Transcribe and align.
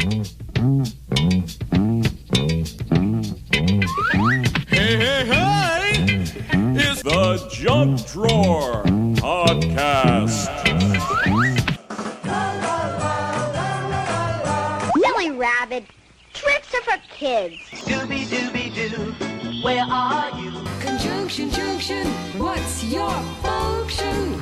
Hey, 0.00 0.24
hey, 4.70 5.26
hey! 5.26 6.24
It's 6.74 7.02
the 7.02 7.48
Junk 7.52 8.06
Drawer 8.06 8.82
Podcast. 9.20 10.48
Silly 14.94 15.32
rabbit. 15.32 15.84
Tricks 16.32 16.74
are 16.74 16.80
for 16.80 16.96
kids. 17.10 17.56
Dooby 17.84 18.24
dooby 18.24 18.72
doo, 18.74 19.62
where 19.62 19.84
are 19.84 20.30
you? 20.40 20.50
Conjunction, 20.80 21.50
junction, 21.50 22.06
what's 22.38 22.82
your 22.84 23.10
function? 23.42 24.39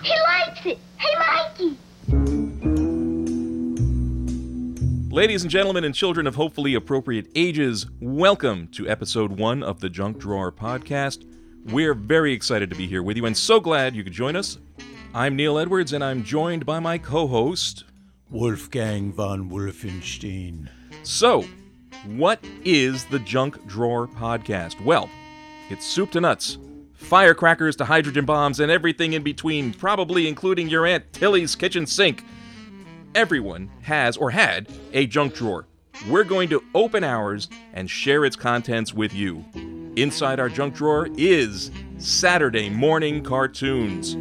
Ladies 5.18 5.42
and 5.42 5.50
gentlemen, 5.50 5.82
and 5.82 5.92
children 5.92 6.28
of 6.28 6.36
hopefully 6.36 6.74
appropriate 6.74 7.26
ages, 7.34 7.86
welcome 7.98 8.68
to 8.68 8.88
episode 8.88 9.32
one 9.32 9.64
of 9.64 9.80
the 9.80 9.90
Junk 9.90 10.18
Drawer 10.18 10.52
Podcast. 10.52 11.28
We're 11.64 11.94
very 11.94 12.32
excited 12.32 12.70
to 12.70 12.76
be 12.76 12.86
here 12.86 13.02
with 13.02 13.16
you 13.16 13.26
and 13.26 13.36
so 13.36 13.58
glad 13.58 13.96
you 13.96 14.04
could 14.04 14.12
join 14.12 14.36
us. 14.36 14.58
I'm 15.12 15.34
Neal 15.34 15.58
Edwards, 15.58 15.92
and 15.92 16.04
I'm 16.04 16.22
joined 16.22 16.64
by 16.64 16.78
my 16.78 16.98
co 16.98 17.26
host. 17.26 17.82
Wolfgang 18.30 19.12
von 19.12 19.50
Wolfenstein. 19.50 20.68
So, 21.02 21.44
what 22.06 22.38
is 22.64 23.04
the 23.06 23.18
Junk 23.18 23.66
Drawer 23.66 24.06
Podcast? 24.06 24.80
Well, 24.84 25.10
it's 25.68 25.84
soup 25.84 26.12
to 26.12 26.20
nuts, 26.20 26.58
firecrackers 26.94 27.74
to 27.78 27.84
hydrogen 27.84 28.24
bombs, 28.24 28.60
and 28.60 28.70
everything 28.70 29.14
in 29.14 29.24
between, 29.24 29.74
probably 29.74 30.28
including 30.28 30.68
your 30.68 30.86
Aunt 30.86 31.12
Tilly's 31.12 31.56
kitchen 31.56 31.86
sink. 31.86 32.22
Everyone 33.14 33.70
has 33.82 34.16
or 34.16 34.30
had 34.30 34.68
a 34.92 35.06
junk 35.06 35.34
drawer. 35.34 35.66
We're 36.08 36.24
going 36.24 36.48
to 36.50 36.62
open 36.74 37.02
ours 37.02 37.48
and 37.74 37.90
share 37.90 38.24
its 38.24 38.36
contents 38.36 38.94
with 38.94 39.12
you. 39.12 39.44
Inside 39.96 40.38
our 40.38 40.48
junk 40.48 40.74
drawer 40.74 41.08
is 41.16 41.70
Saturday 41.98 42.70
morning 42.70 43.24
cartoons. 43.24 44.16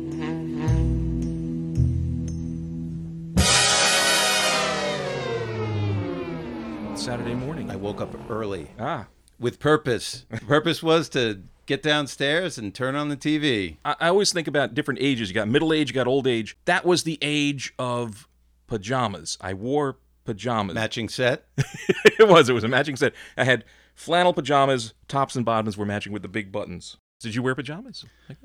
Saturday 6.96 7.36
morning. 7.36 7.70
I 7.72 7.76
woke 7.76 8.02
up 8.02 8.14
early 8.30 8.68
Ah, 8.80 9.08
with 9.40 9.60
purpose. 9.60 10.26
Purpose 10.48 10.82
was 10.84 11.08
to 11.10 11.42
get 11.66 11.82
downstairs 11.84 12.58
and 12.58 12.74
turn 12.74 12.96
on 12.96 13.10
the 13.10 13.16
TV. 13.16 13.78
I, 13.86 13.96
I 14.00 14.08
always 14.10 14.34
think 14.34 14.48
about 14.48 14.74
different 14.74 15.00
ages. 15.02 15.30
You 15.30 15.36
got 15.36 15.48
middle 15.48 15.72
age, 15.72 15.90
you 15.90 15.94
got 15.94 16.08
old 16.08 16.28
age. 16.28 16.58
That 16.66 16.86
was 16.86 17.04
the 17.04 17.18
age 17.22 17.74
of 17.80 18.27
pajamas. 18.68 19.38
I 19.42 19.54
wore 19.54 19.98
pajamas. 20.26 20.76
Matching 20.76 21.10
set. 21.10 21.46
it 21.58 22.28
was. 22.28 22.50
It 22.50 22.54
was 22.54 22.64
a 22.64 22.68
matching 22.68 22.96
set. 22.96 23.14
I 23.38 23.44
had 23.44 23.64
flannel 23.96 24.34
pajamas. 24.34 24.94
Tops 25.08 25.36
and 25.36 25.46
bottoms 25.46 25.78
were 25.78 25.86
matching 25.86 26.14
with 26.14 26.22
the 26.22 26.28
big 26.28 26.52
buttons. 26.52 26.98
Did 27.20 27.34
you 27.36 27.42
wear 27.42 27.56
pajamas? 27.56 28.06
Like 28.30 28.38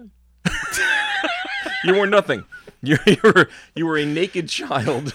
you 1.85 1.95
wore 1.95 2.07
nothing. 2.07 2.45
You, 2.83 2.99
you 3.07 3.17
were 3.23 3.49
you 3.75 3.87
were 3.87 3.99
a 3.99 4.07
naked 4.07 4.49
child. 4.49 5.13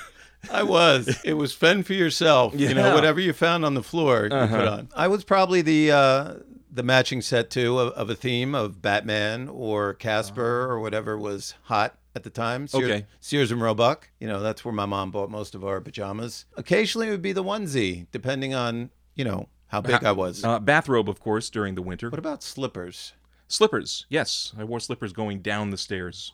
I 0.52 0.64
was. 0.64 1.20
It 1.26 1.34
was 1.34 1.54
fend 1.54 1.86
for 1.88 1.94
yourself. 1.94 2.54
You 2.56 2.74
know, 2.74 2.94
whatever 2.94 3.20
you 3.20 3.34
found 3.34 3.66
on 3.66 3.74
the 3.74 3.84
floor, 3.84 4.28
you 4.30 4.36
Uh-huh. 4.36 4.56
put 4.58 4.68
on. 4.68 4.90
I 4.96 5.08
was 5.08 5.24
probably 5.24 5.62
the 5.62 5.92
uh, 5.92 6.34
the 6.72 6.84
matching 6.84 7.22
set 7.22 7.50
too 7.50 7.80
of, 7.80 7.92
of 7.94 8.10
a 8.10 8.16
theme 8.16 8.54
of 8.56 8.82
Batman 8.82 9.50
or 9.50 9.94
Casper 9.96 10.68
or 10.70 10.80
whatever 10.80 11.18
was 11.18 11.56
hot 11.64 11.98
at 12.18 12.24
the 12.24 12.30
time. 12.30 12.68
Sears, 12.68 12.84
Okay. 12.84 13.06
Sears 13.22 13.52
and 13.52 13.62
Roebuck. 13.62 14.10
You 14.20 14.28
know, 14.28 14.42
that's 14.42 14.66
where 14.66 14.74
my 14.74 14.86
mom 14.86 15.12
bought 15.12 15.30
most 15.30 15.56
of 15.56 15.64
our 15.64 15.80
pajamas. 15.80 16.46
Occasionally, 16.58 17.08
it 17.08 17.12
would 17.12 17.22
be 17.22 17.32
the 17.32 17.44
onesie, 17.44 18.08
depending 18.12 18.54
on 18.54 18.90
you 19.16 19.24
know 19.24 19.48
how 19.68 19.80
big 19.82 20.04
I 20.04 20.12
was. 20.12 20.44
Uh, 20.44 20.60
bathrobe, 20.60 21.08
of 21.10 21.20
course, 21.20 21.50
during 21.50 21.76
the 21.76 21.82
winter. 21.82 22.10
what 22.10 22.20
about 22.20 22.42
slippers? 22.44 23.14
Slippers. 23.48 24.06
Yes, 24.10 24.52
I 24.58 24.64
wore 24.66 24.80
slippers 24.82 25.14
going 25.14 25.40
down 25.42 25.70
the 25.70 25.78
stairs. 25.78 26.34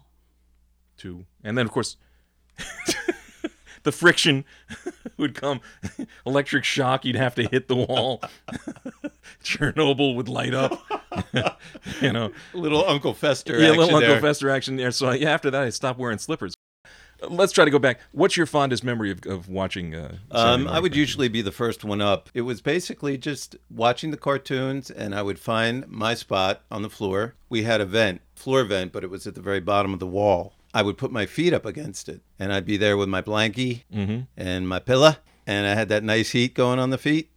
Too, 0.97 1.25
and 1.43 1.57
then 1.57 1.65
of 1.65 1.71
course, 1.71 1.97
the 3.83 3.91
friction 3.91 4.45
would 5.17 5.35
come. 5.35 5.59
Electric 6.25 6.63
shock. 6.63 7.03
You'd 7.03 7.15
have 7.17 7.35
to 7.35 7.43
hit 7.43 7.67
the 7.67 7.75
wall. 7.75 8.21
Chernobyl 9.43 10.15
would 10.15 10.29
light 10.29 10.53
up. 10.53 10.79
you 12.01 12.11
know, 12.11 12.31
Little 12.53 12.87
Uncle 12.87 13.13
Fester. 13.13 13.59
yeah, 13.59 13.69
little 13.69 13.83
Uncle 13.95 13.99
there. 14.01 14.21
Fester 14.21 14.49
action 14.49 14.75
there. 14.75 14.91
So 14.91 15.11
yeah, 15.11 15.31
after 15.31 15.49
that, 15.51 15.63
I 15.63 15.69
stopped 15.69 15.99
wearing 15.99 16.17
slippers. 16.17 16.53
Let's 17.29 17.53
try 17.53 17.63
to 17.63 17.71
go 17.71 17.79
back. 17.79 18.01
What's 18.11 18.35
your 18.35 18.45
fondest 18.45 18.83
memory 18.83 19.09
of, 19.09 19.25
of 19.25 19.47
watching? 19.47 19.95
Uh, 19.95 20.17
Um, 20.31 20.67
I 20.67 20.81
would 20.81 20.93
usually 20.93 21.29
be 21.29 21.41
the 21.41 21.53
first 21.53 21.85
one 21.85 22.01
up. 22.01 22.29
It 22.33 22.41
was 22.41 22.59
basically 22.59 23.17
just 23.17 23.55
watching 23.73 24.11
the 24.11 24.17
cartoons, 24.17 24.91
and 24.91 25.15
I 25.15 25.21
would 25.21 25.39
find 25.39 25.87
my 25.87 26.15
spot 26.15 26.63
on 26.69 26.81
the 26.81 26.89
floor. 26.89 27.35
We 27.47 27.63
had 27.63 27.79
a 27.79 27.85
vent, 27.85 28.19
floor 28.35 28.65
vent, 28.65 28.91
but 28.91 29.05
it 29.05 29.09
was 29.09 29.25
at 29.25 29.35
the 29.35 29.41
very 29.41 29.61
bottom 29.61 29.93
of 29.93 29.99
the 29.99 30.05
wall. 30.07 30.55
I 30.73 30.81
would 30.81 30.97
put 30.97 31.11
my 31.11 31.25
feet 31.25 31.53
up 31.53 31.65
against 31.65 32.09
it, 32.09 32.19
and 32.39 32.51
I'd 32.51 32.65
be 32.65 32.75
there 32.77 32.97
with 32.97 33.07
my 33.07 33.21
blankie 33.21 33.83
Mm-hmm. 33.93 34.21
and 34.35 34.67
my 34.67 34.79
pillow, 34.79 35.15
and 35.47 35.65
I 35.65 35.75
had 35.75 35.87
that 35.89 36.03
nice 36.03 36.31
heat 36.31 36.53
going 36.55 36.79
on 36.79 36.89
the 36.89 36.97
feet, 36.97 37.29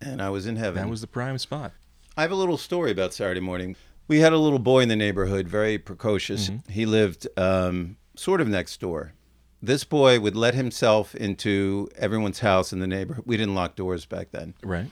and 0.00 0.20
I 0.20 0.30
was 0.30 0.46
in 0.46 0.56
heaven. 0.56 0.82
That 0.82 0.88
was 0.90 1.02
the 1.02 1.06
prime 1.06 1.38
spot. 1.38 1.72
I 2.20 2.24
have 2.24 2.32
a 2.32 2.36
little 2.36 2.58
story 2.58 2.90
about 2.90 3.14
Saturday 3.14 3.40
morning. 3.40 3.76
We 4.06 4.20
had 4.20 4.34
a 4.34 4.36
little 4.36 4.58
boy 4.58 4.80
in 4.80 4.90
the 4.90 4.96
neighborhood, 4.96 5.48
very 5.48 5.78
precocious. 5.78 6.50
He 6.68 6.84
lived 6.84 7.26
um, 7.38 7.96
sort 8.14 8.42
of 8.42 8.48
next 8.48 8.78
door. 8.78 9.14
This 9.62 9.84
boy 9.84 10.20
would 10.20 10.36
let 10.36 10.52
himself 10.52 11.14
into 11.14 11.88
everyone's 11.96 12.40
house 12.40 12.74
in 12.74 12.78
the 12.80 12.86
neighborhood. 12.86 13.24
We 13.26 13.38
didn't 13.38 13.54
lock 13.54 13.74
doors 13.74 14.04
back 14.04 14.32
then. 14.32 14.52
Right. 14.62 14.90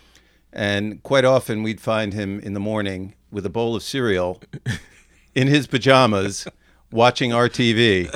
And 0.55 1.03
quite 1.03 1.27
often 1.27 1.63
we'd 1.63 1.83
find 1.83 2.15
him 2.15 2.41
in 2.41 2.55
the 2.55 2.61
morning 2.61 3.15
with 3.31 3.45
a 3.45 3.51
bowl 3.51 3.77
of 3.77 3.83
cereal 3.83 4.41
in 5.35 5.49
his 5.49 5.67
pajamas 5.67 6.49
watching 6.91 7.35
our 7.35 7.51
TV. 7.51 8.09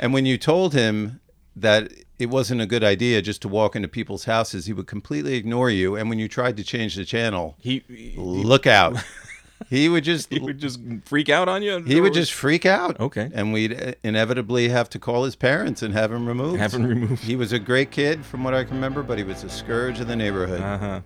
And 0.00 0.14
when 0.14 0.24
you 0.24 0.38
told 0.38 0.72
him 0.72 1.20
that 1.54 1.92
it 2.22 2.30
wasn't 2.30 2.60
a 2.60 2.66
good 2.66 2.84
idea 2.84 3.20
just 3.20 3.42
to 3.42 3.48
walk 3.48 3.74
into 3.76 3.88
people's 3.88 4.24
houses, 4.24 4.66
he 4.66 4.72
would 4.72 4.86
completely 4.86 5.34
ignore 5.34 5.70
you. 5.70 5.96
And 5.96 6.08
when 6.08 6.18
you 6.18 6.28
tried 6.28 6.56
to 6.58 6.64
change 6.64 6.94
the 6.94 7.04
channel, 7.04 7.56
He 7.58 7.82
he, 7.88 8.14
look 8.16 8.66
out. 8.66 8.96
He 9.70 9.88
would 9.88 10.02
just 10.02 10.30
he 10.32 10.40
would 10.40 10.58
just 10.58 10.80
freak 11.04 11.28
out 11.28 11.48
on 11.48 11.62
you. 11.62 11.78
he 11.84 12.00
would 12.00 12.12
just 12.12 12.32
freak 12.32 12.66
out. 12.66 12.98
Okay. 12.98 13.30
And 13.32 13.52
we'd 13.52 13.72
uh, 13.80 13.92
inevitably 14.02 14.68
have 14.70 14.90
to 14.90 14.98
call 14.98 15.22
his 15.24 15.36
parents 15.36 15.82
and 15.82 15.94
have 15.94 16.10
him 16.12 16.26
removed. 16.26 16.58
have 16.58 16.74
him 16.74 16.84
removed. 16.84 17.22
He 17.22 17.36
was 17.36 17.52
a 17.52 17.60
great 17.60 17.92
kid 17.92 18.24
from 18.26 18.42
what 18.42 18.54
I 18.54 18.64
can 18.64 18.74
remember, 18.74 19.04
but 19.04 19.18
he 19.18 19.24
was 19.24 19.44
a 19.44 19.48
scourge 19.48 20.00
of 20.00 20.08
the 20.08 20.16
neighborhood. 20.16 20.60
Uh 20.60 20.78
huh. 20.78 21.00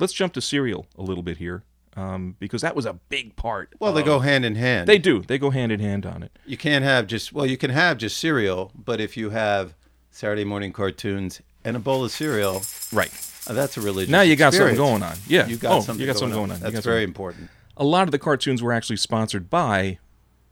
Let's 0.00 0.12
jump 0.12 0.32
to 0.34 0.40
cereal 0.40 0.86
a 0.98 1.02
little 1.02 1.22
bit 1.22 1.36
here, 1.36 1.62
um, 1.96 2.36
because 2.40 2.62
that 2.62 2.74
was 2.74 2.86
a 2.86 2.94
big 2.94 3.36
part. 3.36 3.74
well, 3.78 3.92
they 3.92 4.02
go 4.02 4.18
hand 4.20 4.44
in 4.44 4.54
hand. 4.56 4.88
They 4.88 4.98
do. 4.98 5.20
They 5.22 5.38
go 5.38 5.50
hand 5.50 5.70
in 5.72 5.80
hand 5.80 6.06
on 6.06 6.22
it. 6.22 6.36
You 6.46 6.56
can't 6.56 6.84
have 6.84 7.06
just 7.06 7.32
well, 7.32 7.46
you 7.46 7.56
can 7.56 7.70
have 7.70 7.98
just 7.98 8.16
cereal, 8.18 8.72
but 8.74 9.00
if 9.00 9.16
you 9.16 9.30
have 9.30 9.74
Saturday 10.10 10.44
morning 10.44 10.72
cartoons 10.72 11.40
and 11.64 11.76
a 11.76 11.78
bowl 11.80 12.04
of 12.04 12.10
cereal, 12.10 12.62
Right. 12.92 13.10
uh, 13.46 13.52
that's 13.52 13.76
a 13.76 13.80
religious. 13.80 14.06
Thing. 14.08 14.12
Now 14.12 14.22
you 14.22 14.34
got 14.36 14.48
experience. 14.48 14.78
something 14.78 15.00
going 15.00 15.02
on. 15.02 15.16
Yeah. 15.28 15.46
You 15.46 15.56
got 15.56 15.72
Oh, 15.76 15.80
something. 15.80 16.00
you 16.00 16.06
got 16.06 16.16
something 16.18 16.36
going 16.38 16.50
on. 16.50 16.58
You 16.58 16.70
That's 16.70 16.84
very 16.86 17.04
important. 17.04 17.50
A 17.76 17.84
lot 17.84 18.08
of 18.08 18.12
the 18.12 18.18
cartoons 18.18 18.62
were 18.62 18.72
actually 18.72 18.96
sponsored 18.96 19.48
by 19.50 19.98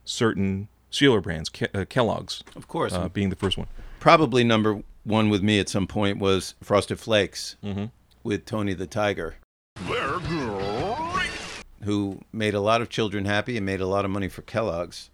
certain 0.05 0.69
cereal 0.91 1.21
brands. 1.21 1.49
Ke- 1.49 1.75
uh, 1.75 1.85
Kellogg's, 1.89 2.43
Of 2.57 2.69
course, 2.69 2.93
uh, 2.93 3.09
being 3.09 3.31
the 3.31 3.37
first 3.37 3.57
one. 3.59 3.67
probably 4.01 4.45
number 4.45 4.83
one 5.05 5.29
with 5.31 5.43
me 5.43 5.59
at 5.59 5.69
some 5.69 5.87
point 5.87 6.19
was 6.19 6.55
Frosted 6.63 6.99
Flakes 7.01 7.57
Mm-hmm. 7.65 7.87
With 8.23 8.45
Tony 8.45 8.75
the 8.75 8.87
Tiger. 8.87 9.37
Who 11.85 12.21
made 12.33 12.55
a 12.55 12.61
lot 12.61 12.83
of 12.83 12.89
children 12.89 13.25
happy 13.25 13.57
and 13.57 13.65
made 13.65 13.81
a 13.81 13.87
lot 13.87 14.05
of 14.05 14.11
money 14.11 14.29
for 14.29 14.43
Kellogg's. 14.43 15.11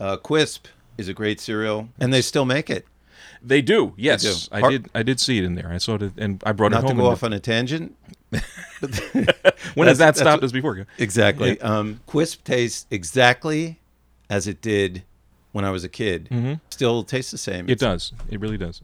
Uh, 0.00 0.16
Quisp 0.16 0.60
is 0.98 1.08
a 1.08 1.14
great 1.14 1.40
cereal, 1.40 1.88
and 2.00 2.12
they 2.12 2.22
still 2.22 2.44
make 2.44 2.70
it. 2.70 2.86
They 3.42 3.60
do. 3.62 3.92
Yes, 3.96 4.22
do. 4.22 4.34
I 4.56 4.60
Har- 4.60 4.70
did. 4.70 4.90
I 4.94 5.02
did 5.02 5.20
see 5.20 5.38
it 5.38 5.44
in 5.44 5.54
there. 5.54 5.68
I 5.70 5.78
saw 5.78 5.94
it, 5.96 6.12
and 6.16 6.42
I 6.44 6.52
brought 6.52 6.72
Not 6.72 6.84
it 6.84 6.88
to 6.88 6.94
go 6.94 7.00
and- 7.00 7.08
off 7.12 7.22
on 7.22 7.32
a 7.32 7.38
tangent. 7.40 7.94
when 9.74 9.86
has 9.88 9.98
that 9.98 10.16
stopped 10.16 10.42
what- 10.42 10.44
us 10.44 10.52
before? 10.52 10.86
Exactly. 10.98 11.60
Um, 11.60 12.00
Quisp 12.08 12.42
tastes 12.44 12.86
exactly 12.90 13.78
as 14.28 14.46
it 14.48 14.60
did 14.60 15.04
when 15.52 15.64
I 15.64 15.70
was 15.70 15.84
a 15.84 15.88
kid. 15.88 16.28
Still 16.70 17.04
tastes 17.04 17.30
the 17.30 17.38
same. 17.38 17.64
Mm-hmm. 17.64 17.70
It 17.70 17.78
does. 17.78 18.12
It 18.30 18.40
really 18.40 18.58
does. 18.58 18.80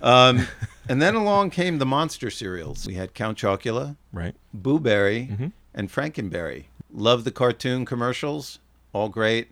Um, 0.00 0.46
and 0.88 1.00
then 1.02 1.14
along 1.14 1.50
came 1.50 1.78
the 1.78 1.86
monster 1.86 2.30
cereals. 2.30 2.86
We 2.86 2.94
had 2.94 3.14
Count 3.14 3.38
Chocula, 3.38 3.96
Right. 4.12 4.34
Boo 4.52 4.78
Berry, 4.80 5.28
Mm-hmm. 5.32 5.46
and 5.74 5.88
Frankenberry. 5.90 6.64
Love 6.92 7.24
the 7.24 7.30
cartoon 7.32 7.84
commercials. 7.84 8.58
All 8.92 9.08
great. 9.08 9.48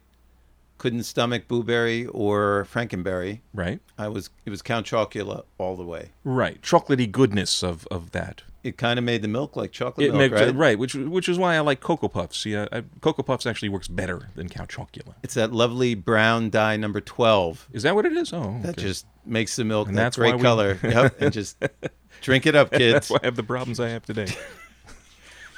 couldn't 0.78 1.04
stomach 1.04 1.46
Blueberry 1.46 2.06
or 2.06 2.66
Frankenberry, 2.72 3.40
Right. 3.54 3.78
I 3.96 4.08
was 4.08 4.30
it 4.44 4.50
was 4.50 4.62
Count 4.62 4.86
Chocula 4.86 5.44
all 5.58 5.76
the 5.76 5.84
way. 5.84 6.10
Right. 6.24 6.60
Chocolatey 6.60 7.10
goodness 7.10 7.62
of, 7.62 7.86
of 7.90 8.10
that. 8.12 8.42
It 8.64 8.76
kind 8.76 8.96
of 8.98 9.04
made 9.04 9.22
the 9.22 9.28
milk 9.28 9.56
like 9.56 9.72
chocolate 9.72 10.06
It 10.06 10.14
milk, 10.14 10.30
right? 10.32 10.54
right, 10.54 10.78
which 10.78 10.94
which 10.94 11.28
is 11.28 11.36
why 11.36 11.56
I 11.56 11.60
like 11.60 11.80
Cocoa 11.80 12.08
Puffs. 12.08 12.46
Yeah, 12.46 12.68
I, 12.70 12.84
Cocoa 13.00 13.24
Puffs 13.24 13.44
actually 13.44 13.70
works 13.70 13.88
better 13.88 14.28
than 14.36 14.48
Cow 14.48 14.66
Chocula. 14.66 15.14
It's 15.24 15.34
that 15.34 15.52
lovely 15.52 15.96
brown 15.96 16.48
dye 16.48 16.76
number 16.76 17.00
twelve 17.00 17.68
Is 17.72 17.82
that 17.82 17.94
what 17.96 18.06
it 18.06 18.12
is? 18.12 18.32
Oh, 18.32 18.58
that 18.62 18.78
okay. 18.78 18.82
just 18.82 19.04
makes 19.26 19.56
the 19.56 19.64
milk 19.64 19.88
And 19.88 19.96
that 19.98 20.02
that's 20.04 20.16
great 20.16 20.36
we- 20.36 20.42
color. 20.42 20.78
yep, 20.84 21.20
and 21.20 21.32
just 21.32 21.56
drink 22.20 22.46
it 22.46 22.54
up, 22.54 22.70
That's 22.70 22.78
kids. 22.78 23.10
why 23.10 23.18
I 23.22 23.26
have 23.26 23.34
the 23.36 23.42
problems 23.42 23.80
I 23.80 23.88
have 23.88 24.04
today. 24.04 24.26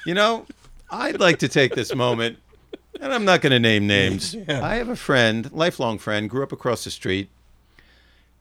You 0.07 0.13
know, 0.13 0.45
I'd 0.91 1.19
like 1.19 1.39
to 1.39 1.49
take 1.49 1.75
this 1.75 1.95
moment, 1.95 2.37
and 3.01 3.11
I'm 3.11 3.25
not 3.25 3.41
going 3.41 3.53
to 3.53 3.59
name 3.59 3.87
names. 3.87 4.37
I 4.49 4.75
have 4.75 4.91
a 4.91 4.97
friend, 4.97 5.51
lifelong 5.51 5.99
friend, 5.99 6.29
grew 6.29 6.43
up 6.43 6.53
across 6.53 6.85
the 6.85 6.91
street, 6.91 7.31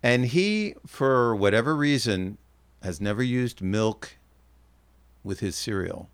and 0.01 0.25
he, 0.25 0.75
for 0.86 1.33
whatever 1.33 1.74
reason, 1.74 2.38
has 2.81 3.00
never 3.00 3.24
used 3.24 3.62
milk 3.62 4.18
with 5.24 5.40
his 5.40 5.56
cereal. 5.56 6.10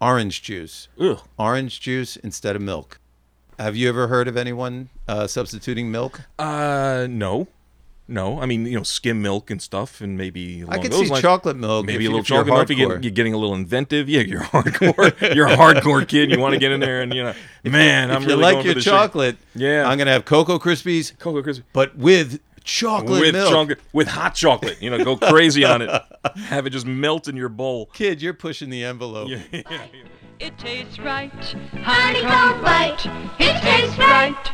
Orange 0.00 0.42
juice. 0.42 0.88
Ugh. 1.00 1.20
Orange 1.38 1.80
juice 1.80 2.16
instead 2.16 2.56
of 2.56 2.62
milk. 2.62 2.98
Have 3.58 3.76
you 3.76 3.88
ever 3.88 4.08
heard 4.08 4.26
of 4.28 4.36
anyone 4.36 4.88
uh, 5.06 5.26
substituting 5.28 5.90
milk? 5.90 6.22
Uh, 6.38 7.06
no, 7.08 7.46
no. 8.08 8.40
I 8.40 8.46
mean, 8.46 8.66
you 8.66 8.76
know, 8.76 8.82
skim 8.82 9.22
milk 9.22 9.48
and 9.50 9.62
stuff, 9.62 10.00
and 10.00 10.18
maybe 10.18 10.64
I 10.68 10.78
could 10.78 10.90
those 10.90 11.02
see 11.06 11.08
lines- 11.08 11.22
chocolate 11.22 11.56
milk. 11.56 11.86
Maybe 11.86 12.04
if 12.04 12.10
a 12.10 12.12
little 12.14 12.36
you're 12.36 12.44
chocolate 12.44 12.68
milk. 12.68 12.70
You 12.70 12.76
hardcore. 12.88 12.94
get, 12.96 13.04
you're 13.04 13.10
getting 13.12 13.32
a 13.32 13.38
little 13.38 13.54
inventive. 13.54 14.08
Yeah, 14.08 14.22
you're 14.22 14.40
hardcore. 14.52 15.34
you're 15.34 15.46
a 15.46 15.56
hardcore 15.56 16.06
kid. 16.06 16.30
You 16.32 16.40
want 16.40 16.54
to 16.54 16.58
get 16.58 16.72
in 16.72 16.80
there 16.80 17.00
and 17.00 17.14
you 17.14 17.22
know, 17.22 17.34
man, 17.64 18.10
I'm 18.10 18.16
if 18.16 18.22
you 18.22 18.28
really 18.36 18.42
like 18.54 18.64
your 18.64 18.74
shit. 18.74 18.82
chocolate, 18.82 19.36
Yeah. 19.54 19.88
I'm 19.88 19.96
gonna 19.98 20.10
have 20.10 20.24
Cocoa 20.24 20.58
Krispies, 20.58 21.16
Cocoa 21.18 21.42
Krispies 21.48 21.62
but 21.72 21.96
with 21.96 22.40
chocolate 22.64 23.20
with 23.20 23.34
milk. 23.34 23.50
chocolate 23.52 23.80
with 23.92 24.08
hot 24.08 24.34
chocolate. 24.34 24.80
You 24.82 24.90
know, 24.90 25.04
go 25.04 25.16
crazy 25.16 25.64
on 25.64 25.82
it. 25.82 26.02
Have 26.36 26.66
it 26.66 26.70
just 26.70 26.86
melt 26.86 27.28
in 27.28 27.36
your 27.36 27.48
bowl. 27.48 27.86
Kid, 27.92 28.20
you're 28.20 28.34
pushing 28.34 28.70
the 28.70 28.82
envelope. 28.82 29.30
It 30.40 30.58
tastes 30.58 30.98
right. 30.98 31.30
Honeycomb 31.30 32.62
bite. 32.62 33.06
It 33.38 33.60
tastes 33.62 33.98
right. 33.98 34.52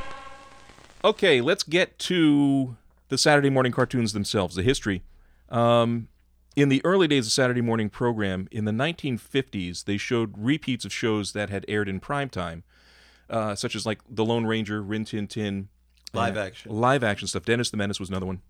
Okay, 1.03 1.41
let's 1.41 1.63
get 1.63 1.99
to 2.01 2.77
the 3.09 3.17
Saturday 3.17 3.49
morning 3.49 3.73
cartoons 3.73 4.13
themselves, 4.13 4.55
the 4.55 4.63
history. 4.63 5.03
Um, 5.49 6.09
in 6.57 6.69
the 6.69 6.83
early 6.85 7.09
days 7.09 7.27
of 7.27 7.33
Saturday 7.33 7.63
morning 7.63 7.89
program, 7.89 8.49
in 8.51 8.67
the 8.67 8.73
1950s, 8.73 9.85
they 9.85 9.97
showed 9.97 10.35
repeats 10.37 10.85
of 10.85 10.93
shows 10.93 11.33
that 11.33 11.49
had 11.49 11.65
aired 11.69 11.89
in 11.89 12.01
prime 12.01 12.29
time, 12.29 12.65
uh, 13.31 13.55
such 13.55 13.75
as 13.75 13.87
like 13.87 14.01
The 14.09 14.25
Lone 14.25 14.45
Ranger, 14.45 14.83
Rin 14.83 15.05
Tin 15.05 15.27
Tin, 15.27 15.69
Live 16.13 16.37
uh, 16.37 16.41
action. 16.41 16.73
live 16.73 17.05
action 17.05 17.29
stuff. 17.29 17.45
Dennis 17.45 17.71
the 17.71 17.77
Menace 17.77 18.01
was 18.01 18.09
another 18.09 18.27
one. 18.27 18.41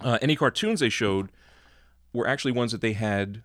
Uh, 0.00 0.18
any 0.22 0.34
cartoons 0.34 0.80
they 0.80 0.88
showed 0.88 1.30
were 2.12 2.26
actually 2.26 2.52
ones 2.52 2.72
that 2.72 2.80
they 2.80 2.94
had 2.94 3.42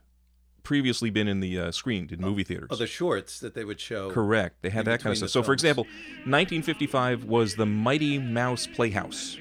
previously 0.63 1.09
been 1.09 1.27
in 1.27 1.39
the 1.39 1.59
uh, 1.59 1.71
screened 1.71 2.11
in 2.11 2.21
movie 2.21 2.43
theaters. 2.43 2.69
Oh, 2.71 2.75
the 2.75 2.87
shorts 2.87 3.39
that 3.39 3.55
they 3.55 3.65
would 3.65 3.79
show. 3.79 4.11
Correct. 4.11 4.61
They 4.61 4.69
had 4.69 4.85
that 4.85 5.01
kind 5.01 5.11
of 5.11 5.17
stuff. 5.17 5.31
So, 5.31 5.43
for 5.43 5.53
example, 5.53 5.83
1955 6.25 7.25
was 7.25 7.55
the 7.55 7.65
Mighty 7.65 8.19
Mouse 8.19 8.67
Playhouse, 8.67 9.37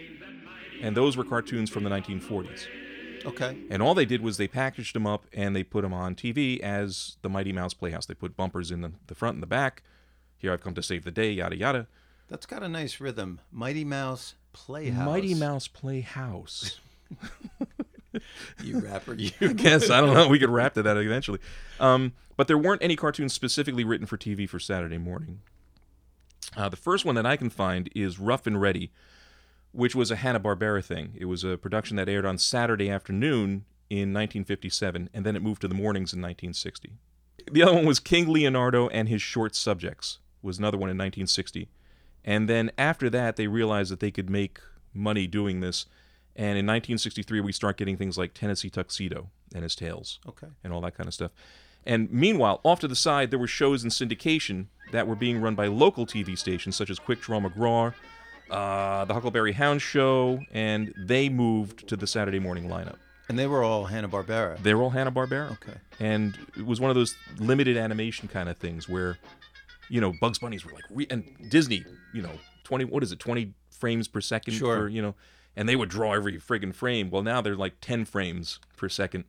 and 0.81 0.97
those 0.97 1.17
were 1.17 1.25
cartoons 1.25 1.71
from 1.71 1.85
the 1.85 1.91
1940s. 1.91 2.67
Okay. 3.27 3.59
And 3.69 3.83
all 3.83 3.95
they 3.95 4.05
did 4.05 4.23
was 4.23 4.37
they 4.37 4.49
packaged 4.49 4.95
them 4.95 5.07
up 5.07 5.27
and 5.33 5.55
they 5.55 5.63
put 5.65 5.83
them 5.83 5.93
on 5.93 6.15
TV 6.15 6.61
as 6.61 7.17
the 7.23 7.29
Mighty 7.29 7.53
Mouse 7.53 7.75
Playhouse. 7.75 8.07
They 8.07 8.15
put 8.15 8.37
bumpers 8.37 8.71
in 8.71 8.81
the, 8.81 8.93
the 9.07 9.15
front 9.15 9.35
and 9.35 9.43
the 9.43 9.49
back. 9.49 9.83
Here 10.37 10.53
I've 10.53 10.63
come 10.63 10.75
to 10.75 10.83
save 10.83 11.05
the 11.05 11.11
day, 11.11 11.33
yada 11.33 11.57
yada. 11.57 11.89
That's 12.29 12.47
got 12.47 12.63
a 12.63 12.69
nice 12.69 13.01
rhythm. 13.01 13.41
Mighty 13.51 13.85
Mouse 13.85 14.35
Playhouse. 14.53 15.07
Mighty 15.07 15.35
Mouse 15.35 15.69
Playhouse. 15.69 16.81
You 18.63 18.81
rapper, 18.81 19.15
you. 19.15 19.31
I 19.41 19.53
guess 19.53 19.91
I 19.91 20.01
don't 20.01 20.15
know. 20.15 20.29
We 20.29 20.39
could 20.39 20.51
rap 20.51 20.75
to 20.75 20.83
that 20.83 20.97
eventually. 20.97 21.39
Um, 21.79 22.13
but 22.37 22.47
there 22.49 22.59
weren't 22.59 22.83
any 22.83 22.97
cartoons 22.97 23.33
specifically 23.33 23.85
written 23.85 24.07
for 24.07 24.17
TV 24.17 24.49
for 24.49 24.59
Saturday 24.59 24.99
morning. 24.99 25.41
Uh, 26.57 26.69
the 26.69 26.77
first 26.77 27.05
one 27.05 27.15
that 27.15 27.27
I 27.27 27.37
can 27.37 27.51
find 27.51 27.91
is 27.95 28.19
Ruff 28.19 28.47
and 28.47 28.61
Reddy, 28.61 28.91
which 29.73 29.95
was 29.95 30.11
a 30.11 30.17
Hanna 30.17 30.41
Barbera 30.41 30.85
thing. 30.85 31.13
It 31.17 31.27
was 31.27 31.45
a 31.45 31.57
production 31.57 31.97
that 31.97 32.09
aired 32.09 32.25
on 32.27 32.39
Saturday 32.39 32.91
afternoon 32.91 33.65
in 33.91 34.13
1957, 34.13 35.11
and 35.13 35.25
then 35.25 35.37
it 35.37 35.43
moved 35.43 35.61
to 35.63 35.69
the 35.69 35.75
mornings 35.75 36.13
in 36.13 36.21
1960. 36.21 36.93
The 37.51 37.63
other 37.63 37.75
one 37.75 37.87
was 37.87 38.01
King 38.01 38.29
Leonardo 38.29 38.89
and 38.89 39.09
his 39.09 39.23
short 39.23 39.55
subjects. 39.55 40.19
Was 40.43 40.59
another 40.59 40.77
one 40.77 40.89
in 40.89 40.97
1960, 40.97 41.69
and 42.25 42.49
then 42.49 42.71
after 42.79 43.09
that 43.11 43.37
they 43.37 43.47
realized 43.47 43.91
that 43.93 44.01
they 44.01 44.11
could 44.11 44.29
make 44.31 44.59
money 44.95 45.27
doing 45.27 45.61
this. 45.61 45.87
And 46.37 46.51
in 46.57 46.67
1963, 46.67 47.41
we 47.41 47.51
start 47.53 47.77
getting 47.77 47.97
things 47.97 48.17
like 48.17 48.33
Tennessee 48.33 48.71
Tuxedo 48.71 49.29
and 49.53 49.65
his 49.65 49.75
tales 49.75 50.21
Okay. 50.29 50.47
and 50.63 50.73
all 50.73 50.81
that 50.83 50.95
kind 50.97 51.09
of 51.09 51.15
stuff. 51.15 51.33
And 51.85 52.11
meanwhile, 52.13 52.61
off 52.65 52.79
to 52.81 52.89
the 52.89 52.95
side, 52.95 53.31
there 53.31 53.39
were 53.41 53.47
shows 53.49 53.83
in 53.83 53.91
syndication 53.91 54.67
that 54.93 55.09
were 55.09 55.17
being 55.17 55.41
run 55.41 55.55
by 55.57 55.67
local 55.67 56.07
TV 56.07 56.39
stations 56.39 56.77
such 56.77 56.91
as 56.91 56.99
Quick 57.01 57.21
Draw 57.21 57.41
McGraw, 57.41 57.93
uh, 58.51 59.05
the 59.05 59.15
Huckleberry 59.15 59.53
Hound 59.53 59.83
Show, 59.83 60.41
and 60.53 60.95
they 60.97 61.29
moved 61.29 61.89
to 61.89 61.97
the 61.97 62.07
Saturday 62.07 62.39
morning 62.39 62.69
lineup. 62.69 62.97
And 63.29 63.39
they 63.39 63.47
were 63.47 63.63
all 63.63 63.87
Hanna 63.87 64.09
Barbera. 64.09 64.63
They 64.63 64.75
were 64.75 64.83
all 64.83 64.91
Hanna 64.91 65.13
Barbera. 65.13 65.53
Okay. 65.53 65.79
And 66.01 66.39
it 66.57 66.65
was 66.65 66.81
one 66.81 66.89
of 66.91 66.95
those 66.95 67.15
limited 67.39 67.77
animation 67.77 68.29
kind 68.29 68.49
of 68.49 68.57
things 68.57 68.89
where, 68.89 69.19
you 69.89 70.01
know, 70.01 70.13
Bugs 70.21 70.39
Bunnies 70.39 70.65
were 70.65 70.73
like, 70.73 70.85
re- 70.91 71.07
and 71.11 71.25
Disney, 71.51 71.85
you 72.13 72.23
know, 72.23 72.33
20, 72.65 72.85
what 72.85 73.03
is 73.03 73.13
it, 73.13 73.19
20 73.19 73.55
frames 73.71 74.09
per 74.09 74.21
second? 74.21 74.55
Sure. 74.55 74.77
For, 74.77 74.89
you 74.89 75.03
know, 75.03 75.15
and 75.57 75.69
they 75.69 75.77
would 75.77 75.89
draw 75.89 76.13
every 76.15 76.39
friggin' 76.39 76.75
frame. 76.75 77.11
Well, 77.11 77.23
now 77.23 77.41
they're 77.41 77.57
like 77.57 77.81
10 77.81 78.05
frames 78.05 78.61
per 78.77 78.89
second. 78.89 79.25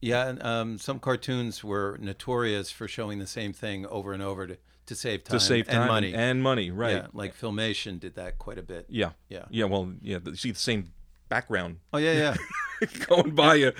Yeah, 0.00 0.26
and 0.28 0.42
um, 0.42 0.78
some 0.78 0.98
cartoons 0.98 1.62
were 1.62 1.96
notorious 2.00 2.70
for 2.72 2.88
showing 2.88 3.20
the 3.20 3.26
same 3.26 3.52
thing 3.52 3.86
over 3.86 4.12
and 4.12 4.20
over 4.22 4.48
to, 4.48 4.58
to 4.86 4.94
save 4.96 5.22
time 5.22 5.38
to 5.38 5.44
save 5.44 5.68
time 5.68 5.82
and 5.82 5.88
money. 5.88 6.14
and 6.14 6.42
money, 6.42 6.70
right? 6.72 6.96
Yeah, 6.96 7.06
like 7.12 7.38
Filmation 7.38 8.00
did 8.00 8.16
that 8.16 8.38
quite 8.38 8.58
a 8.58 8.62
bit. 8.62 8.86
Yeah. 8.88 9.10
Yeah. 9.28 9.44
Yeah. 9.48 9.66
Well, 9.66 9.92
yeah. 10.02 10.18
You 10.24 10.34
see 10.34 10.50
the 10.50 10.58
same 10.58 10.92
background 11.28 11.78
Oh 11.94 11.98
yeah, 11.98 12.12
yeah. 12.12 12.86
going 13.06 13.34
by 13.34 13.54
you. 13.54 13.72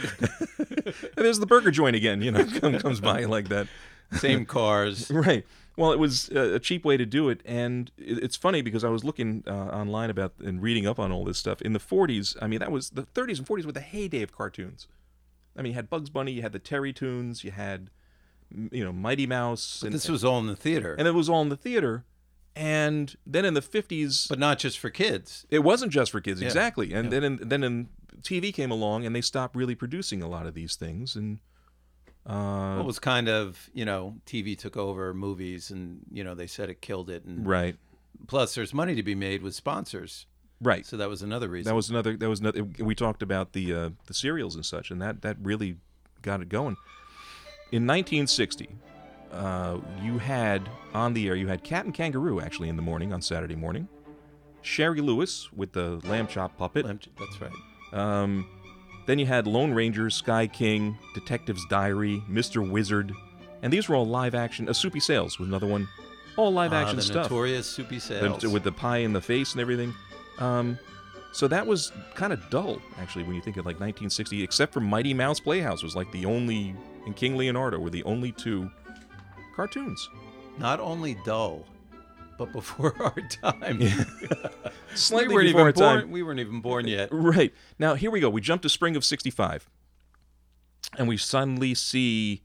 There's 1.16 1.38
the 1.38 1.46
burger 1.46 1.70
joint 1.70 1.96
again. 1.96 2.22
You 2.22 2.30
know, 2.30 2.44
comes 2.78 3.00
by 3.00 3.20
you 3.20 3.28
like 3.28 3.48
that. 3.48 3.66
Same 4.12 4.46
cars. 4.46 5.10
Right. 5.10 5.44
Well, 5.76 5.92
it 5.92 5.98
was 5.98 6.28
a 6.28 6.58
cheap 6.58 6.84
way 6.84 6.96
to 6.96 7.06
do 7.06 7.28
it, 7.30 7.40
and 7.44 7.90
it's 7.96 8.36
funny 8.36 8.60
because 8.60 8.84
I 8.84 8.88
was 8.90 9.04
looking 9.04 9.42
uh, 9.46 9.50
online 9.50 10.10
about 10.10 10.34
and 10.38 10.60
reading 10.62 10.86
up 10.86 10.98
on 10.98 11.10
all 11.10 11.24
this 11.24 11.38
stuff. 11.38 11.62
In 11.62 11.72
the 11.72 11.78
40s, 11.78 12.36
I 12.42 12.46
mean, 12.46 12.60
that 12.60 12.70
was 12.70 12.90
the 12.90 13.04
30s 13.04 13.38
and 13.38 13.46
40s 13.46 13.64
were 13.64 13.72
the 13.72 13.80
heyday 13.80 14.22
of 14.22 14.32
cartoons. 14.32 14.86
I 15.56 15.62
mean, 15.62 15.72
you 15.72 15.76
had 15.76 15.88
Bugs 15.88 16.10
Bunny, 16.10 16.32
you 16.32 16.42
had 16.42 16.52
the 16.52 16.60
Terrytoons, 16.60 17.42
you 17.42 17.52
had, 17.52 17.90
you 18.70 18.84
know, 18.84 18.92
Mighty 18.92 19.26
Mouse, 19.26 19.82
and 19.82 19.94
This 19.94 20.08
was 20.08 20.24
all 20.24 20.38
in 20.40 20.46
the 20.46 20.56
theater, 20.56 20.94
and 20.98 21.08
it 21.08 21.12
was 21.12 21.28
all 21.28 21.42
in 21.42 21.48
the 21.48 21.56
theater. 21.56 22.04
And 22.54 23.16
then 23.26 23.46
in 23.46 23.54
the 23.54 23.62
50s, 23.62 24.28
but 24.28 24.38
not 24.38 24.58
just 24.58 24.78
for 24.78 24.90
kids. 24.90 25.46
It 25.48 25.60
wasn't 25.60 25.90
just 25.90 26.10
for 26.10 26.20
kids, 26.20 26.42
Yeah, 26.42 26.48
exactly. 26.48 26.92
And 26.92 27.06
yeah. 27.06 27.20
then 27.20 27.24
in, 27.24 27.48
then 27.48 27.64
in 27.64 27.88
TV 28.20 28.52
came 28.52 28.70
along, 28.70 29.06
and 29.06 29.16
they 29.16 29.22
stopped 29.22 29.56
really 29.56 29.74
producing 29.74 30.22
a 30.22 30.28
lot 30.28 30.46
of 30.46 30.52
these 30.52 30.76
things. 30.76 31.16
And 31.16 31.38
uh, 32.26 32.78
it 32.80 32.84
was 32.84 32.98
kind 32.98 33.28
of 33.28 33.70
you 33.74 33.84
know 33.84 34.16
TV 34.26 34.56
took 34.56 34.76
over 34.76 35.12
movies, 35.12 35.70
and 35.70 36.00
you 36.10 36.22
know 36.22 36.34
they 36.34 36.46
said 36.46 36.70
it 36.70 36.80
killed 36.80 37.10
it. 37.10 37.24
And 37.24 37.46
right, 37.46 37.76
plus, 38.26 38.54
there's 38.54 38.72
money 38.72 38.94
to 38.94 39.02
be 39.02 39.14
made 39.14 39.42
with 39.42 39.54
sponsors, 39.54 40.26
right. 40.60 40.86
so 40.86 40.96
that 40.96 41.08
was 41.08 41.22
another 41.22 41.48
reason. 41.48 41.68
That 41.68 41.74
was 41.74 41.90
another. 41.90 42.16
That 42.16 42.28
was 42.28 42.40
another. 42.40 42.64
We 42.78 42.94
talked 42.94 43.22
about 43.22 43.52
the 43.52 43.74
uh, 43.74 43.90
the 44.06 44.14
cereals 44.14 44.54
and 44.54 44.64
such, 44.64 44.90
and 44.90 45.02
that 45.02 45.22
that 45.22 45.36
really 45.42 45.76
got 46.22 46.40
it 46.40 46.48
going. 46.48 46.76
In 47.72 47.86
1960, 47.86 48.68
uh, 49.32 49.78
you 50.02 50.18
had 50.18 50.68
on 50.94 51.14
the 51.14 51.26
air. 51.26 51.34
You 51.34 51.48
had 51.48 51.64
Captain 51.64 51.92
Kangaroo 51.92 52.40
actually 52.40 52.68
in 52.68 52.76
the 52.76 52.82
morning 52.82 53.12
on 53.12 53.20
Saturday 53.20 53.56
morning. 53.56 53.88
Shari 54.60 55.00
Lewis 55.00 55.52
with 55.52 55.72
the 55.72 56.00
lamb 56.04 56.28
chop 56.28 56.56
puppet. 56.56 56.86
Lamp- 56.86 57.02
That's 57.18 57.40
right. 57.40 57.52
Um, 57.92 58.46
then 59.06 59.18
you 59.18 59.26
had 59.26 59.46
Lone 59.46 59.72
Ranger, 59.72 60.10
Sky 60.10 60.46
King, 60.46 60.96
Detective's 61.14 61.64
Diary, 61.68 62.22
Mr. 62.30 62.68
Wizard, 62.68 63.12
and 63.62 63.72
these 63.72 63.88
were 63.88 63.94
all 63.96 64.06
live 64.06 64.34
action. 64.34 64.68
A 64.68 64.74
Soupy 64.74 65.00
Sales 65.00 65.38
was 65.38 65.48
another 65.48 65.66
one, 65.66 65.88
all 66.36 66.52
live 66.52 66.72
Ah, 66.72 66.82
action 66.82 66.96
the 66.96 67.02
stuff 67.02 67.24
notorious 67.30 67.66
Soupy 67.66 67.96
The- 67.96 68.00
Sales. 68.00 68.46
with 68.46 68.62
the 68.64 68.72
pie 68.72 68.98
in 68.98 69.12
the 69.12 69.20
face 69.20 69.52
and 69.52 69.60
everything. 69.60 69.94
Um, 70.38 70.78
so 71.32 71.46
that 71.48 71.66
was 71.66 71.92
kind 72.14 72.32
of 72.32 72.48
dull, 72.50 72.80
actually, 72.98 73.24
when 73.24 73.34
you 73.34 73.42
think 73.42 73.56
of 73.56 73.64
like 73.66 73.76
1960. 73.80 74.42
Except 74.42 74.72
for 74.72 74.80
Mighty 74.80 75.14
Mouse 75.14 75.40
Playhouse 75.40 75.82
was 75.82 75.94
like 75.96 76.10
the 76.12 76.24
only, 76.26 76.74
and 77.06 77.14
King 77.16 77.36
Leonardo 77.36 77.78
were 77.78 77.90
the 77.90 78.02
only 78.04 78.32
two 78.32 78.70
cartoons. 79.56 80.08
not 80.58 80.80
only 80.80 81.16
dull, 81.24 81.64
but 82.44 82.52
before 82.52 82.94
our 83.02 83.14
time. 83.28 83.78
we 83.78 83.92
Slightly 84.94 85.34
weren't 85.34 85.46
before 85.46 85.60
even 85.60 85.60
our 85.60 85.72
born. 85.72 86.00
time. 86.00 86.10
We 86.10 86.22
weren't 86.22 86.40
even 86.40 86.60
born 86.60 86.86
yet. 86.88 87.08
Right. 87.12 87.52
Now, 87.78 87.94
here 87.94 88.10
we 88.10 88.20
go. 88.20 88.28
We 88.30 88.40
jump 88.40 88.62
to 88.62 88.68
spring 88.68 88.96
of 88.96 89.04
65. 89.04 89.68
And 90.98 91.08
we 91.08 91.16
suddenly 91.16 91.74
see 91.74 92.42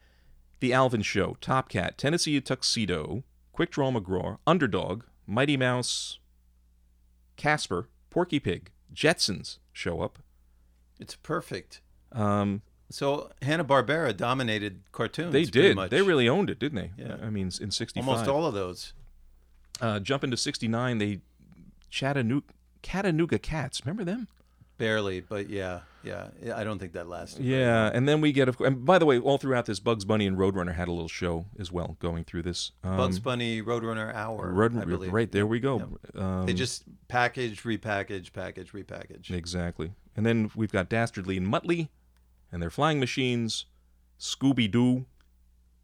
The 0.60 0.74
Alvin 0.74 1.01
Show, 1.01 1.38
Top 1.42 1.70
Cat, 1.70 1.98
Tennessee 1.98 2.39
Tuxedo, 2.39 3.24
Quick 3.51 3.72
Draw 3.72 3.92
McGraw, 3.92 4.38
Underdog, 4.46 5.04
Mighty 5.25 5.58
Mouse, 5.58 6.20
Casper, 7.36 7.89
Porky 8.10 8.39
Pig, 8.39 8.72
Jetsons 8.94 9.58
show 9.74 10.01
up. 10.01 10.20
It's 11.00 11.16
perfect. 11.16 11.82
Um, 12.12 12.62
So 12.89 13.32
Hanna 13.42 13.66
Barbera 13.66 14.16
dominated 14.16 14.84
cartoons. 14.92 15.34
they 15.34 15.44
did. 15.44 15.75
much. 15.75 15.92
They 15.92 16.01
really 16.01 16.30
owned 16.30 16.50
it, 16.50 16.58
didn't 16.60 16.77
they? 16.77 16.92
Yeah. 17.04 17.18
I 17.22 17.30
mean, 17.30 17.51
in 17.60 17.70
'65. 17.72 18.08
almost 18.08 18.30
all 18.30 18.46
of 18.46 18.54
those. 18.54 18.94
Uh, 19.81 20.00
jump 20.00 20.24
into 20.24 20.38
'69. 20.38 20.98
They 20.98 21.19
Chattanooga, 21.89 22.46
Chattanooga 22.84 23.39
Cats. 23.39 23.81
Remember 23.86 24.03
them? 24.03 24.27
Barely, 24.77 25.22
but 25.22 25.50
yeah, 25.50 25.79
yeah. 26.03 26.27
I 26.55 26.63
don't 26.63 26.77
think 26.77 26.93
that 26.93 27.07
lasted. 27.07 27.43
Yeah, 27.43 27.89
and 27.91 28.07
then 28.07 28.22
we 28.22 28.31
get, 28.31 28.48
of 28.48 28.57
course. 28.60 28.67
and 28.67 28.86
by 28.86 29.00
the 29.00 29.07
way, 29.07 29.17
all 29.17 29.39
throughout 29.39 29.65
this, 29.65 29.79
Bugs 29.79 30.05
Bunny 30.05 30.27
and 30.27 30.38
Roadrunner 30.38 30.75
had 30.75 30.88
a 30.88 30.91
little 30.91 31.07
show 31.07 31.46
as 31.57 31.72
well 31.72 31.98
going 32.00 32.24
through 32.25 32.43
this. 32.43 32.74
Um, 32.84 32.96
Bugs 32.98 33.17
Bunny 33.17 33.60
Roadrunner 33.63 34.13
Hour. 34.13 34.51
Road- 34.51 34.77
I 34.77 34.86
believe. 34.86 35.12
right 35.12 35.31
there 35.31 35.48
we 35.48 35.60
go. 35.60 35.98
Um, 36.13 36.46
They 36.46 36.53
just 36.53 36.84
package, 37.07 37.63
repackage, 37.63 38.31
package, 38.34 38.72
repackage. 38.72 39.31
exactly, 39.31 39.93
and 40.15 40.25
then 40.27 40.51
we've 40.55 40.72
got 40.72 40.89
Dastardly 40.89 41.38
and 41.38 41.48
Muttley, 41.48 41.89
and 42.51 42.62
their 42.62 42.69
flying 42.69 43.00
machines, 43.00 43.65
Scooby 44.19 44.69
Doo. 44.69 45.05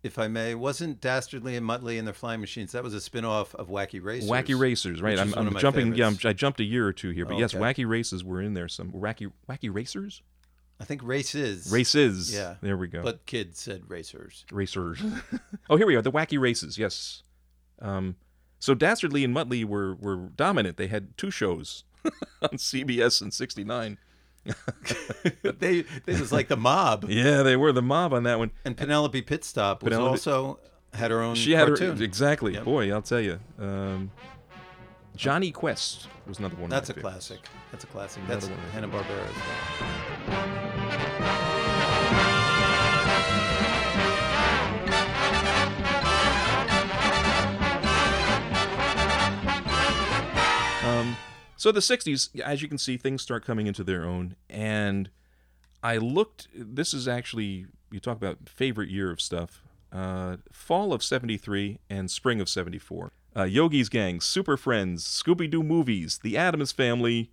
If 0.03 0.19
I 0.19 0.27
may, 0.27 0.53
wasn't 0.53 0.99
Dastardly 0.99 1.55
and 1.55 1.65
Muttley 1.65 1.97
and 1.97 2.05
their 2.05 2.13
Flying 2.13 2.41
Machines? 2.41 2.73
That 2.73 2.83
was 2.83 2.93
a 2.93 2.99
spin-off 2.99 3.55
of 3.55 3.69
Wacky 3.69 4.03
Racers. 4.03 4.29
Wacky 4.29 4.57
Racers, 4.59 5.01
right? 5.01 5.17
I'm, 5.17 5.33
I'm 5.33 5.55
jumping. 5.57 5.95
Yeah, 5.95 6.07
I'm. 6.07 6.17
I 6.25 6.33
jumped 6.33 6.59
a 6.59 6.65
year 6.65 6.85
or 6.85 6.91
two 6.91 7.11
here, 7.11 7.25
but 7.25 7.35
Oh, 7.35 7.39
yes, 7.39 7.55
okay. 7.55 7.63
Wacky 7.63 7.87
Races 7.87 8.21
were 8.21 8.41
in 8.41 8.53
there. 8.53 8.67
Some 8.67 8.91
Wacky 8.91 9.31
Wacky 9.49 9.73
Racers, 9.73 10.21
I 10.79 10.83
think 10.83 11.01
Races. 11.03 11.71
Races. 11.71 12.33
Yeah. 12.35 12.55
there 12.61 12.75
we 12.75 12.89
go. 12.89 13.01
But 13.01 13.25
kids 13.25 13.61
said 13.61 13.83
Racers. 13.89 14.45
Racers. 14.51 15.01
oh, 15.69 15.77
here 15.77 15.87
we 15.87 15.95
are. 15.95 16.01
The 16.01 16.11
Wacky 16.11 16.37
Races. 16.37 16.77
Yes. 16.77 17.23
Um, 17.81 18.17
so 18.59 18.73
Dastardly 18.73 19.23
and 19.23 19.33
Muttley 19.33 19.63
were 19.63 19.95
were 19.95 20.17
dominant. 20.35 20.75
They 20.75 20.87
had 20.87 21.17
two 21.17 21.31
shows 21.31 21.85
on 22.41 22.57
CBS 22.57 23.21
in 23.21 23.31
'69. 23.31 23.97
They, 25.59 25.81
they 26.05 26.19
was 26.19 26.31
like 26.31 26.47
the 26.49 26.57
mob. 26.57 27.05
Yeah, 27.09 27.43
they 27.43 27.55
were 27.55 27.71
the 27.71 27.81
mob 27.81 28.13
on 28.13 28.23
that 28.23 28.39
one. 28.39 28.51
And 28.65 28.75
Penelope 28.75 29.21
Pitstop 29.21 29.81
was 29.81 29.91
Penelope- 29.91 30.09
also 30.11 30.59
had 30.93 31.11
her 31.11 31.21
own 31.21 31.35
She 31.35 31.51
had 31.53 31.67
cartoon. 31.67 31.97
her 31.97 32.03
exactly. 32.03 32.53
Yep. 32.53 32.63
Boy, 32.65 32.91
I'll 32.91 33.01
tell 33.01 33.21
you. 33.21 33.39
Um, 33.59 34.11
Jonny 35.15 35.51
Quest 35.51 36.07
was 36.27 36.39
another 36.39 36.55
one. 36.55 36.65
of 36.65 36.69
That's 36.71 36.89
a 36.89 36.93
classic. 36.93 37.39
That's 37.71 37.83
a 37.83 37.87
classic. 37.87 38.23
That's 38.27 38.47
Hanna 38.73 38.87
Barbera 38.87 39.27
as 39.27 40.27
well. 40.27 40.72
So 51.63 51.71
the 51.71 51.79
60s, 51.79 52.41
as 52.41 52.61
you 52.61 52.67
can 52.67 52.77
see, 52.77 52.97
things 52.97 53.21
start 53.21 53.45
coming 53.45 53.67
into 53.67 53.85
their 53.85 54.03
own. 54.03 54.35
And 54.49 55.09
I 55.81 55.95
looked, 55.95 56.49
this 56.53 56.93
is 56.93 57.07
actually, 57.07 57.67
you 57.89 58.01
talk 58.01 58.17
about 58.17 58.49
favorite 58.49 58.89
year 58.89 59.09
of 59.09 59.21
stuff. 59.21 59.63
Uh, 59.89 60.35
fall 60.51 60.91
of 60.91 61.01
73 61.01 61.79
and 61.89 62.11
spring 62.11 62.41
of 62.41 62.49
74. 62.49 63.13
Uh, 63.33 63.43
Yogi's 63.43 63.87
Gang, 63.87 64.19
Super 64.19 64.57
Friends, 64.57 65.05
Scooby 65.05 65.49
Doo 65.49 65.63
movies, 65.63 66.19
The 66.21 66.37
Addams 66.37 66.73
Family, 66.73 67.31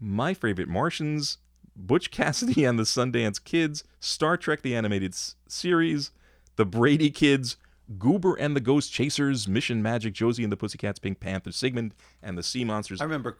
My 0.00 0.32
Favorite 0.32 0.68
Martians, 0.68 1.36
Butch 1.76 2.10
Cassidy 2.10 2.64
and 2.64 2.78
the 2.78 2.84
Sundance 2.84 3.44
Kids, 3.44 3.84
Star 4.00 4.38
Trek 4.38 4.62
the 4.62 4.74
Animated 4.74 5.12
S- 5.12 5.36
Series, 5.46 6.10
The 6.56 6.64
Brady 6.64 7.10
Kids, 7.10 7.58
Goober 7.98 8.34
and 8.34 8.54
the 8.56 8.60
Ghost 8.60 8.92
Chasers, 8.92 9.46
Mission 9.48 9.82
Magic, 9.82 10.12
Josie 10.14 10.42
and 10.42 10.52
the 10.52 10.56
Pussycats, 10.56 10.98
Pink 10.98 11.20
Panther, 11.20 11.52
Sigmund 11.52 11.94
and 12.22 12.36
the 12.38 12.42
Sea 12.42 12.64
Monsters. 12.64 13.00
I 13.00 13.04
remember 13.04 13.38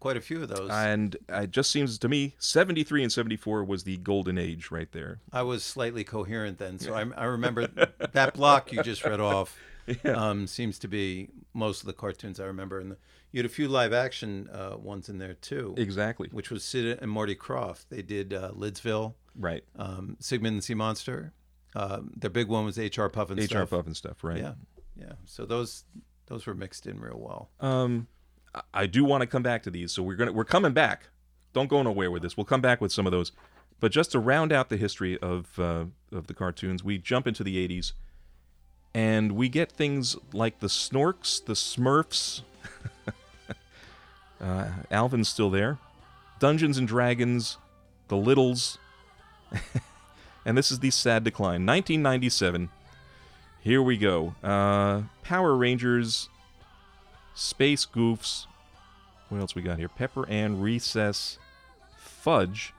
quite 0.00 0.16
a 0.16 0.20
few 0.20 0.42
of 0.42 0.48
those. 0.48 0.70
and 0.70 1.16
it 1.28 1.50
just 1.50 1.70
seems 1.70 1.98
to 1.98 2.08
me 2.08 2.34
73 2.38 3.02
and 3.02 3.12
74 3.12 3.64
was 3.64 3.84
the 3.84 3.96
golden 3.98 4.38
age 4.38 4.70
right 4.70 4.90
there. 4.92 5.20
I 5.32 5.42
was 5.42 5.62
slightly 5.62 6.04
coherent 6.04 6.58
then, 6.58 6.78
so 6.78 6.94
I, 6.94 7.04
I 7.16 7.24
remember 7.24 7.66
that 8.12 8.34
block 8.34 8.72
you 8.72 8.82
just 8.82 9.04
read 9.04 9.20
off. 9.20 9.56
Um, 10.04 10.46
seems 10.46 10.78
to 10.80 10.88
be 10.88 11.28
most 11.54 11.80
of 11.80 11.86
the 11.86 11.92
cartoons 11.92 12.38
I 12.38 12.44
remember, 12.44 12.78
and 12.78 12.96
you 13.32 13.38
had 13.38 13.46
a 13.46 13.48
few 13.48 13.66
live 13.68 13.92
action 13.92 14.48
uh, 14.52 14.76
ones 14.76 15.08
in 15.08 15.18
there 15.18 15.34
too. 15.34 15.74
Exactly. 15.76 16.28
Which 16.30 16.50
was 16.50 16.62
Sid 16.62 16.98
and 17.02 17.10
Marty 17.10 17.34
Krofft. 17.34 17.86
They 17.88 18.00
did 18.02 18.32
uh, 18.32 18.52
Lidsville, 18.52 19.14
Right. 19.34 19.64
um, 19.76 20.16
Sigmund 20.20 20.54
and 20.54 20.64
Sea 20.64 20.74
Monster. 20.74 21.32
Um, 21.74 22.12
their 22.16 22.30
big 22.30 22.48
one 22.48 22.64
was 22.64 22.78
H.R. 22.78 23.08
Puff 23.08 23.30
and 23.30 23.40
HR 23.40 23.44
stuff. 23.44 23.70
Puff 23.70 23.86
and 23.86 23.96
stuff, 23.96 24.22
right? 24.24 24.38
Yeah, 24.38 24.52
yeah. 24.96 25.12
So 25.24 25.44
those 25.46 25.84
those 26.26 26.46
were 26.46 26.54
mixed 26.54 26.86
in 26.86 27.00
real 27.00 27.18
well. 27.18 27.50
Um, 27.60 28.06
I- 28.54 28.62
I 28.74 28.86
do 28.86 29.04
want 29.04 29.22
to 29.22 29.26
come 29.26 29.42
back 29.42 29.62
to 29.64 29.70
these, 29.70 29.92
so 29.92 30.02
we're 30.02 30.16
gonna 30.16 30.32
we're 30.32 30.44
coming 30.44 30.72
back. 30.72 31.08
Don't 31.54 31.68
go 31.68 31.82
nowhere 31.82 32.10
with 32.10 32.22
this. 32.22 32.36
We'll 32.36 32.44
come 32.44 32.60
back 32.60 32.80
with 32.80 32.92
some 32.92 33.06
of 33.06 33.10
those, 33.12 33.32
but 33.80 33.90
just 33.92 34.12
to 34.12 34.18
round 34.18 34.52
out 34.52 34.68
the 34.68 34.76
history 34.76 35.18
of 35.20 35.58
uh, 35.58 35.84
of 36.12 36.26
the 36.26 36.34
cartoons, 36.34 36.84
we 36.84 36.98
jump 36.98 37.26
into 37.26 37.42
the 37.44 37.56
'80s, 37.68 37.92
and 38.94 39.32
we 39.32 39.48
get 39.48 39.72
things 39.72 40.16
like 40.32 40.60
the 40.60 40.66
Snorks, 40.68 41.42
the 41.44 41.54
Smurfs. 41.54 42.42
uh, 44.40 44.68
Alvin's 44.90 45.28
still 45.28 45.50
there. 45.50 45.78
Dungeons 46.38 46.76
and 46.78 46.88
Dragons, 46.88 47.56
the 48.08 48.16
Littles, 48.16 48.78
and 50.44 50.56
this 50.56 50.70
is 50.70 50.78
the 50.80 50.90
sad 50.90 51.24
decline. 51.24 51.64
1997. 51.66 52.68
Here 53.60 53.80
we 53.82 53.96
go. 53.96 54.34
Uh, 54.42 55.02
Power 55.22 55.54
Rangers, 55.56 56.28
Space 57.34 57.86
Goofs. 57.86 58.46
What 59.28 59.40
else 59.40 59.54
we 59.54 59.62
got 59.62 59.78
here? 59.78 59.88
Pepper 59.88 60.28
Ann, 60.28 60.60
Recess, 60.60 61.38
Fudge. 61.96 62.74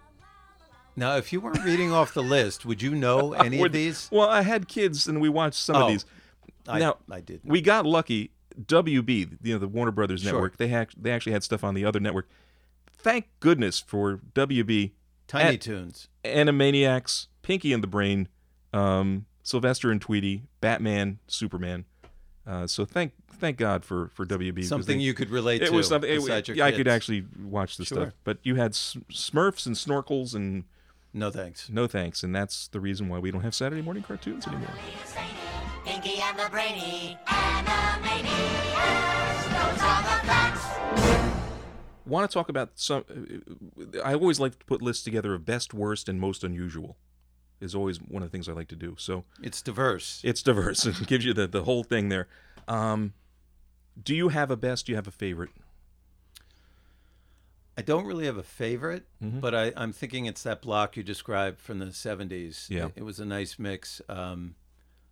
Now, 0.95 1.15
if 1.17 1.33
you 1.33 1.41
weren't 1.41 1.63
reading 1.63 1.91
off 1.91 2.13
the 2.13 2.21
list, 2.21 2.65
would 2.65 2.81
you 2.81 2.93
know 2.93 3.33
any 3.33 3.59
Would- 3.59 3.67
of 3.67 3.73
these? 3.73 4.09
Well, 4.11 4.29
I 4.29 4.41
had 4.41 4.67
kids 4.67 5.07
and 5.07 5.19
we 5.21 5.29
watched 5.29 5.55
some 5.57 5.75
Oh, 5.77 5.83
of 5.85 5.87
these. 5.89 6.05
I, 6.67 6.79
now 6.79 6.97
I 7.09 7.19
did. 7.21 7.41
We 7.43 7.61
got 7.61 7.85
lucky. 7.85 8.31
WB, 8.61 9.39
you 9.41 9.53
know, 9.53 9.57
the 9.59 9.67
Warner 9.67 9.89
Brothers 9.91 10.21
Sure. 10.21 10.33
network. 10.33 10.57
They 10.57 10.67
had 10.67 10.89
they 10.95 11.09
actually 11.11 11.31
had 11.31 11.43
stuff 11.43 11.63
on 11.63 11.73
the 11.73 11.83
other 11.83 11.99
network. 11.99 12.29
Thank 12.95 13.25
goodness 13.39 13.79
for 13.79 14.19
WB. 14.35 14.91
Tiny 15.27 15.55
At- 15.55 15.61
Toons. 15.61 16.07
Animaniacs, 16.23 17.27
Pinky 17.43 17.71
and 17.73 17.83
the 17.83 17.87
Brain, 17.87 18.27
um, 18.73 19.25
Sylvester 19.43 19.91
and 19.91 20.01
Tweety, 20.01 20.43
Batman, 20.61 21.19
Superman. 21.27 21.85
Uh, 22.47 22.65
so 22.67 22.85
thank 22.85 23.11
thank 23.31 23.57
God 23.57 23.85
for 23.85 24.07
for 24.09 24.25
WB. 24.25 24.61
'cause 24.61 24.69
Something 24.69 24.97
they- 24.97 25.03
you 25.03 25.13
could 25.13 25.29
relate 25.29 25.59
to. 25.59 25.65
it 25.65 25.69
to. 25.69 25.75
was 25.75 25.87
something. 25.87 26.09
It, 26.09 26.15
besides 26.15 26.47
your 26.47 26.57
yeah, 26.57 26.65
I 26.65 26.71
could 26.71 26.87
actually 26.87 27.25
watch 27.41 27.77
the 27.77 27.85
Sure. 27.85 27.97
stuff. 28.07 28.13
But 28.23 28.39
you 28.43 28.55
had 28.55 28.71
Smurfs 28.73 29.65
and 29.67 29.75
Snorkels 29.75 30.33
and 30.35 30.63
No 31.13 31.29
thanks. 31.31 31.69
no 31.69 31.87
thanks, 31.87 32.23
and 32.23 32.35
that's 32.35 32.67
the 32.67 32.79
reason 32.81 33.07
why 33.07 33.19
we 33.19 33.31
don't 33.31 33.41
have 33.43 33.55
Saturday 33.55 33.81
morning 33.81 34.03
cartoons 34.03 34.45
anymore. 34.47 34.73
Pinky 35.85 36.15
and 36.21 36.37
the 36.39 36.49
Brainy, 36.49 37.17
Animaniacs, 37.27 39.43
those 39.45 39.81
are 39.81 40.01
the 40.01 40.27
facts. 40.27 40.65
Want 42.05 42.29
to 42.29 42.33
talk 42.33 42.49
about 42.49 42.71
some? 42.75 43.05
I 44.03 44.13
always 44.13 44.39
like 44.39 44.59
to 44.59 44.65
put 44.65 44.81
lists 44.81 45.03
together 45.03 45.33
of 45.33 45.45
best, 45.45 45.73
worst, 45.73 46.09
and 46.09 46.19
most 46.19 46.43
unusual. 46.43 46.97
Is 47.63 47.73
always 47.75 47.97
one 48.01 48.21
of 48.23 48.29
the 48.29 48.31
things 48.31 48.47
I 48.49 48.53
like 48.53 48.67
to 48.69 48.75
do. 48.75 48.95
So 48.97 49.23
It's 49.41 49.61
diverse. 49.61 50.21
it's 50.23 50.41
diverse. 50.43 50.85
It 51.01 51.07
gives 51.07 51.25
you 51.25 51.33
the 51.33 51.47
the 51.47 51.63
whole 51.63 51.83
thing 51.83 52.09
there. 52.09 52.27
Um, 52.67 53.13
do 54.01 54.13
you 54.15 54.29
have 54.29 54.51
a 54.51 54.57
best? 54.57 54.85
Do 54.85 54.91
you 54.91 54.95
have 54.95 55.07
a 55.07 55.11
favorite? 55.11 55.51
I 57.77 57.81
don't 57.81 58.05
really 58.05 58.25
have 58.25 58.37
a 58.37 58.43
favorite, 58.43 59.05
Mm-hmm. 59.23 59.39
but 59.39 59.55
I, 59.55 59.73
I'm 59.75 59.93
thinking 59.93 60.25
it's 60.25 60.43
that 60.43 60.61
block 60.61 60.95
you 60.95 61.01
described 61.03 61.59
from 61.59 61.79
the 61.79 61.87
70s. 61.87 62.69
Yeah. 62.69 62.85
It, 62.87 62.93
it 62.97 63.03
was 63.03 63.19
a 63.19 63.25
nice 63.25 63.57
mix. 63.57 64.01
Um, 64.07 64.55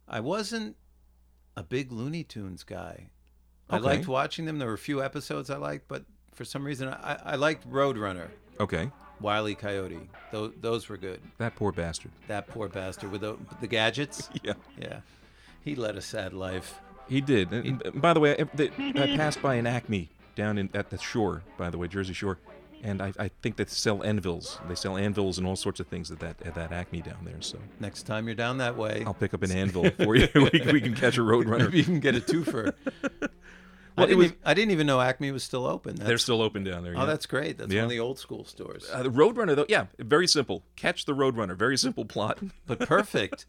I 0.07 0.19
wasn't 0.19 0.75
a 1.57 1.63
big 1.63 1.91
Looney 1.91 2.23
Tunes 2.23 2.63
guy. 2.63 3.07
Okay. 3.69 3.77
I 3.77 3.77
liked 3.77 4.07
watching 4.07 4.45
them. 4.45 4.59
There 4.59 4.67
were 4.67 4.73
a 4.75 4.77
few 4.77 5.01
episodes 5.01 5.49
I 5.49 5.57
liked, 5.57 5.87
but 5.87 6.03
for 6.33 6.45
some 6.45 6.63
reason, 6.63 6.89
I, 6.89 7.17
I 7.23 7.35
liked 7.35 7.69
Roadrunner, 7.69 8.29
Okay, 8.59 8.91
Wile 9.21 9.47
E. 9.49 9.55
Coyote. 9.55 10.09
Those, 10.31 10.51
those 10.61 10.89
were 10.89 10.97
good. 10.97 11.19
that 11.37 11.55
poor 11.55 11.71
bastard. 11.71 12.11
That 12.27 12.47
poor 12.47 12.67
bastard 12.67 13.11
with 13.11 13.21
the, 13.21 13.37
the 13.59 13.67
gadgets. 13.67 14.29
Yeah. 14.43 14.53
Yeah. 14.79 14.99
He 15.63 15.75
led 15.75 15.95
a 15.95 16.01
sad 16.01 16.33
life. 16.33 16.79
He 17.07 17.21
did. 17.21 17.51
And, 17.51 17.81
and 17.85 18.01
by 18.01 18.13
the 18.13 18.19
way, 18.19 18.31
I, 18.39 18.43
the- 18.55 18.71
I 18.95 19.15
passed 19.17 19.41
by 19.41 19.55
an 19.55 19.67
Acme 19.67 20.09
down 20.35 20.57
in 20.57 20.69
at 20.73 20.89
the 20.89 20.97
shore. 20.97 21.43
By 21.57 21.69
the 21.69 21.77
way, 21.77 21.87
Jersey 21.87 22.13
Shore, 22.13 22.39
and 22.83 23.01
I, 23.01 23.11
I 23.19 23.29
think 23.43 23.57
they 23.57 23.65
sell 23.65 24.01
anvils. 24.03 24.59
They 24.67 24.75
sell 24.75 24.97
anvils 24.97 25.37
and 25.37 25.45
all 25.45 25.55
sorts 25.57 25.79
of 25.79 25.87
things 25.87 26.09
at 26.09 26.19
that 26.21 26.41
at 26.43 26.55
that 26.55 26.71
Acme 26.71 27.01
down 27.01 27.17
there. 27.25 27.41
So 27.41 27.57
Next 27.79 28.03
time 28.03 28.25
you're 28.27 28.35
down 28.35 28.57
that 28.59 28.75
way, 28.77 29.03
I'll 29.05 29.13
pick 29.13 29.33
up 29.35 29.43
an 29.43 29.51
anvil 29.51 29.89
for 29.91 30.15
you. 30.15 30.29
we, 30.35 30.61
we 30.71 30.81
can 30.81 30.95
catch 30.95 31.17
a 31.17 31.21
maybe 31.23 31.45
roadrunner. 31.45 31.71
you 31.73 31.83
can 31.83 31.99
get 31.99 32.15
a 32.15 32.21
twofer. 32.21 32.73
Well, 33.97 34.05
I, 34.05 34.07
didn't 34.07 34.17
was- 34.19 34.25
even, 34.27 34.37
I 34.45 34.53
didn't 34.53 34.71
even 34.71 34.87
know 34.87 35.01
Acme 35.01 35.31
was 35.31 35.43
still 35.43 35.65
open. 35.65 35.95
That's, 35.95 36.07
They're 36.07 36.17
still 36.17 36.41
open 36.41 36.63
down 36.63 36.83
there. 36.83 36.93
oh, 36.97 37.05
that's 37.05 37.25
great. 37.25 37.57
That's 37.57 37.71
Yeah. 37.71 37.81
one 37.81 37.85
of 37.85 37.89
the 37.91 37.99
old 37.99 38.19
school 38.19 38.45
stores. 38.45 38.89
uh, 38.91 39.03
the 39.03 39.09
Roadrunner 39.09 39.55
though. 39.55 39.65
Yeah, 39.67 39.87
very 39.99 40.27
simple. 40.27 40.63
Catch 40.75 41.05
the 41.05 41.13
Roadrunner. 41.13 41.55
Very 41.55 41.77
simple 41.77 42.05
plot. 42.05 42.39
but 42.67 42.79
perfect. 42.79 43.45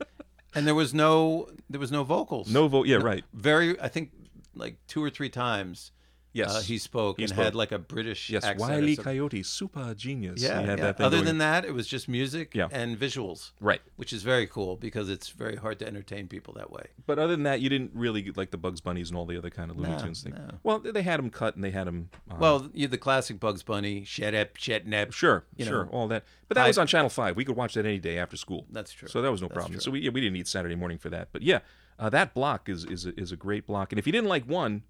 and 0.54 0.66
there 0.66 0.74
was 0.74 0.92
no 0.92 1.48
there 1.70 1.80
was 1.80 1.92
no 1.92 2.02
vocals. 2.04 2.50
No 2.50 2.68
vote. 2.68 2.86
Yeah, 2.86 2.96
right. 2.96 3.24
Very 3.32 3.80
I 3.80 3.88
think 3.88 4.10
like 4.54 4.76
two 4.88 5.02
or 5.02 5.10
three 5.10 5.30
times 5.30 5.92
Yes. 6.34 6.54
uh, 6.56 6.60
he 6.60 6.78
spoke 6.78 7.18
He 7.18 7.24
and 7.24 7.30
spoke. 7.32 7.44
had 7.44 7.54
like 7.54 7.72
a 7.72 7.78
British 7.78 8.30
Yes, 8.30 8.42
accent. 8.44 8.60
Wiley. 8.70 8.96
Coyote, 8.96 9.42
super 9.42 9.92
genius. 9.94 10.42
Yeah, 10.42 10.60
had 10.60 10.78
yeah. 10.78 10.92
that 10.92 11.00
Other 11.00 11.16
going. 11.18 11.26
than 11.26 11.38
that, 11.38 11.64
it 11.64 11.72
was 11.74 11.86
just 11.86 12.08
music 12.08 12.54
Yeah. 12.54 12.68
and 12.72 12.98
visuals. 12.98 13.50
Right. 13.60 13.82
Which 13.96 14.12
is 14.12 14.22
very 14.22 14.46
cool 14.46 14.76
because 14.76 15.10
it's 15.10 15.28
very 15.28 15.56
hard 15.56 15.78
to 15.80 15.86
entertain 15.86 16.28
people 16.28 16.54
that 16.54 16.70
way. 16.70 16.86
But 17.06 17.18
other 17.18 17.32
than 17.34 17.42
that, 17.42 17.60
you 17.60 17.68
didn't 17.68 17.90
really 17.94 18.22
get, 18.22 18.36
like 18.36 18.50
the 18.50 18.56
Bugs 18.56 18.80
Bunnies 18.80 19.10
and 19.10 19.18
all 19.18 19.26
the 19.26 19.36
other 19.36 19.50
kind 19.50 19.70
of 19.70 19.76
Looney 19.78 19.92
No, 19.92 19.98
Tunes 19.98 20.22
thing. 20.22 20.32
no. 20.34 20.50
Well, 20.62 20.78
they 20.78 21.02
had 21.02 21.18
them 21.18 21.28
cut 21.30 21.54
and 21.54 21.62
they 21.62 21.70
had 21.70 21.86
them. 21.86 22.08
Uh, 22.30 22.36
Well, 22.38 22.70
you 22.72 22.88
the 22.88 22.98
classic 22.98 23.38
Bugs 23.38 23.62
Bunny, 23.62 24.04
shut 24.04 24.34
up, 24.34 24.56
shut 24.56 24.90
up. 24.92 25.12
sure, 25.12 25.44
sure, 25.58 25.84
know, 25.84 25.90
all 25.90 26.08
that. 26.08 26.24
But 26.48 26.54
that 26.56 26.64
I- 26.64 26.68
was 26.68 26.78
on 26.78 26.86
Channel 26.86 27.10
Five. 27.10 27.36
We 27.36 27.44
could 27.44 27.56
watch 27.56 27.74
that 27.74 27.84
any 27.86 27.98
day 27.98 28.18
after 28.18 28.36
school. 28.36 28.66
That's 28.70 28.92
true. 28.92 29.08
So 29.08 29.20
that 29.22 29.30
was 29.30 29.42
no 29.42 29.48
That's 29.48 29.54
problem. 29.56 29.72
true. 29.74 29.80
So 29.80 29.90
we 29.90 30.00
yeah, 30.00 30.10
we 30.10 30.20
didn't 30.20 30.34
need 30.34 30.48
Saturday 30.48 30.74
morning 30.76 30.96
for 30.98 31.10
that. 31.10 31.28
But 31.32 31.42
yeah, 31.42 31.60
uh, 31.98 32.08
that 32.10 32.32
block 32.32 32.68
is 32.70 32.84
is 32.86 33.04
a, 33.06 33.18
is 33.20 33.32
a 33.32 33.36
great 33.36 33.66
block. 33.66 33.92
And 33.92 33.98
if 33.98 34.06
you 34.06 34.12
didn't 34.12 34.28
like 34.28 34.44
one, 34.48 34.82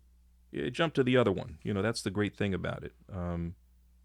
jump 0.70 0.94
to 0.94 1.02
the 1.02 1.16
other 1.16 1.32
one. 1.32 1.58
You 1.62 1.74
know, 1.74 1.82
that's 1.82 2.02
the 2.02 2.10
great 2.10 2.36
thing 2.36 2.54
about 2.54 2.84
it. 2.84 2.92
Um, 3.12 3.54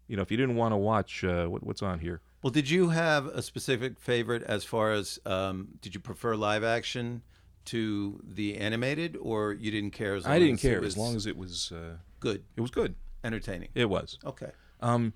you 0.06 0.16
know, 0.16 0.22
if 0.22 0.30
you 0.30 0.36
didn't 0.36 0.56
want 0.56 0.72
to 0.72 0.76
watch 0.76 1.22
uh, 1.24 1.46
what, 1.46 1.62
what's 1.62 1.82
on 1.82 1.98
here, 2.00 2.20
Well, 2.42 2.50
did 2.50 2.70
you 2.70 2.88
have 2.90 3.26
a 3.26 3.42
specific 3.42 4.00
favorite 4.00 4.42
as 4.42 4.64
far 4.64 4.92
as 4.92 5.18
um, 5.26 5.68
did 5.80 5.94
you 5.94 6.00
prefer 6.00 6.34
live 6.34 6.64
action 6.64 7.22
to 7.66 8.20
the 8.26 8.56
animated, 8.56 9.16
or 9.20 9.52
you 9.52 9.70
didn't 9.70 9.90
care 9.90 10.14
as 10.14 10.24
long 10.24 10.32
I 10.34 10.38
didn't 10.38 10.54
as 10.54 10.62
care 10.62 10.76
it 10.76 10.80
was 10.80 10.94
as 10.94 10.98
long 10.98 11.16
as 11.16 11.26
it 11.26 11.36
was 11.36 11.70
uh, 11.72 11.96
good, 12.20 12.42
it 12.56 12.62
was 12.62 12.70
good. 12.70 12.94
entertaining? 13.22 13.68
It 13.74 13.90
was. 13.90 14.18
Okay. 14.24 14.50
Um, 14.80 15.12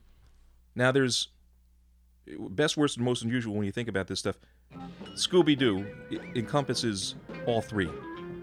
now 0.74 0.92
there's 0.92 1.28
best, 2.50 2.76
worst, 2.76 2.96
and 2.96 3.04
most 3.06 3.22
unusual 3.22 3.54
when 3.54 3.64
you 3.64 3.72
think 3.72 3.88
about 3.88 4.06
this 4.06 4.18
stuff. 4.18 4.36
Scooby 5.14 5.56
Doo 5.56 5.86
encompasses 6.34 7.14
all 7.46 7.62
three, 7.62 7.88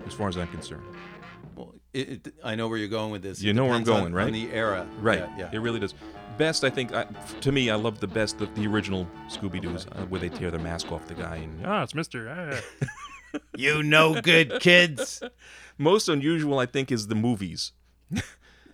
as 0.07 0.13
far 0.13 0.27
as 0.27 0.37
I'm 0.37 0.47
concerned. 0.47 0.83
Well, 1.59 1.75
it, 1.93 2.09
it, 2.27 2.33
I 2.43 2.55
know 2.55 2.67
where 2.69 2.77
you're 2.77 2.87
going 2.87 3.11
with 3.11 3.21
this. 3.21 3.41
You 3.41 3.49
It 3.51 3.55
know 3.55 3.65
where 3.65 3.73
I'm 3.75 3.83
depends 3.83 3.97
on- 3.97 4.11
going, 4.11 4.13
right? 4.13 4.27
On 4.27 4.33
the 4.33 4.51
era, 4.53 4.87
Right. 4.99 5.19
Yeah. 5.19 5.37
yeah. 5.37 5.49
It 5.51 5.59
really 5.59 5.79
does. 5.79 5.93
Best, 6.37 6.63
I 6.63 6.69
think, 6.69 6.93
I, 6.93 7.03
to 7.41 7.51
me, 7.51 7.69
I 7.69 7.75
love 7.75 7.99
the 7.99 8.07
best 8.07 8.37
the, 8.39 8.45
the 8.45 8.65
original 8.65 9.05
Scooby 9.27 9.61
Doo's, 9.61 9.85
uh, 9.91 10.05
where 10.05 10.21
they 10.21 10.29
tear 10.29 10.51
the 10.51 10.59
mask 10.59 10.89
off 10.91 11.05
the 11.07 11.13
guy 11.15 11.35
and 11.35 11.61
ah, 11.65 11.83
it's 11.83 11.93
Mister. 11.93 12.29
Ah. 12.29 12.87
You 13.55 13.83
no 13.83 14.19
good 14.21 14.59
kids. 14.59 15.21
Most 15.77 16.09
unusual, 16.09 16.57
I 16.57 16.65
think, 16.65 16.91
is 16.91 17.05
the 17.07 17.13
movies. 17.15 17.73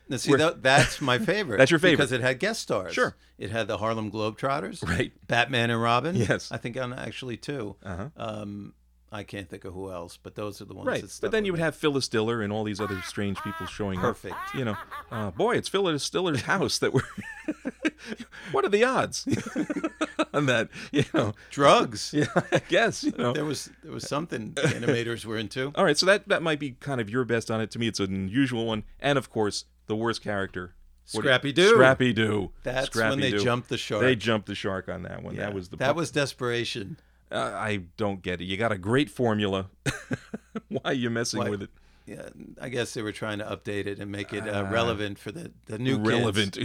Now, 0.07 0.15
see, 0.17 0.33
that, 0.35 0.61
that's 0.63 1.01
my 1.01 1.17
favorite. 1.17 1.57
That's 1.57 1.71
your 1.71 1.79
favorite. 1.79 1.97
because 1.97 2.11
it 2.13 2.21
had 2.21 2.39
guest 2.39 2.61
stars. 2.61 2.93
Sure. 2.93 3.15
It 3.39 3.49
had 3.51 3.67
the 3.67 3.77
Harlem 3.79 4.11
Globetrotters. 4.11 4.81
Right. 4.87 5.11
Batman 5.27 5.71
and 5.71 5.81
Robin. 5.81 6.15
Yes. 6.15 6.51
I 6.53 6.57
think 6.57 6.77
on 6.77 6.93
actually 6.93 7.35
two. 7.37 7.75
Uh-huh. 7.83 8.09
Um, 8.15 8.73
I 9.11 9.23
can't 9.23 9.47
think 9.49 9.63
of 9.65 9.73
who 9.73 9.91
else, 9.91 10.17
but 10.21 10.35
those 10.35 10.61
are 10.61 10.65
the 10.65 10.73
ones. 10.73 10.87
Right, 10.87 11.01
That 11.03 11.17
but 11.21 11.31
then 11.31 11.45
you 11.45 11.53
would 11.53 11.59
have 11.61 11.75
Phyllis 11.75 12.07
Diller 12.07 12.41
and 12.41 12.51
all 12.51 12.63
these 12.63 12.81
other 12.81 13.01
strange 13.03 13.39
people 13.43 13.65
showing 13.65 13.99
Perfect. 13.99 14.33
up. 14.33 14.39
Perfect. 14.41 14.59
You 14.59 14.65
know, 14.65 14.77
uh, 15.11 15.31
boy, 15.31 15.55
it's 15.55 15.69
Phyllis 15.69 16.09
Diller's 16.09 16.41
house 16.53 16.79
that 16.79 16.93
we're. 16.93 17.01
what 18.51 18.65
are 18.65 18.69
the 18.69 18.83
odds 18.83 19.27
on 20.33 20.47
that? 20.47 20.69
You 20.91 21.05
know, 21.13 21.33
drugs. 21.49 22.13
yeah, 22.13 22.25
I 22.51 22.59
guess 22.67 23.03
you 23.03 23.13
know. 23.17 23.33
There 23.33 23.45
was 23.45 23.69
there 23.83 23.91
was 23.93 24.07
something 24.07 24.51
animators 24.53 25.23
were 25.25 25.37
into. 25.37 25.71
All 25.75 25.85
right, 25.85 25.97
so 25.97 26.05
that 26.07 26.27
that 26.27 26.41
might 26.41 26.59
be 26.59 26.71
kind 26.71 26.99
of 26.99 27.09
your 27.09 27.25
best 27.25 27.49
on 27.51 27.61
it. 27.61 27.71
To 27.71 27.79
me, 27.79 27.87
it's 27.87 27.99
an 27.99 28.13
unusual 28.13 28.65
one, 28.65 28.83
and 28.99 29.17
of 29.17 29.29
course, 29.29 29.65
the 29.87 29.95
worst 29.95 30.21
character, 30.23 30.75
Scrappy-Doo. 31.05 31.69
Scrappy 31.69 32.11
Doo. 32.13 32.51
That's 32.63 32.93
when 32.95 33.19
they 33.19 33.31
jumped 33.31 33.69
the 33.69 33.77
shark. 33.77 34.01
They 34.01 34.15
jumped 34.15 34.47
the 34.47 34.55
shark 34.55 34.89
on 34.89 35.03
that 35.03 35.23
one. 35.23 35.35
Yeah, 35.35 35.41
That 35.45 35.53
was 35.53 35.69
the. 35.69 35.77
that 35.77 35.95
was 35.95 36.11
desperation. 36.11 36.97
Uh, 37.31 37.37
I 37.55 37.81
don't 37.97 38.21
get 38.21 38.39
it. 38.41 38.45
You 38.45 38.55
got 38.57 38.71
a 38.71 38.77
great 38.77 39.09
formula. 39.09 39.67
Why 40.69 40.79
are 40.85 40.93
you 40.93 41.09
messing 41.09 41.39
Why- 41.39 41.49
with 41.49 41.63
it? 41.63 41.69
Yeah, 42.07 42.29
I 42.61 42.69
guess 42.69 42.93
they 42.93 43.01
were 43.01 43.11
trying 43.11 43.39
to 43.39 43.45
update 43.45 43.87
it 43.87 43.97
and 43.97 44.11
make 44.11 44.31
it 44.31 44.47
uh, 44.47 44.67
relevant 44.69 45.17
for 45.17 45.31
the 45.31 45.51
the 45.65 45.79
new 45.79 45.97
kids. 45.97 46.07
Relevant. 46.07 46.57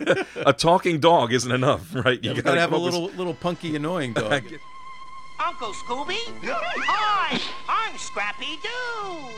a 0.36 0.52
talking 0.52 0.98
dog 0.98 1.32
isn't 1.32 1.52
enough, 1.52 1.94
right? 1.94 2.18
You 2.24 2.30
gotta 2.30 2.42
gotta 2.42 2.60
have 2.60 2.72
a 2.72 2.72
come 2.72 2.80
up 2.80 2.84
with- 2.86 2.94
little 2.94 3.16
little 3.16 3.34
punky 3.34 3.76
annoying 3.76 4.12
dog. 4.14 4.42
Uncle 5.38 5.72
Scooby? 5.74 6.18
Hi, 6.42 7.40
I'm 7.68 7.96
Scrappy 7.98 8.58
Doo. 8.64 9.28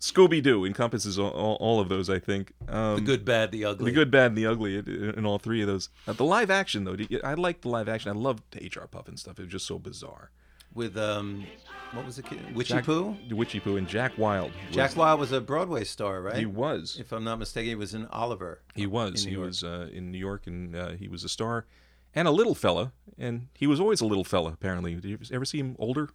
Scooby 0.00 0.42
Doo 0.42 0.64
encompasses 0.64 1.18
all, 1.18 1.30
all, 1.30 1.56
all 1.60 1.78
of 1.80 1.88
those, 1.90 2.08
I 2.08 2.18
think. 2.18 2.52
Um, 2.68 2.96
the 2.96 3.02
good, 3.02 3.24
bad, 3.24 3.52
the 3.52 3.66
ugly. 3.66 3.90
the 3.90 3.94
good, 3.94 4.10
bad, 4.10 4.28
and 4.28 4.36
the 4.38 4.46
ugly 4.46 4.76
in, 4.78 5.26
all 5.26 5.38
three 5.38 5.60
of 5.60 5.66
those. 5.66 5.90
Uh, 6.08 6.14
the 6.14 6.24
live 6.24 6.50
action, 6.50 6.84
though, 6.84 6.96
I 7.22 7.34
like 7.34 7.60
the 7.60 7.68
live 7.68 7.88
action. 7.88 8.10
I 8.10 8.14
loved 8.14 8.42
HR 8.54 8.86
Pufnstuf. 8.86 9.38
It 9.38 9.40
was 9.40 9.48
just 9.48 9.66
so 9.66 9.78
bizarre. 9.78 10.30
with 10.74 10.96
um, 10.96 11.44
what 11.92 12.06
was 12.06 12.16
the 12.16 12.22
kid? 12.22 12.54
Witchy 12.54 12.74
Jack, 12.74 12.84
Poo. 12.84 13.14
Witchy 13.30 13.60
Poo 13.60 13.76
and 13.76 13.86
Jack 13.86 14.16
Wild. 14.16 14.52
was- 14.68 14.74
Jack 14.74 14.96
Wild 14.96 15.20
was 15.20 15.32
a 15.32 15.40
Broadway 15.40 15.84
star, 15.84 16.22
right? 16.22 16.36
He 16.36 16.46
was. 16.46 16.96
If 16.98 17.12
I'm 17.12 17.24
not 17.24 17.38
mistaken, 17.38 17.68
he 17.68 17.74
was 17.74 17.92
in 17.92 18.06
Oliver. 18.06 18.62
He 18.74 18.86
was. 18.86 19.24
He 19.24 19.32
York. 19.32 19.46
was 19.48 19.62
uh, 19.64 19.88
in 19.92 20.10
New 20.10 20.18
York, 20.18 20.46
and 20.46 20.74
uh, 20.74 20.90
he 20.92 21.08
was 21.08 21.24
a 21.24 21.28
star, 21.28 21.66
and 22.14 22.26
a 22.26 22.30
little 22.30 22.54
fella, 22.54 22.92
and 23.18 23.48
he 23.54 23.66
was 23.66 23.78
always 23.80 24.00
a 24.00 24.06
little 24.06 24.24
fella. 24.24 24.52
Apparently, 24.52 24.94
did 24.94 25.04
you 25.04 25.18
ever 25.30 25.44
see 25.44 25.58
him 25.58 25.76
older? 25.78 26.08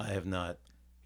I 0.00 0.08
have 0.08 0.26
not. 0.26 0.56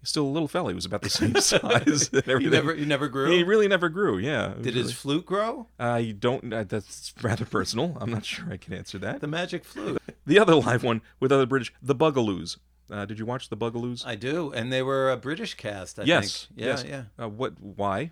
He's 0.03 0.09
still 0.09 0.25
a 0.25 0.27
little 0.27 0.49
fella. 0.49 0.71
He 0.71 0.75
was 0.75 0.85
about 0.85 1.01
the 1.01 1.09
same 1.09 1.33
size. 1.39 2.09
and 2.11 2.41
He 2.41 2.49
never, 2.49 2.75
he 2.75 2.83
never 2.83 3.07
grew. 3.07 3.31
He 3.31 3.41
really 3.41 3.69
never 3.69 3.87
grew. 3.87 4.17
Yeah. 4.17 4.53
Did 4.59 4.75
his 4.75 4.91
flute 4.91 5.25
grow? 5.25 5.67
I 5.79 6.13
don't. 6.19 6.53
Uh, 6.53 6.65
that's 6.65 7.13
rather 7.21 7.45
personal. 7.45 7.97
I'm 8.01 8.11
not 8.11 8.25
sure 8.25 8.51
I 8.51 8.57
can 8.57 8.73
answer 8.73 8.97
that. 8.97 9.21
The 9.21 9.27
magic 9.27 9.63
flute. 9.63 10.01
The 10.25 10.39
other 10.39 10.55
live 10.55 10.83
one 10.83 11.01
with 11.21 11.31
other 11.31 11.45
British, 11.45 11.73
the 11.81 11.95
Bugaloos. 11.95 12.57
Uh, 12.91 13.05
did 13.05 13.17
you 13.17 13.25
watch 13.25 13.47
the 13.47 13.55
Bugaloos? 13.55 14.05
I 14.05 14.15
do, 14.15 14.51
and 14.51 14.73
they 14.73 14.81
were 14.83 15.09
a 15.09 15.15
British 15.15 15.53
cast. 15.53 16.01
I 16.01 16.03
yes. 16.03 16.47
think. 16.47 16.59
Yeah, 16.59 16.65
yes. 16.67 16.83
yeah. 16.85 17.03
Uh, 17.23 17.29
what? 17.29 17.53
Why? 17.61 18.11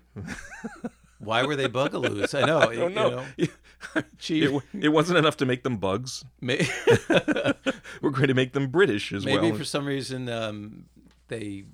Why 1.18 1.44
were 1.44 1.56
they 1.56 1.68
bugaloos? 1.68 2.34
I 2.34 2.46
know. 2.46 2.58
I 2.70 2.74
don't 2.74 2.94
know. 2.94 3.22
Chief- 4.18 4.50
it, 4.74 4.84
it 4.84 4.88
wasn't 4.88 5.18
enough 5.18 5.36
to 5.36 5.46
make 5.46 5.62
them 5.62 5.76
bugs. 5.76 6.24
May- 6.40 6.66
We're 8.00 8.10
going 8.10 8.28
to 8.28 8.34
make 8.34 8.54
them 8.54 8.68
British 8.68 9.12
as 9.12 9.24
Maybe 9.26 9.34
well. 9.36 9.44
Maybe 9.44 9.58
for 9.58 9.64
some 9.64 9.86
reason 9.86 10.28
um, 10.28 10.86
they 11.28 11.64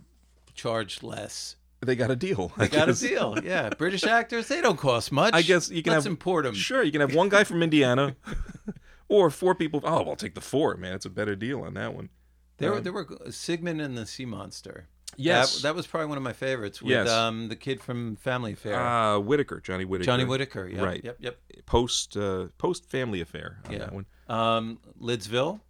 charged 0.59 1.03
less. 1.03 1.57
they 1.81 1.95
got 1.97 2.11
a 2.11 2.17
deal. 2.17 2.53
I 2.57 2.67
They 2.67 2.77
got 2.77 2.89
a 2.89 2.95
deal. 2.95 3.39
Yeah, 3.43 3.71
British 3.71 4.05
actors 4.05 4.49
they 4.49 4.61
don't 4.61 4.77
cost 4.79 5.13
much. 5.13 5.33
I 5.33 5.43
guess 5.43 5.71
you 5.71 5.83
can 5.83 5.93
Let's 5.93 6.05
have 6.05 6.11
import 6.11 6.45
them. 6.45 6.55
Sure, 6.55 6.83
you 6.83 6.93
can 6.93 7.01
have 7.01 7.15
one 7.15 7.29
guy 7.29 7.45
from 7.45 7.63
Indiana, 7.63 8.17
or 9.09 9.31
four 9.31 9.55
people. 9.55 9.81
Oh, 9.85 10.05
I'll 10.11 10.17
take 10.17 10.35
the 10.35 10.41
four, 10.41 10.77
man. 10.77 10.95
It's 10.95 11.07
a 11.07 11.11
better 11.11 11.37
deal 11.37 11.63
on 11.63 11.75
that 11.75 11.95
one. 11.95 12.11
There, 12.59 12.71
Um, 12.71 12.75
were 12.77 12.81
there 12.83 12.93
were 12.93 13.07
Sigmund 13.31 13.81
and 13.81 13.97
the 13.97 14.05
Sea 14.07 14.27
Monster. 14.27 14.89
Yes. 15.17 15.57
that, 15.57 15.63
that 15.69 15.75
was 15.75 15.87
probably 15.87 16.07
one 16.09 16.17
of 16.19 16.23
my 16.25 16.33
favorites. 16.33 16.83
With 16.83 16.91
Yes. 16.91 17.09
um, 17.09 17.49
the 17.49 17.57
kid 17.57 17.81
from 17.81 18.17
Family 18.17 18.53
Affair, 18.53 18.75
Uh, 18.79 19.19
Whitaker, 19.21 19.61
Johnny 19.61 19.85
Whitaker. 19.85 20.05
Johnny 20.07 20.25
Whitaker. 20.25 20.69
Yep, 20.69 20.85
right. 20.85 21.01
Yep. 21.05 21.17
Yep. 21.21 21.39
Post 21.67 22.17
uh, 22.17 22.49
post 22.59 22.91
Family 22.91 23.21
Affair 23.21 23.61
on 23.67 23.73
Yeah. 23.73 23.79
that 23.79 23.93
one. 23.93 24.07
Um, 24.29 24.79
Lidsville. 25.01 25.61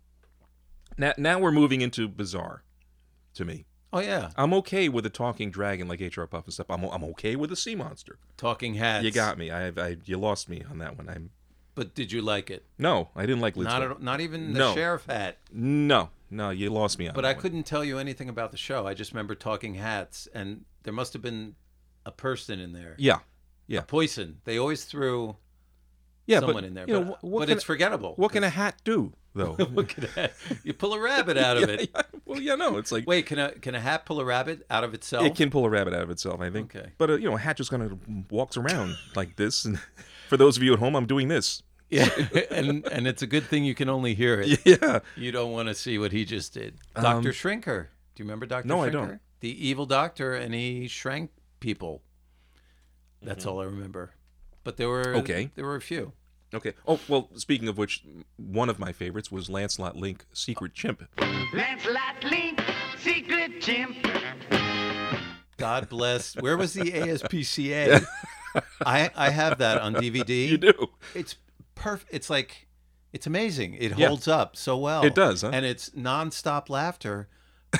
Now, 0.96 1.12
now 1.18 1.38
we're 1.38 1.52
moving 1.52 1.80
into 1.82 2.08
bizarre. 2.08 2.62
To 3.34 3.44
me, 3.44 3.66
Oh 3.92 4.00
yeah, 4.00 4.30
I'm 4.36 4.52
okay 4.54 4.88
with 4.88 5.06
a 5.06 5.10
talking 5.10 5.50
dragon 5.50 5.88
like 5.88 6.00
HR 6.00 6.24
Pufnstuf. 6.24 6.66
I'm 6.68 6.84
I'm 6.84 7.04
okay 7.04 7.36
with 7.36 7.50
a 7.52 7.56
sea 7.56 7.74
monster. 7.74 8.18
Talking 8.36 8.74
Hats. 8.74 9.04
You 9.04 9.10
got 9.10 9.38
me. 9.38 9.50
I, 9.50 9.68
I 9.68 9.96
you 10.04 10.18
lost 10.18 10.48
me 10.48 10.62
on 10.70 10.78
that 10.78 10.96
one. 10.98 11.08
I'm 11.08 11.30
But 11.74 11.94
did 11.94 12.12
you 12.12 12.20
like 12.20 12.50
it? 12.50 12.64
no, 12.78 13.08
I 13.16 13.22
didn't 13.22 13.40
like 13.40 13.54
Lidsville. 13.54 13.64
Not 13.64 13.82
at, 13.82 14.02
not 14.02 14.20
even 14.20 14.52
the 14.52 14.58
No. 14.58 14.74
sheriff 14.74 15.06
hat. 15.06 15.38
No, 15.52 16.10
no, 16.30 16.50
you 16.50 16.68
lost 16.70 16.98
me 16.98 17.08
on 17.08 17.14
But 17.14 17.22
that 17.22 17.28
I 17.28 17.32
one. 17.32 17.40
couldn't 17.40 17.62
tell 17.64 17.82
you 17.84 17.98
anything 17.98 18.28
about 18.28 18.50
the 18.50 18.58
show. 18.58 18.86
I 18.86 18.92
just 18.94 19.12
remember 19.12 19.34
Talking 19.34 19.74
Hats, 19.76 20.28
and 20.34 20.64
there 20.82 20.92
must 20.92 21.14
have 21.14 21.22
been 21.22 21.54
a 22.04 22.10
person 22.12 22.60
in 22.60 22.72
there. 22.74 22.94
Yeah, 22.98 23.20
yeah, 23.66 23.80
Poison. 23.82 24.40
They 24.44 24.58
always 24.58 24.84
threw 24.84 25.36
yeah. 26.26 26.40
someone 26.40 26.56
but, 26.56 26.64
in 26.64 26.74
there, 26.74 26.86
you 26.86 26.92
know, 26.92 27.04
but, 27.04 27.18
wh- 27.20 27.24
what 27.24 27.38
but 27.40 27.48
can 27.48 27.56
it's 27.56 27.64
forgettable. 27.64 28.12
what 28.16 28.32
can 28.32 28.44
a 28.44 28.50
hat 28.50 28.76
do 28.84 29.14
though? 29.38 29.54
What 29.54 29.88
can 29.88 30.06
a- 30.16 30.30
you 30.64 30.74
pull 30.74 30.92
a 30.92 31.00
rabbit 31.00 31.36
out 31.48 31.56
of 31.56 31.68
it. 31.70 31.90
well, 32.26 32.40
yeah, 32.40 32.54
no, 32.56 32.76
it's 32.76 32.92
like 32.92 33.06
Wait, 33.06 33.24
can 33.26 33.38
a 33.38 33.52
can 33.52 33.74
a 33.74 33.80
hat 33.80 34.04
pull 34.04 34.20
a 34.20 34.24
rabbit 34.24 34.66
out 34.68 34.84
of 34.84 34.92
itself? 34.92 35.24
it 35.24 35.34
can 35.34 35.48
pull 35.50 35.64
a 35.64 35.70
rabbit 35.70 35.94
out 35.94 36.02
of 36.02 36.10
itself. 36.10 36.40
I 36.40 36.50
think. 36.50 36.76
Okay. 36.76 36.90
But 36.98 37.10
uh, 37.10 37.14
you 37.16 37.30
know, 37.30 37.36
a 37.36 37.38
hat 37.38 37.56
just 37.56 37.70
kind 37.70 37.82
of 37.82 37.98
walks 38.30 38.56
around 38.58 38.96
like 39.16 39.36
this, 39.36 39.64
and 39.64 39.78
for 40.28 40.36
those 40.36 40.56
of 40.58 40.62
you 40.62 40.72
at 40.74 40.78
home, 40.78 40.94
I'm 40.94 41.06
doing 41.06 41.28
this. 41.28 41.62
Yeah, 41.90 42.08
and 42.50 42.86
and 42.88 43.06
it's 43.08 43.22
a 43.22 43.26
good 43.26 43.44
thing 43.44 43.64
you 43.64 43.74
can 43.74 43.88
only 43.88 44.12
hear 44.14 44.40
it. 44.40 44.60
Yeah. 44.66 45.00
You 45.16 45.32
don't 45.32 45.52
want 45.52 45.68
to 45.68 45.74
see 45.74 45.96
what 45.98 46.12
he 46.12 46.26
just 46.26 46.52
did. 46.52 46.74
Doctor 46.94 47.30
Um, 47.30 47.34
Shrinker. 47.34 47.86
Do 48.14 48.22
you 48.22 48.24
remember 48.24 48.44
Doctor? 48.44 48.68
no, 48.68 48.82
I 48.82 48.88
Shrinker? 48.88 48.92
don't. 48.92 49.20
The 49.40 49.66
evil 49.68 49.86
doctor, 49.86 50.34
and 50.34 50.52
he 50.52 50.86
shrank 50.88 51.30
people. 51.60 52.02
That's 53.22 53.44
Mm-hmm. 53.44 53.48
all 53.52 53.60
I 53.62 53.64
remember. 53.64 54.10
But 54.64 54.76
there 54.76 54.88
were 54.88 55.14
Okay. 55.16 55.50
There 55.54 55.64
were 55.64 55.76
a 55.76 55.80
few. 55.80 56.12
Okay. 56.54 56.72
Oh 56.86 56.98
well. 57.08 57.28
Speaking 57.36 57.68
of 57.68 57.76
which, 57.78 58.02
one 58.36 58.68
of 58.68 58.78
my 58.78 58.92
favorites 58.92 59.30
was 59.30 59.50
Lancelot 59.50 59.96
Link, 59.96 60.24
Secret 60.32 60.72
Chimp. 60.74 61.02
Lancelot 61.52 62.24
Link, 62.24 62.60
secret 62.98 63.60
chimp. 63.60 63.96
God 65.56 65.88
bless. 65.88 66.34
Where 66.36 66.56
was 66.56 66.72
the 66.74 66.92
ASPCA? 66.92 68.06
I 68.86 69.10
I 69.14 69.30
have 69.30 69.58
that 69.58 69.80
on 69.80 69.94
DVD. 69.94 70.48
You 70.48 70.58
do. 70.58 70.86
It's 71.14 71.36
perfect. 71.74 72.10
It's 72.14 72.30
like 72.30 72.68
it's 73.12 73.26
amazing. 73.26 73.74
It 73.74 73.98
Yeah. 73.98 74.08
holds 74.08 74.28
up 74.28 74.56
so 74.56 74.76
well. 74.78 75.04
It 75.04 75.14
does, 75.14 75.42
huh? 75.42 75.50
And 75.52 75.64
it's 75.66 75.90
nonstop 75.90 76.68
laughter 76.68 77.28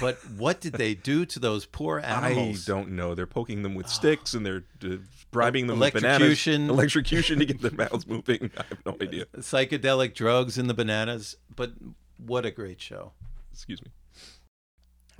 But 0.00 0.18
what 0.37 0.61
did 0.61 0.74
they 0.74 0.94
do 0.94 1.24
to 1.26 1.38
those 1.38 1.64
poor 1.64 1.98
animals? 2.00 2.68
I 2.68 2.72
don't 2.72 2.90
know. 2.90 3.14
They're 3.14 3.26
poking 3.26 3.62
them 3.62 3.74
with 3.74 3.88
sticks 3.88 4.35
and 4.35 4.44
they're 4.44 4.64
uh, 4.85 4.96
bribing 5.31 5.67
them 5.67 5.79
with 5.79 5.95
bananas. 5.95 6.47
Electrocution. 6.47 7.38
To 7.38 7.45
get 7.47 7.61
their 7.61 7.71
mouths 7.73 8.07
moving. 8.07 8.51
I 8.57 8.64
have 8.69 8.79
no 8.87 8.97
idea. 9.01 9.27
Psychedelic 9.37 10.14
drugs 10.14 10.59
in 10.59 10.67
the 10.67 10.75
bananas. 10.75 11.37
But 11.55 11.73
what 12.17 12.45
a 12.47 12.51
great 12.51 12.81
show. 12.81 13.12
Excuse 13.53 13.83
me. 13.83 13.91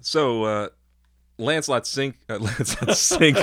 So, 0.01 0.45
uh, 0.45 0.69
Lancelot 1.39 1.87
Sink. 1.87 2.17
Uh, 2.29 2.39
Lancelot 2.41 2.97
Sink. 2.97 3.37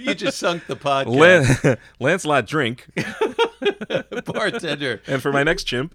you 0.00 0.14
just 0.14 0.38
sunk 0.38 0.66
the 0.66 0.76
podcast. 0.76 1.64
Lan- 1.64 1.78
Lancelot 2.00 2.46
Drink. 2.46 2.86
Bartender. 4.24 5.02
And 5.06 5.22
for 5.22 5.32
my 5.32 5.42
next 5.42 5.64
chimp. 5.64 5.94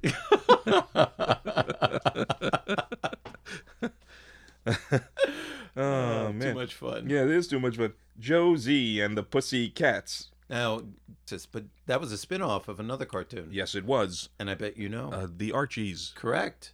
Oh, 5.77 6.27
Too 6.27 6.34
man. 6.34 6.55
much 6.55 6.73
fun. 6.73 7.10
Yeah, 7.10 7.23
it 7.23 7.29
is 7.29 7.47
too 7.47 7.60
much 7.60 7.77
fun. 7.77 7.93
Josie 8.19 8.99
and 8.99 9.17
the 9.17 9.23
Pussy 9.23 9.69
Cats. 9.69 10.29
Now, 10.49 10.81
just, 11.25 11.51
but 11.51 11.63
that 11.86 12.01
was 12.01 12.12
a 12.12 12.17
spin-off 12.17 12.67
of 12.67 12.79
another 12.79 13.05
cartoon. 13.05 13.49
Yes, 13.51 13.73
it 13.73 13.86
was. 13.86 14.29
And 14.38 14.49
I 14.49 14.55
bet 14.55 14.77
you 14.77 14.89
know. 14.89 15.12
Uh, 15.12 15.27
the 15.36 15.51
Archies. 15.53 16.12
Correct. 16.15 16.73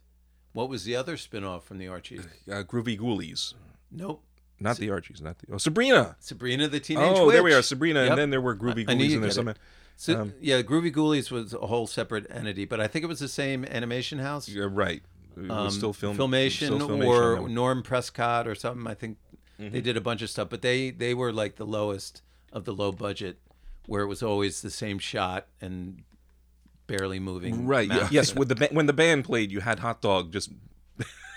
What 0.54 0.70
was 0.70 0.84
the 0.84 0.96
other 0.96 1.16
spin-off 1.18 1.66
from 1.66 1.78
the 1.78 1.88
Archies? 1.88 2.26
Uh, 2.50 2.64
Groovy 2.64 3.00
Ghoulies. 3.00 3.54
Nope. 3.92 4.24
Not 4.60 4.78
the 4.78 4.90
Archies. 4.90 5.22
Not 5.22 5.38
the. 5.38 5.54
Oh, 5.54 5.58
Sabrina. 5.58 6.16
Sabrina 6.20 6.68
the 6.68 6.80
Teenage 6.80 7.18
oh, 7.18 7.30
there 7.30 7.44
we 7.44 7.54
are. 7.54 7.62
Sabrina. 7.62 8.02
Yep. 8.02 8.10
And 8.10 8.18
then 8.18 8.30
there 8.32 8.42
were 8.42 8.56
Groovy 8.56 8.90
I 8.90 8.96
Ghoulies 8.96 9.10
you'd 9.10 9.24
in 9.24 9.30
there 9.30 9.44
get 9.44 9.58
So, 9.96 10.22
Um, 10.22 10.34
yeah, 10.42 10.64
Groovy 10.64 10.92
Ghoulies 10.92 11.30
was 11.30 11.54
a 11.54 11.68
whole 11.68 11.86
separate 11.86 12.26
entity, 12.32 12.66
but 12.66 12.82
I 12.82 12.88
think 12.88 13.04
it 13.04 13.08
was 13.08 13.20
the 13.20 13.28
same 13.28 13.64
animation 13.66 14.18
house. 14.18 14.50
Yeah, 14.50 14.68
right. 14.70 15.04
It 15.38 15.50
was 15.50 15.52
Um, 15.52 15.70
still 15.72 15.94
film, 15.94 16.18
Filmation 16.18 16.66
still 16.66 16.80
Filmation, 16.80 17.06
or. 17.08 17.38
Mm-hmm. 17.38 17.54
Norm 17.54 17.84
Prescott 17.84 18.48
or 18.48 18.56
something. 18.56 18.88
I 18.88 18.94
think 18.96 19.18
they 19.60 19.82
did 19.82 19.98
a 19.98 20.02
bunch 20.02 20.22
of 20.22 20.30
stuff, 20.30 20.50
but 20.50 20.62
they 20.62 20.90
they 20.92 21.14
were 21.14 21.32
like 21.32 21.56
the 21.56 21.66
lowest 21.66 22.22
of 22.54 22.66
the 22.66 22.74
low 22.74 22.92
budget, 22.92 23.40
where 23.86 24.02
it 24.04 24.08
was 24.08 24.22
always 24.24 24.62
the 24.62 24.70
same 24.70 25.00
shot 25.00 25.48
and 25.62 26.04
barely 26.88 27.20
moving. 27.20 27.66
Right. 27.68 27.88
Yeah, 27.90 28.08
yes. 28.12 28.34
With 28.36 28.50
the 28.50 28.56
ba- 28.56 28.70
when 28.72 28.86
the 28.86 28.94
band 28.94 29.26
played, 29.26 29.52
you 29.52 29.60
had 29.60 29.80
Hot 29.80 30.02
Dog. 30.02 30.32
Just 30.32 30.52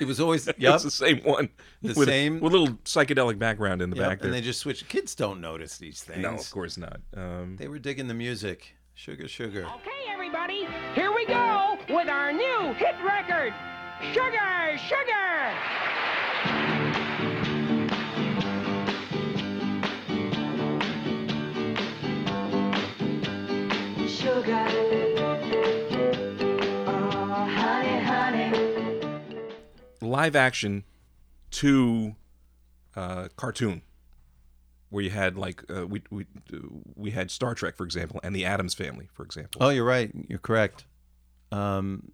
it 0.00 0.06
was 0.06 0.20
always 0.20 0.46
yep. 0.46 0.56
yep, 0.58 0.74
it's 0.76 0.84
the 0.84 0.90
same 0.90 1.18
one. 1.24 1.48
The 1.82 1.94
with, 1.94 2.08
same- 2.08 2.40
with 2.40 2.52
a 2.54 2.56
little 2.58 2.76
psychedelic 2.84 3.38
background 3.38 3.82
in 3.82 3.90
the 3.90 3.96
yep, 3.96 4.08
back 4.08 4.18
there. 4.20 4.28
and 4.28 4.34
they 4.34 4.40
just 4.40 4.60
switched. 4.60 4.88
Kids 4.88 5.14
don't 5.14 5.40
notice 5.40 5.78
these 5.78 6.02
things. 6.02 6.22
no, 6.22 6.30
of 6.34 6.50
course 6.50 6.76
not. 6.78 7.00
Um, 7.16 7.56
They 7.58 7.68
were 7.68 7.78
digging 7.78 8.06
the 8.08 8.14
music. 8.14 8.74
Sugar, 8.94 9.28
sugar. 9.28 9.64
Okay, 9.76 10.10
everybody, 10.12 10.66
here 10.94 11.10
we 11.14 11.24
go 11.24 11.78
with 11.88 12.08
our 12.08 12.32
new 12.34 12.74
hit 12.74 12.94
record, 13.02 13.54
Sugar, 14.02 14.78
Sugar. 14.78 15.54
Sugar. 24.08 24.66
Oh, 26.86 27.46
honey, 27.54 28.00
honey. 28.02 29.00
live 30.00 30.34
action 30.34 30.84
to 31.50 32.16
uh, 32.96 33.28
cartoon, 33.36 33.82
where 34.88 35.04
you 35.04 35.10
had 35.10 35.36
like 35.36 35.62
uh, 35.70 35.86
we 35.86 36.02
we 36.10 36.26
we 36.96 37.10
had 37.10 37.30
Star 37.30 37.54
Trek, 37.54 37.76
for 37.76 37.84
example, 37.84 38.18
and 38.22 38.34
the 38.34 38.46
Addams 38.46 38.74
Family, 38.74 39.08
for 39.12 39.24
example. 39.24 39.62
Oh, 39.62 39.68
you're 39.68 39.84
right. 39.84 40.10
You're 40.28 40.38
correct. 40.38 40.86
Um, 41.52 42.12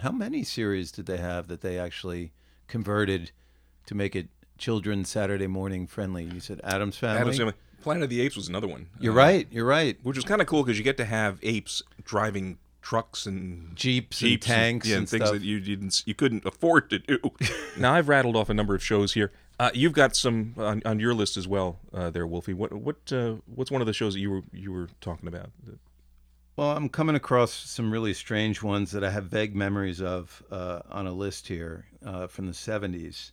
how 0.00 0.12
many 0.12 0.42
series 0.42 0.92
did 0.92 1.06
they 1.06 1.18
have 1.18 1.48
that 1.48 1.60
they 1.60 1.78
actually 1.78 2.32
converted 2.68 3.32
to 3.86 3.94
make 3.94 4.14
it 4.14 4.28
children's 4.58 5.08
Saturday 5.08 5.46
morning 5.46 5.86
friendly? 5.86 6.24
You 6.24 6.40
said 6.40 6.60
Addams 6.64 6.96
Family. 6.96 7.20
Addams 7.20 7.38
Family. 7.38 7.54
Planet 7.82 8.04
of 8.04 8.10
the 8.10 8.20
Apes 8.20 8.36
was 8.36 8.48
another 8.48 8.68
one. 8.68 8.88
You're 8.98 9.14
uh, 9.14 9.16
right. 9.16 9.48
You're 9.50 9.64
right. 9.64 9.98
Which 10.02 10.16
was 10.16 10.24
kind 10.24 10.40
of 10.40 10.46
cool 10.46 10.62
because 10.62 10.78
you 10.78 10.84
get 10.84 10.98
to 10.98 11.04
have 11.04 11.38
apes 11.42 11.82
driving 12.04 12.58
trucks 12.82 13.26
and 13.26 13.76
Jeeps, 13.76 14.20
and 14.20 14.30
jeeps 14.30 14.46
tanks 14.46 14.88
yeah, 14.88 14.96
and 14.96 15.08
things 15.08 15.24
stuff. 15.24 15.38
that 15.38 15.42
you 15.42 15.60
didn't 15.60 16.02
you 16.06 16.14
couldn't 16.14 16.44
afford 16.44 16.90
to 16.90 16.98
do. 16.98 17.18
now 17.78 17.94
I've 17.94 18.08
rattled 18.08 18.36
off 18.36 18.48
a 18.48 18.54
number 18.54 18.74
of 18.74 18.82
shows 18.82 19.14
here. 19.14 19.32
Uh, 19.58 19.70
you've 19.74 19.92
got 19.92 20.16
some 20.16 20.54
on, 20.56 20.80
on 20.86 20.98
your 20.98 21.12
list 21.12 21.36
as 21.36 21.46
well, 21.46 21.78
uh, 21.92 22.08
there, 22.08 22.26
Wolfie. 22.26 22.54
What 22.54 22.72
what 22.72 23.12
uh, 23.12 23.34
what's 23.46 23.70
one 23.70 23.82
of 23.82 23.86
the 23.86 23.92
shows 23.92 24.14
that 24.14 24.20
you 24.20 24.30
were 24.30 24.42
you 24.52 24.72
were 24.72 24.88
talking 25.00 25.28
about? 25.28 25.50
Well, 26.56 26.72
I'm 26.76 26.88
coming 26.88 27.16
across 27.16 27.52
some 27.52 27.90
really 27.90 28.12
strange 28.12 28.62
ones 28.62 28.90
that 28.92 29.02
I 29.02 29.10
have 29.10 29.24
vague 29.24 29.54
memories 29.54 30.02
of 30.02 30.42
uh, 30.50 30.80
on 30.90 31.06
a 31.06 31.12
list 31.12 31.48
here 31.48 31.86
uh, 32.04 32.26
from 32.26 32.46
the 32.46 32.52
70s. 32.52 33.30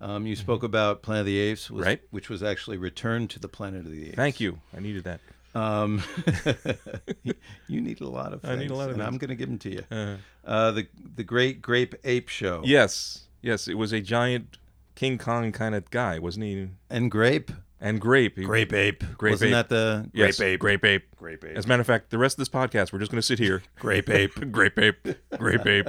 Um, 0.00 0.26
you 0.26 0.34
spoke 0.34 0.62
about 0.62 1.02
Planet 1.02 1.20
of 1.20 1.26
the 1.26 1.38
Apes, 1.38 1.70
was, 1.70 1.80
Mm-hmm. 1.80 1.88
Right. 1.88 2.00
which 2.10 2.30
was 2.30 2.42
actually 2.42 2.78
Return 2.78 3.28
to 3.28 3.38
the 3.38 3.48
Planet 3.48 3.84
of 3.84 3.92
the 3.92 4.06
Apes. 4.06 4.16
Thank 4.16 4.40
you. 4.40 4.58
I 4.74 4.80
needed 4.80 5.04
that. 5.04 5.20
Um, 5.54 6.02
you 7.68 7.80
need 7.80 8.00
a 8.00 8.08
lot 8.08 8.32
of 8.32 8.40
Things, 8.40 8.50
I 8.52 8.56
things, 8.56 8.70
need 8.70 8.74
a 8.74 8.76
lot 8.76 8.88
of 8.88 8.94
and 8.94 9.02
I'm 9.02 9.18
going 9.18 9.28
to 9.28 9.34
give 9.34 9.48
them 9.48 9.58
to 9.58 9.70
you. 9.70 9.84
Uh, 9.90 10.16
Uh, 10.44 10.70
the 10.70 10.86
the 11.16 11.24
Great 11.24 11.60
Grape 11.60 11.94
Ape 12.04 12.28
Show. 12.28 12.62
yes, 12.64 13.24
yes, 13.42 13.68
it 13.68 13.74
was 13.74 13.92
a 13.92 14.00
giant 14.00 14.56
King 14.94 15.18
Kong 15.18 15.52
kind 15.52 15.74
of 15.74 15.90
guy, 15.90 16.18
wasn't 16.18 16.44
he? 16.46 16.68
And 16.88 17.10
Grape. 17.10 17.50
And 17.82 17.98
grape, 18.00 18.36
Grape 18.36 18.72
Ape. 18.74 19.04
Grape 19.16 19.32
Wasn't 19.32 19.48
Ape. 19.50 19.54
that 19.54 19.68
the 19.70 20.10
Yes, 20.12 20.36
Grape 20.36 20.48
Ape? 20.54 20.60
Grape 20.60 20.84
ape. 20.84 21.16
Grape 21.16 21.44
Ape. 21.44 21.56
As 21.56 21.64
a 21.64 21.68
matter 21.68 21.80
of 21.80 21.86
fact, 21.86 22.10
the 22.10 22.18
rest 22.18 22.34
of 22.34 22.38
this 22.38 22.48
podcast, 22.50 22.92
we're 22.92 22.98
just 22.98 23.10
going 23.10 23.18
to 23.20 23.26
sit 23.26 23.38
here. 23.38 23.62
Grape 23.78 24.10
Ape. 24.10 24.52
grape 24.52 24.78
ape. 24.78 25.08
Grape 25.38 25.66
ape. 25.66 25.88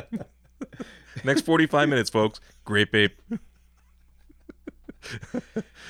Next 1.25 1.41
45 1.41 1.89
minutes, 1.89 2.09
folks. 2.09 2.39
Grape 2.63 2.95
ape. 2.95 3.17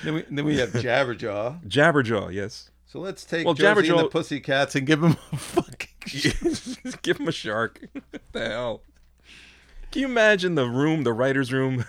then, 0.02 0.14
we, 0.14 0.24
then 0.30 0.44
we 0.44 0.58
have 0.58 0.70
Jabberjaw. 0.70 1.64
Jabberjaw, 1.68 2.32
yes. 2.32 2.70
So 2.86 2.98
let's 2.98 3.24
take 3.24 3.44
Well, 3.44 3.54
Josie 3.54 3.88
and 3.90 3.98
the 3.98 4.02
Jabberjaw- 4.04 4.10
Pussycats 4.10 4.74
and 4.74 4.86
give 4.86 5.00
them 5.00 5.16
a 5.32 5.36
fucking. 5.36 5.88
Give 7.02 7.18
him 7.20 7.28
a 7.28 7.32
shark. 7.32 7.80
what 7.92 8.22
the 8.32 8.48
hell? 8.48 8.82
Can 9.92 10.00
you 10.02 10.08
imagine 10.08 10.54
the 10.56 10.66
room, 10.66 11.04
the 11.04 11.12
writer's 11.12 11.52
room? 11.52 11.84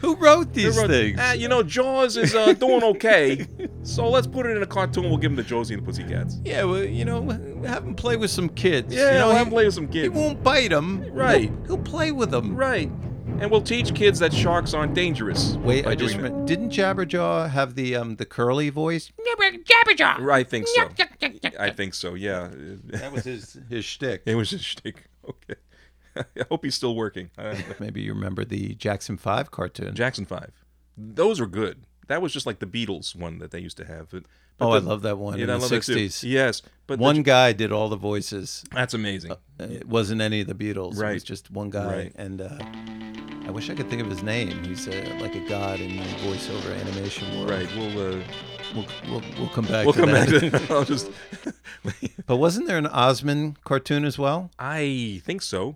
Who 0.00 0.16
wrote 0.16 0.52
these 0.54 0.76
wrote, 0.78 0.88
things? 0.88 1.18
"Ah, 1.20 1.32
you 1.32 1.48
know, 1.48 1.62
Jaws 1.62 2.16
is 2.16 2.34
uh, 2.34 2.52
doing 2.54 2.82
okay, 2.82 3.46
so 3.82 4.08
let's 4.08 4.26
put 4.26 4.46
it 4.46 4.56
in 4.56 4.62
a 4.62 4.66
cartoon. 4.66 5.04
We'll 5.04 5.18
give 5.18 5.30
him 5.32 5.36
the 5.36 5.42
Josie 5.42 5.74
and 5.74 5.82
the 5.82 5.86
Pussycats. 5.86 6.38
Yeah, 6.44 6.64
well, 6.64 6.84
you 6.84 7.04
know, 7.04 7.28
have 7.66 7.84
him 7.84 7.94
play 7.94 8.16
with 8.16 8.30
some 8.30 8.48
kids. 8.48 8.94
Yeah, 8.94 9.12
you 9.12 9.18
know, 9.18 9.26
we'll 9.26 9.32
he- 9.32 9.38
have 9.38 9.46
him 9.48 9.52
play 9.52 9.64
with 9.66 9.74
some 9.74 9.88
kids. 9.88 10.04
He 10.04 10.08
won't 10.20 10.42
bite 10.42 10.70
them. 10.70 11.04
Right. 11.12 11.50
He'll, 11.50 11.66
he'll 11.66 11.78
play 11.78 12.12
with 12.12 12.30
them. 12.30 12.56
Right. 12.56 12.90
And 13.38 13.50
we'll 13.50 13.62
teach 13.62 13.94
kids 13.94 14.18
that 14.18 14.34
sharks 14.34 14.74
aren't 14.74 14.92
dangerous. 14.92 15.54
Wait, 15.58 15.86
I 15.86 15.94
just 15.94 16.14
doing 16.14 16.24
that. 16.24 16.32
remem- 16.32 16.46
didn't 16.46 16.70
Jabberjaw 16.70 17.48
have 17.50 17.74
the 17.74 17.96
um 17.96 18.16
the 18.16 18.26
curly 18.26 18.68
voice? 18.70 19.12
Jabberjaw. 19.38 20.30
I 20.30 20.42
think 20.44 20.66
so. 20.66 20.88
I 21.58 21.70
think 21.70 21.94
so. 21.94 22.14
Yeah. 22.14 22.48
That 22.52 23.12
was 23.12 23.24
his 23.24 23.58
his 23.68 23.84
shtick. 23.84 24.22
It 24.26 24.34
was 24.34 24.50
his 24.50 24.62
shtick. 24.62 25.04
Okay. 25.28 25.60
I 26.16 26.24
hope 26.48 26.64
he's 26.64 26.74
still 26.74 26.94
working. 26.96 27.30
Uh, 27.38 27.56
Maybe 27.78 28.00
you 28.02 28.12
remember 28.14 28.44
the 28.44 28.74
Jackson 28.74 29.16
Five 29.16 29.50
cartoon. 29.50 29.94
Jackson 29.94 30.24
Five. 30.24 30.52
Those 30.96 31.40
were 31.40 31.46
good. 31.46 31.84
That 32.08 32.20
was 32.22 32.32
just 32.32 32.44
like 32.46 32.58
the 32.58 32.66
Beatles 32.66 33.14
one 33.14 33.38
that 33.38 33.50
they 33.52 33.60
used 33.60 33.76
to 33.76 33.84
have. 33.84 34.10
But, 34.10 34.24
but 34.58 34.66
oh, 34.66 34.72
I 34.72 34.78
love 34.78 35.02
that 35.02 35.16
one 35.18 35.38
Yeah, 35.38 35.44
in 35.44 35.50
I 35.50 35.54
the 35.54 35.60
love 35.60 35.70
that 35.70 35.82
too. 35.84 35.94
'60s. 35.94 36.28
Yes, 36.28 36.60
but 36.86 36.98
the- 36.98 37.02
One 37.04 37.22
guy 37.22 37.52
did 37.52 37.70
all 37.72 37.88
the 37.88 37.96
voices. 37.96 38.64
that's 38.72 38.94
amazing. 38.94 39.32
It 39.60 39.86
wasn't 39.86 40.20
any 40.20 40.40
of 40.40 40.48
the 40.48 40.54
Beatles. 40.54 40.98
Right. 40.98 41.10
It 41.10 41.14
was 41.14 41.24
just 41.24 41.50
one 41.50 41.70
guy. 41.70 41.86
Right. 41.86 42.12
And 42.16 42.40
uh, 42.40 42.58
I 43.46 43.50
wish 43.52 43.70
I 43.70 43.74
could 43.74 43.88
think 43.88 44.02
of 44.02 44.10
his 44.10 44.22
name. 44.24 44.62
He's 44.64 44.88
uh, 44.88 45.16
like 45.20 45.34
a 45.36 45.48
god 45.48 45.80
in 45.80 45.96
the 45.96 46.02
voiceover 46.02 46.78
animation 46.80 47.38
world. 47.38 47.50
right. 47.50 47.68
We'll 47.76 48.14
uh, 48.20 48.22
We'll, 48.72 48.86
we'll, 49.08 49.22
we'll 49.36 49.48
come 49.48 49.64
back 49.64 49.84
we'll 49.84 49.94
to 49.94 50.00
come 50.00 50.12
that. 50.12 50.52
back 50.52 50.62
to. 50.68 50.74
I'll 50.74 50.84
just. 50.84 51.10
but 52.26 52.36
wasn't 52.36 52.68
there 52.68 52.78
an 52.78 52.86
Osmond 52.86 53.62
cartoon 53.64 54.04
as 54.04 54.16
well? 54.16 54.50
I 54.60 55.20
think 55.24 55.42
so. 55.42 55.74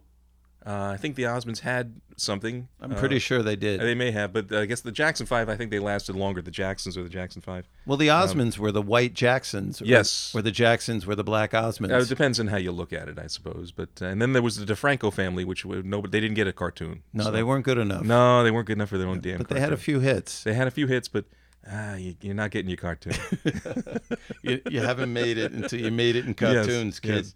Uh, 0.67 0.93
I 0.95 0.97
think 0.97 1.17
the 1.17 1.25
Osmonds 1.25 1.59
had 1.61 2.01
something. 2.17 2.69
I'm 2.81 2.95
pretty 2.95 3.17
Uh, 3.17 3.19
sure 3.19 3.43
they 3.43 3.55
did. 3.55 3.81
They 3.81 3.95
may 3.95 4.13
have, 4.13 4.33
but 4.33 4.51
I 4.51 4.65
guess 4.65 4.81
the 4.81 4.93
Jackson 4.93 5.27
Five. 5.27 5.51
I 5.51 5.57
think 5.57 5.71
they 5.71 5.79
lasted 5.79 6.17
longer. 6.17 6.41
The 6.41 6.51
Jacksons 6.51 6.97
or 6.97 7.03
the 7.03 7.11
Jackson 7.11 7.43
Five. 7.43 7.69
Well, 7.85 7.99
the 7.99 8.09
Osmonds 8.09 8.57
were 8.57 8.73
the 8.73 8.81
white 8.81 9.13
Jacksons. 9.13 9.83
or- 9.83 9.85
um, 9.85 9.91
Yes. 9.91 10.33
Or 10.35 10.41
the 10.41 10.51
Jacksons 10.51 11.05
were 11.05 11.15
the 11.15 11.23
black 11.25 11.53
Osmonds. 11.53 11.93
Uh, 11.93 11.99
it 11.99 12.09
depends 12.09 12.41
on 12.41 12.47
how 12.47 12.57
you 12.57 12.73
look 12.73 12.95
at 12.95 13.09
it, 13.09 13.19
I 13.19 13.27
suppose. 13.27 13.73
But 13.73 13.91
uh, 14.01 14.07
and 14.07 14.23
then 14.23 14.33
there 14.33 14.41
was 14.41 14.57
the 14.57 14.65
DeFranco 14.65 15.13
family, 15.13 15.45
which 15.45 15.67
were, 15.67 15.83
no, 15.83 16.01
but 16.01 16.13
they 16.13 16.21
didn't 16.21 16.37
get 16.37 16.47
a 16.47 16.53
cartoon. 16.55 17.03
no, 17.13 17.25
So- 17.25 17.31
they 17.31 17.43
weren't 17.43 17.67
good 17.67 17.77
enough. 17.79 18.03
No, 18.03 18.43
they 18.43 18.51
weren't 18.51 18.67
good 18.67 18.79
enough 18.79 18.89
for 18.89 18.97
their 18.97 19.09
own 19.09 19.21
damn. 19.21 19.37
But 19.37 19.49
they 19.51 19.61
had 19.61 19.75
a 19.75 19.77
few 19.77 20.01
hits. 20.01 20.45
They 20.45 20.55
had 20.55 20.67
a 20.67 20.71
few 20.71 20.87
hits, 20.87 21.09
but 21.09 21.27
ah, 21.71 21.97
you, 21.97 22.15
you're 22.23 22.35
not 22.35 22.51
getting 22.53 22.71
your 22.71 22.79
cartoon. 22.79 23.13
you, 24.43 24.63
you 24.71 24.81
haven't 24.81 25.13
made 25.13 25.37
it 25.37 25.53
until 25.53 25.79
you 25.81 25.91
made 25.91 26.17
it 26.17 26.25
in 26.25 26.35
Yes, 26.41 26.55
cartoons, 26.55 27.01
kid. 27.01 27.15
yes. 27.27 27.35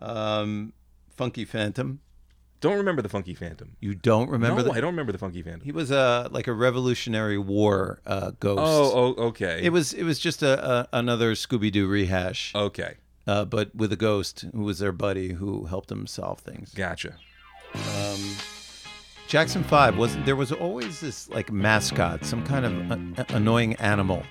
Um, 0.00 0.72
Funky 1.16 1.44
Phantom. 1.44 2.00
Don't 2.60 2.76
remember 2.76 3.02
the 3.02 3.08
Funky 3.08 3.34
Phantom. 3.34 3.76
You 3.80 3.94
don't 3.94 4.28
remember? 4.30 4.62
no, 4.62 4.68
the, 4.68 4.72
I 4.72 4.80
don't 4.80 4.92
remember 4.92 5.12
the 5.12 5.18
Funky 5.18 5.42
Phantom. 5.42 5.62
He 5.62 5.72
was 5.72 5.90
a 5.90 6.28
like 6.30 6.46
a 6.46 6.52
Revolutionary 6.52 7.38
War 7.38 8.00
uh, 8.06 8.32
ghost. 8.38 8.60
Oh, 8.62 9.14
oh, 9.16 9.22
okay. 9.28 9.60
It 9.62 9.70
was 9.70 9.92
it 9.92 10.04
was 10.04 10.18
just 10.18 10.42
a, 10.42 10.70
a 10.70 10.88
another 10.92 11.32
Scooby 11.32 11.72
Doo 11.72 11.86
rehash, 11.86 12.54
okay. 12.54 12.94
uh, 13.26 13.44
but 13.44 13.74
with 13.74 13.92
a 13.92 13.96
ghost 13.96 14.44
who 14.52 14.62
was 14.62 14.78
their 14.78 14.92
buddy 14.92 15.32
who 15.32 15.64
helped 15.66 15.90
him 15.90 16.06
solve 16.06 16.40
things. 16.40 16.72
Gotcha. 16.74 17.16
Um, 17.74 18.36
Jackson 19.30 19.62
Five 19.62 19.96
wasn't 19.96 20.26
there 20.26 20.34
was 20.34 20.50
always 20.50 21.00
this 21.00 21.28
like 21.30 21.52
mascot, 21.52 22.24
some 22.24 22.44
kind 22.44 22.64
of 22.66 22.72
a- 22.90 23.26
annoying 23.36 23.74
animal, 23.76 24.24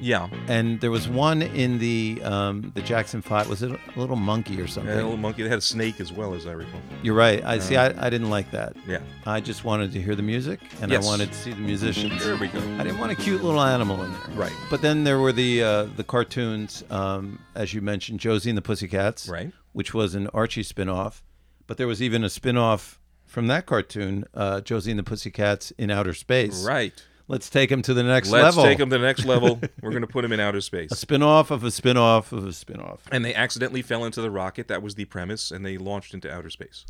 Yeah. 0.00 0.28
and 0.46 0.80
there 0.80 0.90
was 0.90 1.06
one 1.06 1.42
in 1.42 1.78
the 1.78 2.18
um, 2.24 2.72
the 2.74 2.80
Jackson 2.80 3.20
Five. 3.20 3.50
Was 3.50 3.62
it 3.62 3.70
a 3.72 3.78
little 4.00 4.16
monkey 4.16 4.58
or 4.58 4.66
something? 4.66 4.90
And 4.90 5.00
a 5.00 5.02
little 5.02 5.18
monkey. 5.18 5.42
They 5.42 5.50
had 5.50 5.58
a 5.58 5.60
snake 5.60 6.00
as 6.00 6.14
well, 6.14 6.32
as 6.32 6.46
I 6.46 6.52
recall. 6.52 6.80
You're 7.02 7.14
right. 7.14 7.44
I 7.44 7.58
see. 7.58 7.76
I, 7.76 7.88
I 8.06 8.08
didn't 8.08 8.30
like 8.30 8.50
that. 8.52 8.72
Yeah. 8.86 9.00
I 9.26 9.40
just 9.40 9.64
wanted 9.64 9.92
to 9.92 10.00
hear 10.00 10.14
the 10.14 10.22
music, 10.22 10.60
and 10.80 10.90
Yes. 10.90 11.04
I 11.04 11.06
wanted 11.06 11.28
to 11.30 11.34
see 11.38 11.50
the 11.50 11.60
musicians. 11.60 12.24
There 12.24 12.34
we 12.38 12.48
go. 12.48 12.58
I 12.78 12.84
didn't 12.84 12.98
want 13.00 13.12
a 13.12 13.16
cute 13.16 13.44
little 13.44 13.60
animal 13.60 14.02
in 14.02 14.10
there. 14.12 14.22
Right. 14.34 14.52
But 14.70 14.80
then 14.80 15.04
there 15.04 15.18
were 15.18 15.32
the 15.32 15.62
uh, 15.62 15.82
the 15.94 16.04
cartoons, 16.04 16.84
um, 16.88 17.38
as 17.54 17.74
you 17.74 17.82
mentioned, 17.82 18.18
Josie 18.20 18.48
and 18.48 18.56
the 18.56 18.62
Pussycats, 18.62 19.28
Right. 19.28 19.52
which 19.74 19.92
was 19.92 20.14
an 20.14 20.26
Archie 20.28 20.62
spin-off. 20.62 21.22
But 21.66 21.76
there 21.76 21.86
was 21.86 22.00
even 22.00 22.24
a 22.24 22.30
spin-off 22.30 22.98
from 23.28 23.46
that 23.48 23.66
cartoon, 23.66 24.24
uh, 24.34 24.60
Josie 24.62 24.90
and 24.90 24.98
the 24.98 25.04
Pussycats 25.04 25.70
in 25.72 25.90
outer 25.90 26.14
space. 26.14 26.64
Right. 26.64 26.92
Let's 27.30 27.50
take 27.50 27.68
them 27.68 27.82
to 27.82 27.92
the 27.92 28.02
next 28.02 28.30
level. 28.30 28.62
Let's 28.62 28.68
take 28.70 28.78
them 28.78 28.88
to 28.88 28.96
the 28.96 29.04
next 29.04 29.26
level. 29.26 29.60
We're 29.82 29.90
going 29.90 30.00
to 30.00 30.06
put 30.08 30.22
them 30.22 30.32
in 30.32 30.40
outer 30.40 30.62
space. 30.62 30.90
a 30.92 30.96
spin-off 30.96 31.50
of 31.50 31.62
a 31.62 31.70
spin-off 31.70 32.32
of 32.32 32.46
a 32.46 32.54
spin-off. 32.54 33.02
And 33.12 33.22
they 33.22 33.34
accidentally 33.34 33.82
fell 33.82 34.04
into 34.04 34.22
the 34.22 34.30
rocket. 34.30 34.68
That 34.68 34.82
was 34.82 34.94
the 34.94 35.04
premise, 35.04 35.50
and 35.50 35.64
they 35.64 35.76
launched 35.76 36.14
into 36.14 36.32
outer 36.32 36.48
space. 36.50 36.86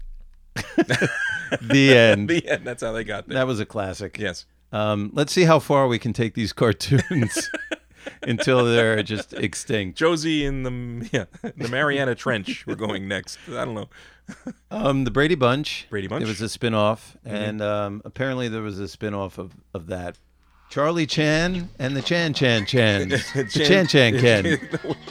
The 1.62 1.96
end. 1.96 2.29
The 2.29 2.46
end. 2.48 2.66
That's 2.66 2.83
how 2.83 2.92
they 2.92 3.05
got 3.05 3.27
there. 3.27 3.37
that 3.38 3.46
was 3.46 3.59
a 3.61 3.66
classic. 3.66 4.18
yes. 4.18 4.44
Um, 4.70 5.11
let's 5.14 5.33
see 5.33 5.44
how 5.44 5.59
far 5.61 5.88
we 5.88 5.98
can 5.98 6.12
take 6.12 6.35
these 6.35 6.53
cartoons 6.53 7.51
until 8.22 8.64
they're 8.66 9.03
just 9.03 9.33
extinct. 9.33 9.96
Josie 9.98 10.44
in 10.44 10.62
the 10.62 11.09
yeah 11.11 11.24
the 11.57 11.68
Mariana 11.68 12.14
Trench. 12.14 12.66
We're 12.66 12.74
going 12.74 13.09
next. 13.09 13.38
I 13.48 13.64
don't 13.64 13.72
know. 13.74 13.88
Um, 14.70 15.04
the 15.04 15.10
Brady 15.10 15.34
Bunch. 15.34 15.86
Brady 15.90 16.06
Bunch? 16.06 16.20
Mm-hmm. 16.20 16.26
There 16.26 16.32
was 16.32 16.40
a 16.42 16.48
spin-off, 16.48 17.16
and 17.24 17.62
um, 17.62 18.02
apparently 18.04 18.48
there 18.48 18.62
was 18.62 18.78
a 18.78 18.86
spin-off 18.88 19.38
of, 19.38 19.52
of 19.72 19.86
that. 19.86 20.18
Charlie 20.70 21.06
Chan 21.06 21.70
and 21.78 21.96
the 21.96 22.02
Chan 22.02 22.34
Chan 22.34 22.66
Chans. 22.66 23.10
the 23.32 23.44
Chan 23.44 23.86
Chan 23.86 24.18
Ken. 24.18 24.60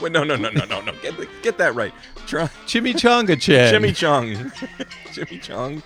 No, 0.00 0.22
no, 0.24 0.36
no, 0.36 0.48
no, 0.50 0.64
no, 0.64 0.80
no. 0.80 0.92
Get, 1.02 1.14
get 1.42 1.58
that 1.58 1.74
right. 1.74 1.92
Try, 2.26 2.44
Chimichanga 2.66 3.40
Chan. 3.40 3.72
Jimmy 3.72 3.92
Chung. 3.92 4.52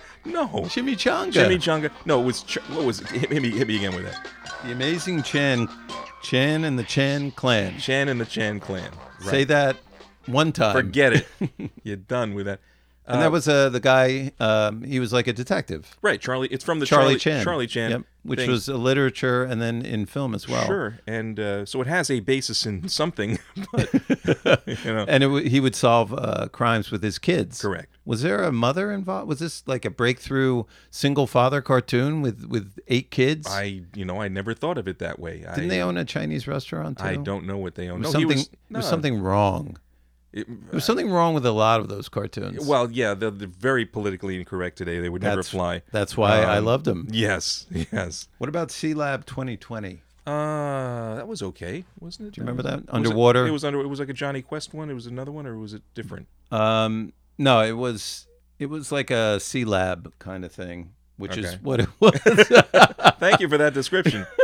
No. 0.25 0.47
Chimichanga. 0.47 1.31
Jimmy 1.31 1.57
Chunga. 1.57 1.91
No, 2.05 2.21
it 2.21 2.25
was 2.25 2.43
Ch- 2.43 2.57
what 2.69 2.85
was 2.85 3.01
it? 3.01 3.07
Hit, 3.07 3.29
hit 3.29 3.41
me, 3.41 3.49
hit 3.49 3.67
me 3.67 3.75
again 3.75 3.93
with 3.93 4.05
that. 4.05 4.25
The 4.63 4.71
amazing 4.71 5.23
Chan. 5.23 5.67
Chan 6.21 6.63
and 6.63 6.79
the 6.79 6.83
Chan 6.83 7.31
clan. 7.31 7.77
Chan 7.79 8.07
and 8.07 8.21
the 8.21 8.25
Chan 8.25 8.61
clan. 8.61 8.89
Right. 9.19 9.29
Say 9.29 9.43
that 9.45 9.75
one 10.27 10.53
time. 10.53 10.73
Forget 10.73 11.13
it. 11.13 11.27
You're 11.83 11.97
done 11.97 12.33
with 12.33 12.45
that. 12.45 12.61
And 13.05 13.21
that 13.21 13.31
was 13.31 13.47
uh, 13.49 13.67
the 13.69 13.79
guy, 13.81 14.31
um, 14.39 14.81
he 14.83 14.99
was 14.99 15.11
like 15.11 15.27
a 15.27 15.33
detective. 15.33 15.95
right, 16.01 16.21
Charlie. 16.21 16.47
It's 16.51 16.63
from 16.63 16.79
the 16.79 16.85
Charlie, 16.85 17.15
Charlie, 17.15 17.19
Chan. 17.19 17.43
Charlie 17.43 17.67
Chan. 17.67 17.91
Yep, 17.91 18.01
which 18.23 18.39
thing. 18.39 18.49
was 18.49 18.69
a 18.69 18.77
literature 18.77 19.43
and 19.43 19.61
then 19.61 19.81
in 19.81 20.05
film 20.05 20.33
as 20.33 20.47
well. 20.47 20.65
Sure, 20.65 20.99
and 21.05 21.37
uh, 21.37 21.65
so 21.65 21.81
it 21.81 21.87
has 21.87 22.09
a 22.09 22.21
basis 22.21 22.65
in 22.65 22.87
something, 23.01 23.39
but 23.73 23.93
you 24.85 24.93
know, 24.93 25.05
And 25.07 25.21
it, 25.23 25.27
w- 25.27 25.49
he 25.49 25.59
would 25.59 25.75
solve 25.75 26.13
uh, 26.13 26.47
crimes 26.53 26.91
with 26.91 27.03
his 27.03 27.19
kids. 27.19 27.61
Correct. 27.61 27.89
Was 28.05 28.21
there 28.21 28.41
a 28.43 28.51
mother 28.53 28.91
involved? 28.91 29.27
Was 29.27 29.39
this 29.39 29.63
like 29.67 29.83
a 29.85 29.89
breakthrough 29.89 30.63
single 30.89 31.27
father 31.27 31.61
cartoon 31.61 32.21
with, 32.21 32.45
with 32.45 32.79
eight 32.87 33.11
kids? 33.11 33.47
I 33.49 33.81
you 33.95 34.05
know 34.05 34.21
I 34.21 34.27
never 34.29 34.53
thought 34.53 34.77
of 34.77 34.87
it 34.87 34.99
that 34.99 35.19
way. 35.19 35.39
Didn't 35.39 35.65
I, 35.65 35.67
they 35.67 35.81
own 35.81 35.97
a 35.97 36.05
Chinese 36.05 36.47
restaurant 36.47 36.99
too? 36.99 37.03
I 37.05 37.15
don't 37.17 37.45
know 37.45 37.57
what 37.57 37.75
they 37.75 37.85
There 37.85 37.93
own. 37.93 37.99
was 38.01 38.13
no, 38.13 38.19
something. 38.19 38.37
was, 38.37 38.49
there 38.71 38.79
was 38.79 38.87
something 38.89 39.21
wrong. 39.21 39.77
It- 40.33 40.47
There 40.47 40.73
was 40.73 40.83
something 40.83 41.09
wrong 41.11 41.33
with 41.35 41.45
a 41.45 41.51
lot 41.51 41.79
of 41.79 41.87
those 41.89 42.09
cartoons. 42.09 42.65
well, 42.65 42.89
yeah, 42.91 43.13
they're, 43.13 43.29
they're 43.31 43.47
very 43.47 43.85
politically 43.85 44.35
incorrect 44.37 44.77
today. 44.77 44.99
They 44.99 45.09
would 45.09 45.21
never 45.21 45.43
fly. 45.43 45.83
That's 45.91 46.17
why 46.17 46.41
I 46.41 46.57
Um, 46.57 46.65
loved 46.65 46.85
them. 46.85 47.07
Yes, 47.11 47.65
yes. 47.71 48.27
What 48.39 48.49
about 48.49 48.69
Sealab 48.69 49.25
2020? 49.25 50.01
Uh, 50.25 51.15
that 51.15 51.27
was 51.27 51.43
okay, 51.43 51.83
wasn't 51.99 52.29
it? 52.29 52.33
Do 52.33 52.39
you 52.41 52.43
remember 52.47 52.63
that? 52.63 52.77
Was 52.79 52.83
it- 52.85 52.93
Underwater? 52.93 53.45
It, 53.45 53.51
was 53.51 53.63
under. 53.65 53.81
It 53.81 53.87
was 53.87 53.99
like 53.99 54.09
a 54.09 54.13
Jonny 54.13 54.41
Quest 54.41 54.73
one. 54.73 54.89
It 54.89 54.93
was 54.93 55.05
another 55.05 55.31
one, 55.31 55.45
or 55.45 55.57
was 55.57 55.73
it 55.73 55.81
different? 55.93 56.27
Um, 56.51 57.11
no, 57.37 57.59
it 57.61 57.73
was 57.73 58.25
it 58.57 58.67
was 58.67 58.89
like 58.91 59.11
a 59.11 59.35
Sealab 59.39 60.13
kind 60.19 60.45
of 60.45 60.51
thing, 60.53 60.93
which 61.17 61.35
is 61.37 61.55
what 61.61 61.81
it 61.81 61.89
was. 61.99 62.13
Thank 63.19 63.41
you 63.41 63.49
for 63.49 63.57
that 63.57 63.73
description. 63.73 64.25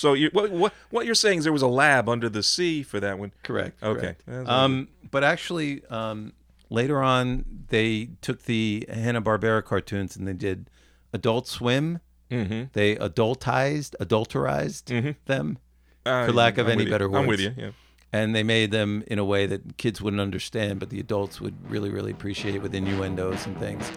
so 0.00 0.14
you 0.14 0.30
what, 0.32 0.50
what 0.50 0.72
what 0.90 1.06
you're 1.06 1.14
saying 1.14 1.38
is 1.38 1.44
there 1.44 1.52
was 1.52 1.62
a 1.62 1.68
lab 1.68 2.08
under 2.08 2.28
the 2.28 2.42
sea 2.42 2.82
for 2.82 2.98
that 3.00 3.18
one. 3.18 3.32
Correct. 3.42 3.82
Okay. 3.82 4.16
correct. 4.26 4.48
Um, 4.48 4.88
but 5.10 5.22
actually, 5.24 5.84
um, 5.90 6.32
later 6.70 7.02
on, 7.02 7.44
they 7.68 8.10
took 8.20 8.44
the 8.44 8.86
Hanna 8.92 9.20
Barbera 9.22 9.62
cartoons 9.64 10.16
and 10.16 10.26
they 10.26 10.32
did 10.32 10.70
Adult 11.12 11.46
Swim. 11.46 12.00
Mm-hmm. 12.30 12.64
They 12.72 12.94
adultized, 12.96 13.94
adulterized 14.00 14.86
them, 15.26 15.58
Uh, 16.06 16.26
for 16.26 16.32
lack 16.32 16.58
of 16.58 16.66
I'm 16.66 16.72
any 16.80 16.88
better 16.88 17.08
words. 17.08 17.22
I'm 17.22 17.26
with 17.26 17.40
you. 17.40 17.52
Yeah. 17.56 17.70
and 18.12 18.34
they 18.34 18.44
made 18.44 18.70
them 18.70 19.02
in 19.08 19.18
a 19.18 19.24
way 19.24 19.46
that 19.46 19.76
kids 19.76 20.00
wouldn't 20.00 20.20
understand, 20.20 20.78
but 20.80 20.90
the 20.90 21.00
adults 21.00 21.40
would 21.40 21.56
really, 21.68 21.90
really 21.90 22.12
appreciate 22.12 22.62
with 22.62 22.72
innuendos 22.74 23.46
and 23.46 23.58
things. 23.58 23.90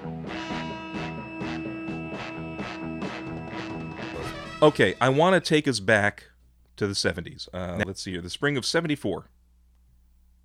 Okay, 4.63 4.95
I 5.01 5.09
want 5.09 5.33
to 5.33 5.41
take 5.41 5.67
us 5.67 5.81
back 5.81 6.29
to 6.77 6.87
the 6.87 6.93
70s. 6.93 7.49
Uh, 7.53 7.83
let's 7.85 8.01
see 8.01 8.11
here, 8.11 8.21
the 8.21 8.29
spring 8.29 8.55
of 8.55 8.65
74. 8.65 9.29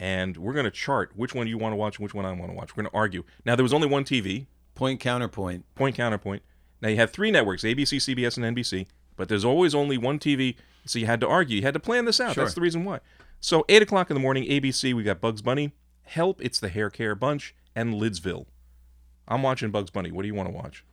And 0.01 0.37
we're 0.37 0.55
going 0.55 0.65
to 0.65 0.73
chart 0.73 1.13
which 1.15 1.37
one 1.37 1.47
you 1.47 1.57
want 1.57 1.71
to 1.73 1.77
watch 1.77 1.99
and 1.99 2.03
which 2.03 2.15
one 2.15 2.27
I 2.27 2.33
want 2.33 2.51
to 2.51 2.57
watch. 2.57 2.77
We're 2.77 2.83
going 2.83 2.91
to 2.91 2.97
argue. 2.97 3.23
Now, 3.45 3.55
there 3.55 3.63
was 3.63 3.73
only 3.73 3.87
one 3.87 4.03
TV, 4.03 4.47
Point 4.75 4.99
counterpoint. 4.99 5.73
point 5.77 5.95
counterpoint. 5.95 6.43
Now, 6.81 6.89
you 6.89 6.97
have 6.97 7.13
three 7.13 7.31
networks 7.31 7.63
ABC, 7.63 7.99
CBS, 7.99 8.37
and 8.37 8.57
NBC, 8.57 8.87
but 9.15 9.29
there's 9.29 9.45
always 9.45 9.73
only 9.73 9.97
one 9.97 10.19
TV, 10.19 10.57
so 10.85 10.99
you 10.99 11.07
had 11.07 11.21
to 11.21 11.29
argue. 11.29 11.57
You 11.57 11.63
had 11.63 11.75
to 11.75 11.81
plan 11.81 12.05
this 12.05 12.21
out. 12.21 12.35
Sure. 12.35 12.43
That's 12.43 12.55
the 12.55 12.61
reason 12.61 12.85
why. 12.85 12.99
So, 13.41 13.65
8 13.69 13.83
o'clock 13.83 14.11
in 14.11 14.15
the 14.15 14.21
morning, 14.21 14.43
ABC, 14.45 14.95
we 14.95 15.05
got 15.05 15.21
Bugs 15.21 15.43
Bunny, 15.43 15.75
Help, 16.03 16.43
It's 16.43 16.59
the 16.59 16.69
Hair 16.69 16.91
Care 16.91 17.15
Bunch, 17.15 17.55
and 17.77 17.95
Lidsville. 17.95 18.47
I'm 19.29 19.43
watching 19.45 19.71
Bugs 19.71 19.91
Bunny. 19.91 20.11
What 20.11 20.23
do 20.23 20.29
you 20.29 20.35
want 20.35 20.49
to 20.49 20.55
watch? 20.55 20.85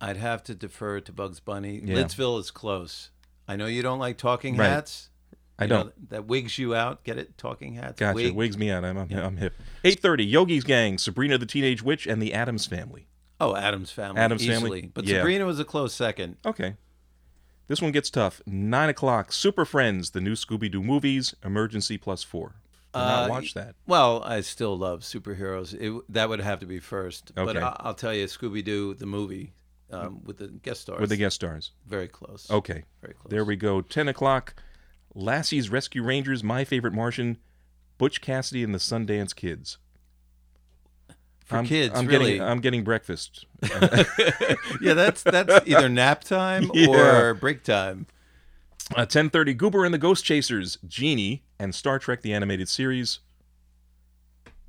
I'd 0.00 0.16
have 0.16 0.42
to 0.44 0.54
defer 0.54 1.00
to 1.00 1.12
Bugs 1.12 1.40
Bunny. 1.40 1.80
Yeah. 1.84 1.96
Lidsville 1.96 2.38
is 2.40 2.50
close. 2.50 3.10
I 3.48 3.56
know 3.56 3.66
you 3.66 3.82
don't 3.82 3.98
like 3.98 4.18
talking 4.18 4.56
Right. 4.56 4.68
hats. 4.68 5.10
I 5.58 5.64
You 5.64 5.68
know, 5.70 5.82
don't. 5.84 6.10
that 6.10 6.26
wigs 6.26 6.58
you 6.58 6.74
out. 6.74 7.02
Get 7.04 7.16
it? 7.16 7.38
Talking 7.38 7.74
hats. 7.74 7.98
Gotcha. 7.98 8.14
Wig. 8.14 8.34
Wigs 8.34 8.58
me 8.58 8.70
out. 8.70 8.84
I'm, 8.84 8.98
I'm, 8.98 9.10
I'm 9.12 9.36
hip. 9.38 9.54
8.30, 9.84 10.28
Yogi's 10.30 10.64
Gang, 10.64 10.98
Sabrina 10.98 11.38
the 11.38 11.46
Teenage 11.46 11.82
Witch, 11.82 12.06
and 12.06 12.20
the 12.20 12.34
Addams 12.34 12.66
Family. 12.66 13.06
Oh, 13.40 13.54
Addams 13.56 13.90
family. 13.90 14.20
Addams 14.20 14.42
easily. 14.42 14.54
Family? 14.82 14.90
But 14.92 15.04
Yeah. 15.06 15.18
Sabrina 15.18 15.46
was 15.46 15.58
a 15.60 15.64
close 15.64 15.94
second. 15.94 16.36
Okay. 16.44 16.76
This 17.68 17.82
one 17.82 17.90
gets 17.92 18.10
tough. 18.10 18.40
9 18.46 18.88
o'clock, 18.90 19.32
Super 19.32 19.64
Friends, 19.64 20.10
the 20.10 20.20
new 20.20 20.34
Scooby-Doo 20.34 20.82
movies, 20.82 21.34
Emergency 21.44 21.96
Plus 21.98 22.22
4. 22.22 22.48
Do 22.94 23.00
not 23.00 23.26
Uh, 23.26 23.28
watch 23.30 23.54
that. 23.54 23.74
Well, 23.86 24.22
I 24.24 24.40
still 24.42 24.76
love 24.78 25.00
superheroes. 25.00 25.74
It, 25.74 26.02
that 26.10 26.28
would 26.28 26.40
have 26.40 26.60
to 26.60 26.66
be 26.66 26.78
first. 26.80 27.32
But 27.34 27.56
Okay. 27.56 27.60
I, 27.60 27.76
I'll 27.80 27.94
tell 27.94 28.14
you, 28.14 28.24
Scooby 28.26 28.64
Doo, 28.64 28.94
the 28.94 29.04
movie 29.06 29.52
um, 29.90 30.20
with 30.24 30.38
the 30.38 30.48
guest 30.48 30.82
stars. 30.82 31.00
With 31.00 31.10
the 31.10 31.16
guest 31.16 31.36
stars. 31.36 31.72
Very 31.86 32.08
close. 32.08 32.50
Okay. 32.50 32.84
Very 33.00 33.14
close. 33.14 33.30
There 33.30 33.44
we 33.44 33.56
go. 33.56 33.80
10 33.80 34.08
o'clock, 34.08 34.54
Lassie's 35.14 35.70
Rescue 35.70 36.02
Rangers, 36.02 36.42
My 36.42 36.64
Favorite 36.64 36.92
Martian, 36.92 37.38
Butch 37.98 38.20
Cassidy 38.20 38.62
and 38.62 38.74
the 38.74 38.78
Sundance 38.78 39.34
Kids. 39.34 39.78
For 41.46 41.58
I'm, 41.58 41.64
kids, 41.66 41.94
I'm 41.96 42.06
really. 42.08 42.32
getting 42.32 42.42
I'm 42.42 42.60
getting 42.60 42.82
breakfast. 42.82 43.46
yeah, 44.82 44.94
that's 44.94 45.22
that's 45.22 45.64
either 45.64 45.88
nap 45.88 46.24
time 46.24 46.68
Yeah. 46.74 47.18
or 47.20 47.34
break 47.34 47.62
time. 47.62 48.08
Uh, 48.96 49.06
10:30 49.06 49.56
Goober 49.56 49.84
and 49.84 49.94
the 49.94 49.98
Ghost 49.98 50.24
Chasers, 50.24 50.76
Genie, 50.88 51.44
and 51.60 51.72
Star 51.72 52.00
Trek 52.00 52.22
the 52.22 52.34
animated 52.34 52.68
series. 52.68 53.20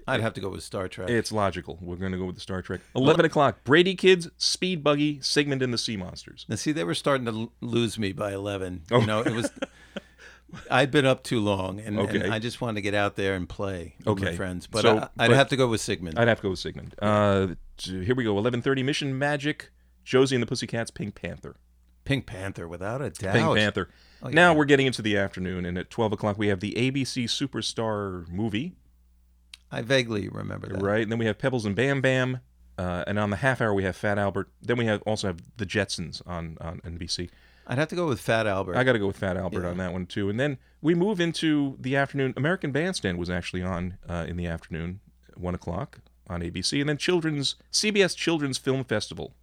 I'd 0.08 0.22
have 0.22 0.34
to 0.36 0.42
go 0.42 0.50
with 0.50 0.64
Star 0.64 0.88
Trek. 0.88 1.10
It's 1.10 1.32
logical. 1.32 1.78
We're 1.82 1.96
going 1.98 2.12
to 2.14 2.18
go 2.18 2.26
with 2.26 2.36
the 2.36 2.42
Star 2.42 2.62
Trek. 2.62 2.82
11 2.96 3.26
o'clock 3.26 3.64
Brady 3.64 3.96
Kids, 3.96 4.30
Speed 4.38 4.84
Buggy, 4.84 5.20
Sigmund 5.22 5.62
and 5.62 5.74
the 5.74 5.78
Sea 5.78 5.98
Monsters. 5.98 6.46
Now, 6.48 6.56
see, 6.56 6.72
they 6.72 6.84
were 6.84 6.96
starting 6.96 7.26
to 7.26 7.32
l- 7.32 7.52
lose 7.62 8.00
me 8.00 8.14
by 8.14 8.32
eleven. 8.34 8.84
Oh. 8.92 9.00
You 9.02 9.06
know, 9.08 9.20
it 9.22 9.34
was. 9.34 9.52
I'd 10.72 10.92
been 10.92 11.06
up 11.06 11.24
too 11.24 11.42
long, 11.42 11.82
and, 11.82 12.00
and 12.00 12.34
I 12.34 12.40
just 12.40 12.62
wanted 12.62 12.76
to 12.76 12.82
get 12.82 12.94
out 12.94 13.18
there 13.18 13.36
and 13.36 13.50
play 13.50 13.96
with 14.06 14.06
my 14.22 14.28
Okay. 14.30 14.36
friends. 14.38 14.66
But 14.66 14.84
So, 14.84 14.98
I, 15.00 15.02
I'd 15.26 15.28
but- 15.28 15.32
have 15.32 15.50
to 15.50 15.58
go 15.58 15.68
with 15.68 15.82
Sigmund. 15.82 16.18
I'd 16.18 16.30
have 16.30 16.38
to 16.38 16.44
go 16.44 16.50
with 16.52 16.60
Sigmund. 16.60 16.96
Uh, 17.02 17.48
here 17.78 18.16
we 18.16 18.24
go. 18.24 18.34
11:30 18.36 18.84
Mission 18.86 19.18
Magic, 19.20 19.72
Josie 20.06 20.38
and 20.38 20.42
the 20.42 20.48
Pussycats, 20.48 20.90
Pink 20.90 21.16
Panther. 21.16 21.58
Pink 22.06 22.26
Panther, 22.26 22.66
without 22.66 23.02
a 23.02 23.10
doubt. 23.10 23.34
Pink 23.34 23.58
Panther. 23.58 23.90
Oh, 24.24 24.30
Now 24.30 24.54
we're 24.54 24.64
getting 24.66 24.88
into 24.88 25.02
the 25.02 25.18
afternoon, 25.18 25.66
and 25.66 25.78
at 25.78 25.90
12 25.90 26.14
o'clock 26.14 26.38
we 26.38 26.48
have 26.48 26.62
the 26.62 26.72
ABC 26.78 27.26
Superstar 27.26 28.26
movie, 28.30 28.74
I 29.72 29.82
vaguely 29.82 30.30
remember 30.30 30.68
that. 30.68 30.82
right? 30.82 31.02
And 31.02 31.12
then 31.12 31.20
we 31.20 31.26
have 31.26 31.38
Pebbles 31.38 31.66
and 31.66 31.76
Bam 31.76 32.02
Bam, 32.02 32.40
uh, 32.78 33.04
and 33.08 33.18
on 33.20 33.30
the 33.32 33.38
half 33.38 33.60
hour 33.62 33.74
we 33.74 33.84
have 33.84 33.96
Fat 33.96 34.18
Albert. 34.18 34.50
Then 34.62 34.78
we 34.78 34.86
have 34.86 35.02
also 35.04 35.28
have 35.28 35.40
the 35.58 35.66
Jetsons 35.66 36.22
on 36.28 36.58
on 36.62 36.80
NBC. 36.82 37.30
I'd 37.70 37.78
have 37.78 37.90
to 37.90 37.96
go 37.96 38.08
with 38.08 38.22
Fat 38.22 38.48
Albert. 38.48 38.78
I 38.78 38.84
got 38.86 38.94
to 38.94 39.00
go 39.00 39.08
with 39.08 39.18
Fat 39.18 39.36
Albert 39.36 39.64
Yeah. 39.64 39.70
on 39.70 39.78
that 39.78 39.92
one 39.92 40.06
too. 40.06 40.30
And 40.30 40.40
then 40.40 40.58
we 40.82 40.96
move 40.96 41.20
into 41.20 41.76
the 41.80 41.98
afternoon. 41.98 42.34
American 42.38 42.72
Bandstand 42.72 43.18
was 43.18 43.30
actually 43.30 43.62
on 43.62 43.98
uh, 44.08 44.26
in 44.28 44.38
the 44.38 44.48
afternoon, 44.48 45.02
one 45.36 45.54
o'clock 45.54 46.00
on 46.30 46.42
ABC, 46.42 46.80
and 46.80 46.88
then 46.88 46.98
Children's 46.98 47.56
CBS 47.72 48.16
Children's 48.16 48.58
Film 48.58 48.84
Festival 48.86 49.34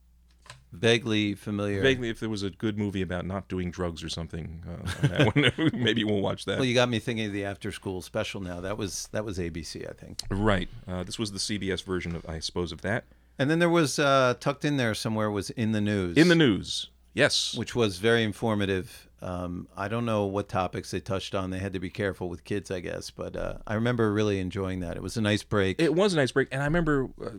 Vaguely 0.74 1.34
familiar. 1.34 1.80
Vaguely, 1.82 2.08
if 2.08 2.20
there 2.20 2.28
was 2.28 2.42
a 2.42 2.50
good 2.50 2.76
movie 2.78 3.02
about 3.02 3.24
not 3.26 3.48
doing 3.48 3.70
drugs 3.70 4.02
or 4.02 4.08
something, 4.08 4.62
uh, 4.66 4.90
on 5.06 5.08
that 5.42 5.54
one, 5.62 5.70
maybe 5.82 6.04
we'll 6.04 6.20
watch 6.20 6.44
that. 6.44 6.56
Well, 6.58 6.64
you 6.64 6.74
got 6.74 6.88
me 6.88 6.98
thinking 6.98 7.26
of 7.26 7.32
the 7.32 7.44
after 7.44 7.70
school 7.72 8.02
special 8.02 8.40
now. 8.40 8.60
That 8.60 8.76
was 8.76 9.08
that 9.12 9.24
was 9.24 9.38
ABC, 9.38 9.88
I 9.88 9.92
think. 9.92 10.20
right. 10.30 10.68
Uh, 10.86 11.02
this 11.04 11.18
was 11.18 11.32
the 11.32 11.38
CBS 11.38 11.82
version, 11.84 12.14
of, 12.16 12.24
I 12.28 12.38
suppose, 12.40 12.72
of 12.72 12.82
that. 12.82 13.04
And 13.38 13.50
then 13.50 13.58
there 13.58 13.70
was 13.70 13.98
uh, 13.98 14.34
tucked 14.40 14.64
in 14.64 14.76
there 14.76 14.94
somewhere 14.94 15.30
was 15.30 15.50
in 15.50 15.72
the 15.72 15.80
news. 15.80 16.16
In 16.16 16.28
the 16.28 16.34
news. 16.36 16.90
Yes. 17.14 17.54
which 17.56 17.76
was 17.76 17.98
very 17.98 18.24
informative. 18.24 19.08
Um, 19.22 19.68
I 19.76 19.86
don't 19.88 20.04
know 20.04 20.24
what 20.26 20.48
topics 20.48 20.90
they 20.90 20.98
touched 21.00 21.34
on. 21.34 21.50
They 21.50 21.58
had 21.60 21.72
to 21.72 21.78
be 21.80 21.88
careful 21.88 22.28
with 22.28 22.44
kids, 22.44 22.70
I 22.72 22.80
guess, 22.80 23.10
but 23.10 23.36
uh, 23.36 23.58
I 23.66 23.74
remember 23.74 24.12
really 24.12 24.38
enjoying 24.40 24.80
that. 24.80 24.96
It 24.96 25.02
was 25.02 25.16
a 25.16 25.20
nice 25.20 25.42
break. 25.44 25.80
It 25.80 25.94
was 25.94 26.12
a 26.12 26.16
nice 26.16 26.32
break, 26.32 26.48
and 26.52 26.60
I 26.60 26.64
remember 26.66 27.08
uh, 27.24 27.30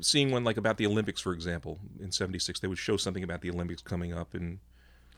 seeing 0.00 0.30
one 0.30 0.44
like 0.44 0.56
about 0.56 0.76
the 0.78 0.86
Olympics, 0.86 1.20
for 1.20 1.32
example, 1.32 1.78
in 2.00 2.12
'76. 2.12 2.60
They 2.60 2.68
would 2.68 2.78
show 2.78 2.96
something 2.96 3.22
about 3.22 3.40
the 3.42 3.50
Olympics 3.50 3.82
coming 3.82 4.12
up, 4.12 4.34
and 4.34 4.58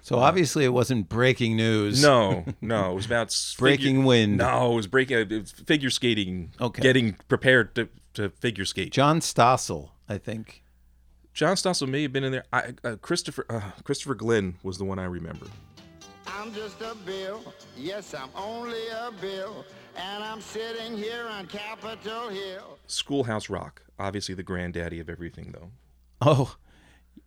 so 0.01 0.19
obviously 0.19 0.65
it 0.65 0.73
wasn't 0.73 1.09
breaking 1.09 1.57
news. 1.57 2.03
no, 2.03 2.45
no, 2.61 2.93
it 2.93 2.95
was 2.95 3.07
about 3.07 3.35
Breaking 3.59 3.97
figure- 3.97 4.07
wind. 4.07 4.37
No, 4.39 4.73
it 4.73 4.77
was 4.77 4.87
breaking 4.87 5.19
it 5.19 5.31
was 5.31 5.51
figure 5.53 5.91
skating. 5.91 6.53
Okay. 6.61 6.83
getting 6.83 7.15
prepared 7.29 7.75
to, 7.75 7.89
to 8.15 8.31
figure 8.31 8.65
skate. 8.65 8.93
John 8.93 9.21
Stossel, 9.21 9.91
I 10.09 10.19
think. 10.19 10.63
John 11.35 11.55
Stossel 11.57 11.89
may 11.89 12.03
have 12.03 12.13
been 12.13 12.25
in 12.25 12.33
there. 12.33 12.45
I, 12.53 12.75
uh, 12.83 12.97
Christopher 13.01 13.47
uh, 13.49 13.61
Christopher 13.85 14.15
Glenn 14.15 14.57
was 14.63 14.79
the 14.79 14.85
one 14.85 14.99
I 14.99 15.05
remember. 15.05 15.47
I'm 16.39 16.55
just 16.55 16.81
a 16.83 16.95
bill. 17.05 17.43
Yes, 17.77 18.15
I'm 18.15 18.29
only 18.37 18.87
a 18.89 19.11
bill. 19.21 19.65
And 19.97 20.23
I'm 20.23 20.41
sitting 20.41 20.97
here 20.97 21.27
on 21.29 21.47
Capitol 21.47 22.29
Hill. 22.29 22.79
Schoolhouse 22.87 23.51
Rock, 23.51 23.83
obviously 23.99 24.37
the 24.37 24.45
granddaddy 24.45 25.01
of 25.01 25.09
everything, 25.09 25.53
though. 25.53 25.71
Oh, 26.21 26.57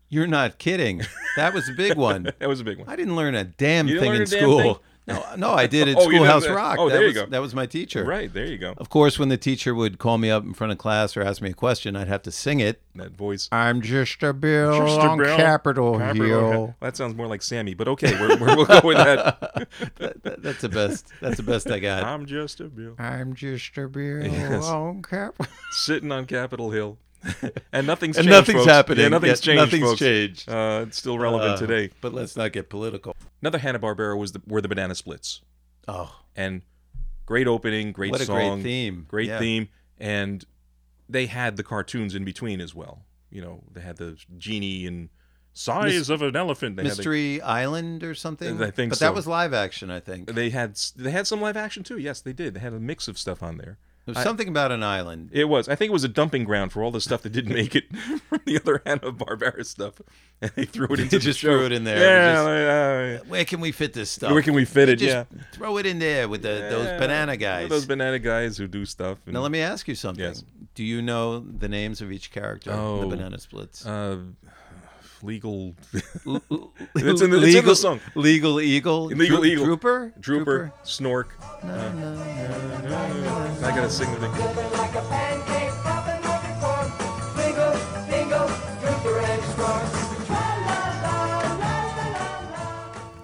you're 0.07 0.27
not 0.27 0.59
kidding. 0.59 1.01
That 1.35 1.53
was 1.53 1.67
a 1.67 1.73
big 1.73 1.97
one. 1.97 2.31
That 2.39 2.47
was 2.47 2.61
a 2.61 2.63
big 2.63 2.77
one. 2.77 2.87
I 2.87 2.95
didn't 2.95 3.15
learn 3.17 3.35
a 3.35 3.43
damn 3.43 3.87
You 3.89 3.99
thing 3.99 4.15
in 4.15 4.21
a 4.21 4.25
damn 4.25 4.39
school. 4.39 4.59
thing? 4.61 4.75
No, 5.07 5.25
no, 5.35 5.49
I 5.51 5.65
did 5.65 5.87
at 5.89 5.95
Oh, 5.97 6.09
you 6.09 6.17
Schoolhouse. 6.17 6.47
Rock. 6.47 6.77
Oh, 6.79 6.87
that 6.87 6.93
there 6.93 7.01
you 7.01 7.07
was, 7.07 7.15
go. 7.15 7.25
That 7.25 7.41
was 7.41 7.55
my 7.55 7.65
teacher. 7.65 8.03
Right 8.05 8.31
there, 8.31 8.45
you 8.45 8.57
go. 8.59 8.75
Of 8.77 8.89
course, 8.89 9.17
when 9.17 9.29
the 9.29 9.37
teacher 9.37 9.73
would 9.73 9.97
call 9.97 10.17
me 10.19 10.29
up 10.29 10.43
in 10.43 10.53
front 10.53 10.71
of 10.71 10.77
class 10.77 11.17
or 11.17 11.23
ask 11.23 11.41
me 11.41 11.49
a 11.49 11.53
question, 11.53 11.95
I'd 11.95 12.07
have 12.07 12.21
to 12.23 12.31
sing 12.31 12.59
it. 12.59 12.81
That 12.95 13.11
voice. 13.17 13.49
I'm 13.51 13.81
just 13.81 14.21
a 14.21 14.31
bill 14.31 14.77
Just 14.85 14.99
a 14.99 15.09
on 15.09 15.17
bill. 15.17 15.35
Capitol, 15.37 15.97
Capitol 15.97 16.25
Hill. 16.27 16.51
Hill. 16.51 16.75
That 16.81 16.95
sounds 16.97 17.15
more 17.15 17.25
like 17.27 17.41
Sammy, 17.41 17.73
but 17.73 17.87
okay, 17.87 18.13
we're, 18.19 18.37
we're, 18.37 18.55
we'll 18.55 18.65
go 18.65 18.81
with 18.83 18.97
that. 18.97 19.67
That- 19.97 20.23
that- 20.23 20.41
that's 20.43 20.61
the 20.61 20.69
best. 20.69 21.07
That's 21.21 21.37
the 21.37 21.43
best 21.43 21.69
I 21.69 21.79
got. 21.79 22.03
I'm 22.03 22.25
just 22.25 22.59
a 22.59 22.65
bill 22.65 22.95
I'm 22.99 23.33
just 23.33 23.77
a 23.77 23.87
bill 23.87 24.23
Yes. 24.23 24.65
on 24.65 25.01
Cap. 25.01 25.35
sitting 25.71 26.11
on 26.11 26.25
Capitol 26.25 26.69
Hill, 26.71 26.97
and 27.71 27.87
nothing's 27.87 28.17
And 28.17 28.25
changed. 28.25 28.29
nothing's 28.29 28.59
folks. 28.61 28.71
happening. 28.71 29.03
Yeah, 29.03 29.07
nothing's 29.09 29.45
Yeah, 29.45 29.53
changed. 29.53 29.65
nothing's 29.65 29.83
folks. 29.89 29.99
changed. 29.99 30.49
Uh, 30.49 30.85
it's 30.87 30.97
still 30.97 31.17
relevant 31.19 31.51
Uh, 31.51 31.57
today. 31.57 31.89
But 32.01 32.13
let's 32.13 32.35
not 32.35 32.51
get 32.51 32.69
political. 32.69 33.15
Another 33.41 33.57
Hanna 33.59 33.79
Barbera 33.79 34.17
was 34.17 34.31
the, 34.33 34.41
were 34.47 34.61
the 34.61 34.67
Banana 34.67 34.95
Splits, 34.95 35.41
Oh, 35.87 36.15
and 36.35 36.61
great 37.25 37.47
opening, 37.47 37.91
great 37.91 38.11
What 38.11 38.21
a 38.21 38.25
great 38.25 38.47
song, 38.47 38.63
theme. 38.63 39.05
great 39.07 39.27
Yeah. 39.29 39.39
theme, 39.39 39.69
and 39.99 40.43
they 41.09 41.25
had 41.27 41.57
the 41.57 41.63
cartoons 41.63 42.15
in 42.15 42.23
between 42.23 42.61
as 42.61 42.73
well. 42.75 43.05
You 43.29 43.41
know, 43.41 43.63
they 43.71 43.81
had 43.81 43.97
the 43.97 44.17
genie 44.37 44.85
and 44.87 45.09
size 45.53 45.93
Mis- 45.93 46.09
of 46.09 46.21
an 46.21 46.35
elephant. 46.35 46.75
They 46.77 46.83
had 46.83 46.91
the- 46.91 46.95
Mystery 46.97 47.41
Island 47.41 48.03
or 48.03 48.13
something. 48.15 48.61
I 48.61 48.71
think 48.71 48.91
but 48.91 48.99
so. 48.99 49.05
that 49.05 49.13
was 49.13 49.27
live 49.27 49.53
action. 49.53 49.89
I 49.89 49.99
think 49.99 50.33
they 50.33 50.49
had 50.49 50.75
they 50.95 51.11
had 51.11 51.27
some 51.27 51.41
live 51.41 51.57
action 51.57 51.83
too. 51.83 51.97
Yes, 51.97 52.21
they 52.21 52.33
did. 52.33 52.53
They 52.53 52.59
had 52.59 52.73
a 52.73 52.79
mix 52.79 53.07
of 53.07 53.17
stuff 53.17 53.41
on 53.43 53.57
there. 53.57 53.77
There 54.13 54.19
was 54.19 54.25
I- 54.25 54.29
something 54.29 54.47
about 54.47 54.71
an 54.71 54.83
island. 54.83 55.29
It 55.31 55.45
was. 55.45 55.67
I 55.69 55.75
think 55.75 55.89
it 55.89 55.93
was 55.93 56.03
a 56.03 56.07
dumping 56.09 56.43
ground 56.43 56.71
for 56.71 56.83
all 56.83 56.91
the 56.91 57.01
stuff 57.01 57.21
that 57.23 57.31
didn't 57.31 57.53
make 57.53 57.75
it 57.75 57.85
from 58.29 58.39
the 58.45 58.57
other 58.59 58.81
Hanna 58.85 59.11
Barbera 59.11 59.65
stuff, 59.65 60.01
and 60.41 60.51
they 60.55 60.65
threw 60.65 60.87
it 60.91 60.99
into 60.99 61.19
just 61.19 61.39
show. 61.39 61.57
threw 61.57 61.65
it 61.65 61.71
in 61.71 61.83
there. 61.83 61.97
Yeah, 61.99 62.33
Just- 63.15 63.23
uh, 63.23 63.25
Where 63.29 63.45
can 63.45 63.59
we 63.61 63.71
fit 63.71 63.93
this 63.93 64.09
stuff? 64.11 64.31
Where 64.31 64.41
can 64.41 64.53
we 64.53 64.65
fit 64.65 64.89
it? 64.89 64.97
Just 64.97 65.09
Yeah. 65.33 65.41
throw 65.53 65.77
it 65.77 65.85
in 65.85 65.99
there 65.99 66.27
with 66.27 66.41
the, 66.41 66.67
those 66.69 66.99
banana 66.99 67.37
guys. 67.37 67.69
Those 67.69 67.85
banana 67.85 68.19
guys 68.19 68.57
who 68.57 68.67
do 68.67 68.85
stuff. 68.85 69.17
and- 69.25 69.33
now 69.33 69.41
let 69.41 69.51
me 69.51 69.59
ask 69.61 69.87
you 69.87 69.95
something. 69.95 70.23
Yes. 70.23 70.43
Do 70.75 70.83
you 70.85 71.01
know 71.01 71.39
the 71.39 71.67
names 71.67 72.01
of 72.01 72.11
each 72.11 72.31
character 72.31 72.71
in 72.71 72.77
Oh. 72.79 73.01
the 73.01 73.07
Banana 73.07 73.37
Splits? 73.39 73.85
uh, 73.85 74.17
legal. 75.23 75.75
L- 76.27 76.41
it's 76.95 77.21
in 77.21 77.29
the- 77.31 77.41
it's 77.43 77.55
in 77.55 77.65
the 77.65 77.75
song. 77.75 77.99
Legal 78.15 78.59
Eagle. 78.61 79.05
Legal 79.05 79.37
Dro- 79.37 79.45
Eagle. 79.45 79.65
Drooper. 79.77 80.19
Drooper, 80.19 80.71
Snork. 80.83 81.27
uh, 81.63 81.67
I 83.65 83.69
gotta 83.75 83.89
sing 83.89 84.11
the 84.13 84.19
thing. 84.19 85.41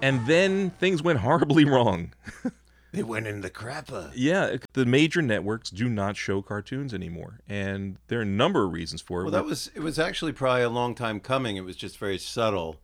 And 0.00 0.24
then 0.26 0.70
things 0.78 1.02
went 1.02 1.18
horribly 1.18 1.64
wrong. 1.64 2.12
They 2.92 3.02
went 3.02 3.26
in 3.26 3.42
the 3.42 3.50
crapper. 3.50 4.10
Yeah, 4.14 4.56
the 4.72 4.86
major 4.86 5.20
networks 5.20 5.68
do 5.70 5.88
not 5.88 6.16
show 6.16 6.40
cartoons 6.40 6.94
anymore, 6.94 7.40
and 7.48 7.98
there 8.08 8.18
are 8.18 8.22
a 8.22 8.26
number 8.26 8.64
of 8.64 8.72
reasons 8.72 9.02
for 9.02 9.20
it. 9.20 9.24
Well, 9.24 9.32
that 9.32 9.44
was 9.44 9.70
it. 9.74 9.80
Was 9.80 9.98
actually 9.98 10.32
probably 10.32 10.62
a 10.62 10.70
long 10.70 10.94
time 10.94 11.20
coming. 11.20 11.56
It 11.56 11.64
was 11.64 11.76
just 11.76 11.98
very 11.98 12.18
subtle. 12.18 12.80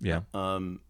yeah, 0.00 0.22
Um, 0.34 0.80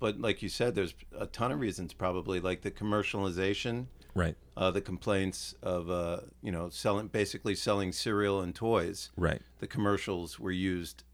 but 0.00 0.20
like 0.20 0.42
you 0.42 0.48
said, 0.50 0.74
there's 0.74 0.94
a 1.18 1.26
ton 1.26 1.50
of 1.50 1.60
reasons. 1.60 1.94
Probably 1.94 2.40
like 2.40 2.60
the 2.60 2.70
commercialization, 2.70 3.86
right, 4.14 4.36
uh, 4.56 4.70
the 4.70 4.82
complaints 4.82 5.54
of 5.62 5.88
uh, 5.90 6.20
you 6.42 6.52
know 6.52 6.68
selling 6.68 7.08
basically 7.08 7.54
selling 7.54 7.90
cereal 7.92 8.40
and 8.42 8.54
toys. 8.54 9.10
right, 9.16 9.40
The 9.60 9.66
commercials 9.66 10.38
were 10.38 10.52
used 10.52 11.04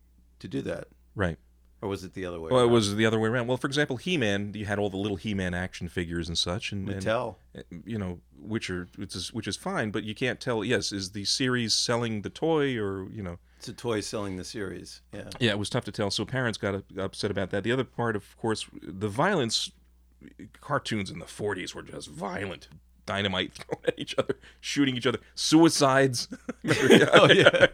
to 0.41 0.49
do 0.49 0.61
that, 0.63 0.89
right. 1.15 1.37
Or 1.83 1.89
was 1.89 2.05
it 2.05 2.15
the 2.15 2.25
other 2.27 2.39
way? 2.41 2.51
Well, 2.51 2.61
it 2.61 2.65
around? 2.65 2.73
was 2.73 2.95
the 2.97 3.07
other 3.07 3.19
way 3.19 3.29
around. 3.29 3.47
Well, 3.47 3.57
for 3.57 3.67
example, 3.67 3.97
He-Man, 3.97 4.53
you 4.55 4.67
had 4.67 4.79
all 4.79 4.91
the 4.91 4.97
little 4.97 5.17
He-Man 5.17 5.55
action 5.55 5.89
figures 5.89 6.29
and 6.29 6.37
such, 6.37 6.73
and, 6.73 6.89
and 6.89 7.03
Mattel. 7.03 7.37
uh, 7.57 7.63
you 7.85 7.99
know, 7.99 8.21
which 8.41 8.69
are 8.71 8.89
which 8.97 9.15
is 9.15 9.33
which 9.33 9.47
is 9.49 9.57
fine, 9.57 9.91
but 9.91 10.05
you 10.05 10.15
can't 10.15 10.41
tell. 10.41 10.65
Yes, 10.65 10.93
is 10.93 11.11
the 11.13 11.25
series 11.25 11.73
selling 11.75 12.23
the 12.23 12.31
toy, 12.31 12.77
or 12.79 13.09
you 13.11 13.23
know, 13.23 13.39
It's 13.59 13.69
a 13.69 13.73
toy 13.73 14.01
selling 14.01 14.37
the 14.37 14.45
series. 14.45 15.01
Yeah. 15.13 15.31
yeah, 15.39 15.51
it 15.53 15.59
was 15.59 15.71
tough 15.71 15.85
to 15.87 15.93
tell. 15.93 16.11
So 16.11 16.25
parents 16.25 16.59
got 16.59 16.83
upset 16.99 17.31
about 17.31 17.51
that. 17.51 17.65
The 17.65 17.73
other 17.73 17.85
part, 17.85 18.17
of 18.17 18.37
course, 18.37 18.67
the 18.83 19.09
violence. 19.09 19.71
Cartoons 20.61 21.11
in 21.11 21.19
the 21.19 21.25
'40s 21.25 21.75
were 21.75 21.83
just 21.83 22.09
violent. 22.09 22.69
Dynamite 23.07 23.53
thrown 23.55 23.81
at 23.87 23.99
each 23.99 24.15
other, 24.19 24.37
shooting 24.61 24.97
each 24.97 25.07
other, 25.07 25.19
suicides. 25.35 26.29
Oh, 27.13 27.29
yeah. 27.33 27.67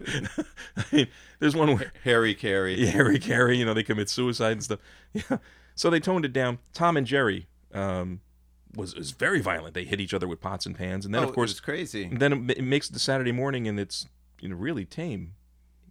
I 0.76 0.84
mean, 0.92 1.08
there's 1.40 1.54
one 1.56 1.76
where 1.76 1.92
Harry 2.04 2.34
Carey. 2.34 2.74
yeah, 2.80 2.90
Harry 2.90 3.18
Carey, 3.18 3.56
you 3.58 3.64
know, 3.64 3.74
they 3.74 3.82
commit 3.82 4.08
suicide 4.08 4.52
and 4.52 4.62
stuff. 4.64 4.78
Yeah. 5.12 5.38
So 5.74 5.90
they 5.90 6.00
toned 6.00 6.24
it 6.24 6.32
down. 6.32 6.58
Tom 6.72 6.96
and 6.96 7.06
Jerry 7.06 7.48
um, 7.74 8.20
was, 8.74 8.94
was 8.94 9.10
very 9.10 9.40
violent. 9.40 9.74
They 9.74 9.84
hit 9.84 10.00
each 10.00 10.14
other 10.14 10.26
with 10.28 10.40
pots 10.40 10.64
and 10.66 10.74
pans. 10.76 11.04
And 11.04 11.14
then, 11.14 11.22
oh, 11.24 11.28
of 11.28 11.34
course, 11.34 11.50
it's 11.50 11.60
crazy. 11.60 12.08
then 12.10 12.32
it, 12.50 12.58
it 12.58 12.62
makes 12.64 12.88
it 12.88 12.94
to 12.94 12.98
Saturday 12.98 13.32
morning 13.32 13.66
and 13.68 13.78
it's 13.78 14.06
you 14.40 14.48
know 14.48 14.56
really 14.56 14.84
tame. 14.84 15.34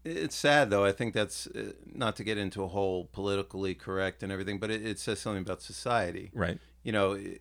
It's 0.03 0.35
sad 0.35 0.69
though. 0.69 0.85
I 0.85 0.91
think 0.91 1.13
that's 1.13 1.47
uh, 1.47 1.73
not 1.93 2.15
to 2.17 2.23
get 2.23 2.37
into 2.37 2.63
a 2.63 2.67
whole 2.67 3.05
politically 3.05 3.73
correct 3.75 4.23
and 4.23 4.31
everything, 4.31 4.59
but 4.59 4.69
it, 4.71 4.85
it 4.85 4.99
says 4.99 5.19
something 5.19 5.41
about 5.41 5.61
society. 5.61 6.31
Right. 6.33 6.59
You 6.83 6.91
know, 6.91 7.15
i- 7.15 7.37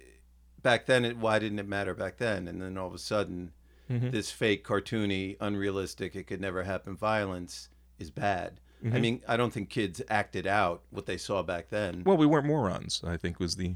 back 0.65 0.87
then, 0.87 1.05
it, 1.05 1.17
why 1.17 1.39
didn't 1.39 1.61
it 1.61 1.69
matter 1.69 1.95
back 1.95 2.17
then? 2.17 2.49
And 2.49 2.61
then 2.61 2.77
all 2.77 2.89
of 2.89 2.95
a 2.95 2.99
sudden, 2.99 3.53
Mm-hmm. 3.91 4.11
this 4.13 4.31
fake, 4.31 4.67
cartoony, 4.67 5.37
unrealistic, 5.43 6.17
it 6.17 6.27
could 6.27 6.41
never 6.41 6.63
happen 6.63 6.97
violence 6.97 7.69
is 7.99 8.11
bad. 8.11 8.59
Mm-hmm. 8.83 8.97
I 8.97 8.99
mean, 8.99 9.23
I 9.29 9.37
don't 9.37 9.53
think 9.53 9.69
kids 9.69 10.01
acted 10.09 10.47
out 10.47 10.81
what 10.89 11.05
they 11.05 11.19
saw 11.19 11.43
back 11.43 11.69
then. 11.69 12.03
Well, 12.07 12.17
we 12.17 12.25
weren't 12.25 12.47
morons, 12.47 13.03
I 13.07 13.19
think 13.19 13.39
was 13.39 13.57
the. 13.57 13.75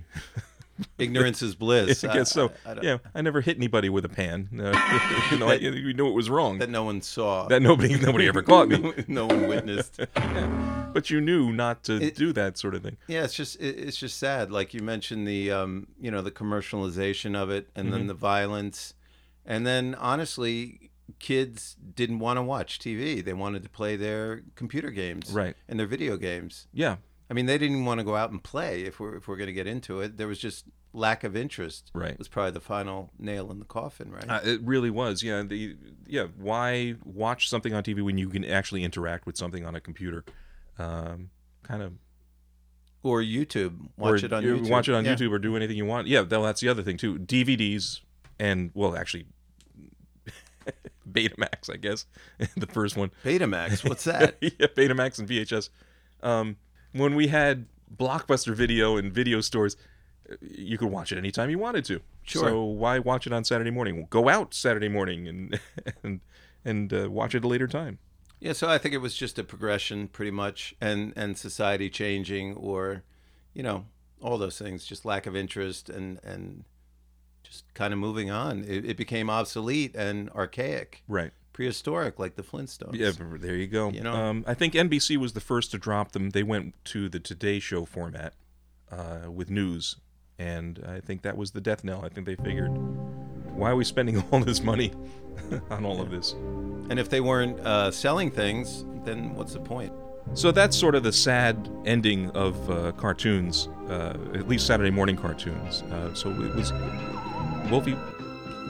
Ignorance 0.98 1.42
is 1.42 1.54
bliss. 1.54 2.04
I 2.04 2.12
guess 2.14 2.30
so. 2.30 2.52
I, 2.66 2.72
I 2.72 2.78
yeah, 2.82 2.98
I 3.14 3.20
never 3.22 3.40
hit 3.40 3.56
anybody 3.56 3.88
with 3.88 4.04
a 4.04 4.08
pan. 4.08 4.48
Uh, 4.52 5.28
you 5.30 5.38
know, 5.38 5.48
I, 5.48 5.54
you 5.54 5.92
knew 5.94 6.08
it 6.08 6.12
was 6.14 6.28
wrong. 6.30 6.58
That 6.58 6.70
no 6.70 6.84
one 6.84 7.00
saw. 7.02 7.46
That 7.48 7.62
nobody 7.62 7.98
nobody 7.98 8.26
ever 8.28 8.42
caught 8.42 8.68
me. 8.68 8.92
no 9.08 9.26
one 9.26 9.48
witnessed. 9.48 10.00
But 10.92 11.10
you 11.10 11.20
knew 11.20 11.52
not 11.52 11.84
to 11.84 11.94
It- 12.02 12.14
do 12.16 12.32
that 12.32 12.58
sort 12.58 12.74
of 12.74 12.82
thing. 12.82 12.96
Yeah, 13.06 13.24
it's 13.24 13.34
just 13.34 13.60
it, 13.60 13.78
it's 13.78 13.96
just 13.96 14.18
sad. 14.18 14.50
Like 14.50 14.74
you 14.74 14.80
mentioned 14.80 15.26
the 15.28 15.50
um, 15.50 15.86
you 16.00 16.10
know 16.10 16.22
the 16.22 16.30
commercialization 16.30 17.36
of 17.36 17.50
it, 17.50 17.68
and 17.74 17.92
then 17.92 18.06
the 18.06 18.14
violence, 18.14 18.94
and 19.44 19.66
then 19.66 19.94
honestly, 19.94 20.90
kids 21.18 21.76
didn't 21.94 22.18
want 22.18 22.36
to 22.38 22.42
watch 22.42 22.78
TV. 22.78 23.24
They 23.24 23.32
wanted 23.32 23.62
to 23.62 23.68
play 23.68 23.96
their 23.96 24.42
computer 24.54 24.90
games, 24.90 25.30
Right. 25.32 25.56
and 25.68 25.78
their 25.78 25.86
video 25.86 26.16
games. 26.16 26.66
Yeah. 26.72 26.96
I 27.30 27.34
mean, 27.34 27.46
they 27.46 27.58
didn't 27.58 27.74
even 27.76 27.84
want 27.84 27.98
to 28.00 28.04
go 28.04 28.16
out 28.16 28.30
and 28.30 28.42
play. 28.42 28.82
If 28.82 28.98
we're 29.00 29.16
if 29.16 29.28
we're 29.28 29.36
going 29.36 29.48
to 29.48 29.52
get 29.52 29.66
into 29.66 30.00
it, 30.00 30.16
there 30.16 30.26
was 30.28 30.38
just 30.38 30.64
lack 30.94 31.24
of 31.24 31.36
interest. 31.36 31.90
Right. 31.94 32.12
it 32.12 32.18
was 32.18 32.28
probably 32.28 32.52
the 32.52 32.60
final 32.60 33.10
nail 33.18 33.50
in 33.50 33.58
the 33.58 33.64
coffin, 33.66 34.10
right? 34.10 34.24
Uh, 34.28 34.40
it 34.42 34.60
really 34.62 34.90
was. 34.90 35.22
Yeah. 35.22 35.42
The 35.42 35.76
yeah. 36.06 36.28
Why 36.38 36.94
watch 37.04 37.48
something 37.48 37.74
on 37.74 37.82
TV 37.82 38.02
when 38.02 38.16
you 38.18 38.28
can 38.30 38.44
actually 38.44 38.82
interact 38.84 39.26
with 39.26 39.36
something 39.36 39.66
on 39.66 39.74
a 39.74 39.80
computer? 39.80 40.24
Um, 40.78 41.30
kind 41.62 41.82
of. 41.82 41.92
or 43.02 43.20
YouTube, 43.20 43.88
watch 43.98 44.22
or 44.22 44.26
it 44.26 44.32
on 44.32 44.42
YouTube. 44.42 44.70
Watch 44.70 44.88
it 44.88 44.94
on 44.94 45.04
Yeah. 45.04 45.14
YouTube 45.14 45.30
or 45.32 45.38
do 45.38 45.54
anything 45.54 45.76
you 45.76 45.84
want. 45.86 46.06
Yeah. 46.08 46.22
Well, 46.22 46.42
that's 46.44 46.60
the 46.62 46.68
other 46.70 46.82
thing 46.82 46.96
too. 46.96 47.18
DVDs 47.18 48.00
and 48.40 48.70
well, 48.72 48.96
actually, 48.96 49.26
Betamax, 51.10 51.70
I 51.72 51.76
guess, 51.76 52.06
the 52.56 52.66
first 52.66 52.96
one. 52.96 53.10
Betamax, 53.24 53.88
what's 53.88 54.04
that? 54.12 54.36
yeah, 54.40 54.50
Betamax 54.68 55.18
and 55.18 55.28
VHS. 55.28 55.68
Um, 56.22 56.56
when 56.92 57.14
we 57.14 57.28
had 57.28 57.66
Blockbuster 57.94 58.54
video 58.54 58.96
and 58.96 59.12
video 59.12 59.40
stores, 59.40 59.76
you 60.40 60.76
could 60.78 60.88
watch 60.88 61.12
it 61.12 61.18
anytime 61.18 61.50
you 61.50 61.58
wanted 61.58 61.84
to. 61.86 62.00
Sure. 62.22 62.42
So 62.42 62.62
why 62.64 62.98
watch 62.98 63.26
it 63.26 63.32
on 63.32 63.44
Saturday 63.44 63.70
morning? 63.70 64.06
Go 64.10 64.28
out 64.28 64.52
Saturday 64.52 64.88
morning 64.88 65.26
and 65.26 65.60
and 66.02 66.20
and 66.64 66.92
uh, 66.92 67.10
watch 67.10 67.34
it 67.34 67.38
at 67.38 67.44
a 67.44 67.48
later 67.48 67.66
time. 67.66 67.98
Yeah, 68.40 68.52
so 68.52 68.68
I 68.68 68.78
think 68.78 68.94
it 68.94 68.98
was 68.98 69.16
just 69.16 69.38
a 69.38 69.44
progression, 69.44 70.08
pretty 70.08 70.30
much, 70.30 70.74
and 70.80 71.12
and 71.16 71.36
society 71.36 71.90
changing, 71.90 72.54
or, 72.54 73.02
you 73.52 73.62
know, 73.62 73.86
all 74.20 74.38
those 74.38 74.58
things, 74.58 74.84
just 74.84 75.04
lack 75.04 75.26
of 75.26 75.34
interest 75.34 75.88
and 75.90 76.20
and 76.22 76.64
just 77.42 77.72
kind 77.74 77.92
of 77.92 77.98
moving 77.98 78.30
on. 78.30 78.62
It, 78.64 78.84
it 78.84 78.96
became 78.96 79.30
obsolete 79.30 79.94
and 79.96 80.30
archaic, 80.30 81.02
Right. 81.08 81.32
Prehistoric, 81.58 82.20
like 82.20 82.36
the 82.36 82.42
Flintstones. 82.44 82.94
Yeah, 82.94 83.10
there 83.40 83.56
you 83.56 83.66
go. 83.66 83.90
You 83.90 84.02
know? 84.02 84.12
um, 84.12 84.44
I 84.46 84.54
think 84.54 84.74
NBC 84.74 85.16
was 85.16 85.32
the 85.32 85.40
first 85.40 85.72
to 85.72 85.78
drop 85.78 86.12
them. 86.12 86.30
They 86.30 86.44
went 86.44 86.72
to 86.84 87.08
the 87.08 87.18
Today 87.18 87.58
Show 87.58 87.84
format 87.84 88.34
uh, 88.92 89.28
with 89.28 89.50
news, 89.50 89.96
and 90.38 90.80
I 90.86 91.00
think 91.00 91.22
that 91.22 91.36
was 91.36 91.50
the 91.50 91.60
death 91.60 91.82
knell. 91.82 92.04
I 92.04 92.10
think 92.10 92.28
they 92.28 92.36
figured, 92.36 92.70
why 93.56 93.72
are 93.72 93.74
we 93.74 93.82
spending 93.82 94.22
all 94.30 94.38
this 94.38 94.62
money 94.62 94.92
on 95.70 95.84
all 95.84 96.00
of 96.00 96.12
this? 96.12 96.30
And 96.90 97.00
if 97.00 97.08
they 97.08 97.20
weren't 97.20 97.58
uh, 97.66 97.90
selling 97.90 98.30
things, 98.30 98.84
then 99.04 99.34
what's 99.34 99.54
the 99.54 99.58
point? 99.58 99.92
So 100.34 100.52
that's 100.52 100.76
sort 100.76 100.94
of 100.94 101.02
the 101.02 101.12
sad 101.12 101.68
ending 101.84 102.30
of 102.36 102.70
uh, 102.70 102.92
cartoons, 102.92 103.66
uh, 103.88 104.16
at 104.32 104.46
least 104.46 104.64
Saturday 104.64 104.92
morning 104.92 105.16
cartoons. 105.16 105.82
Uh, 105.82 106.14
so 106.14 106.30
it 106.30 106.54
was 106.54 106.72
Wolfie. 107.68 107.96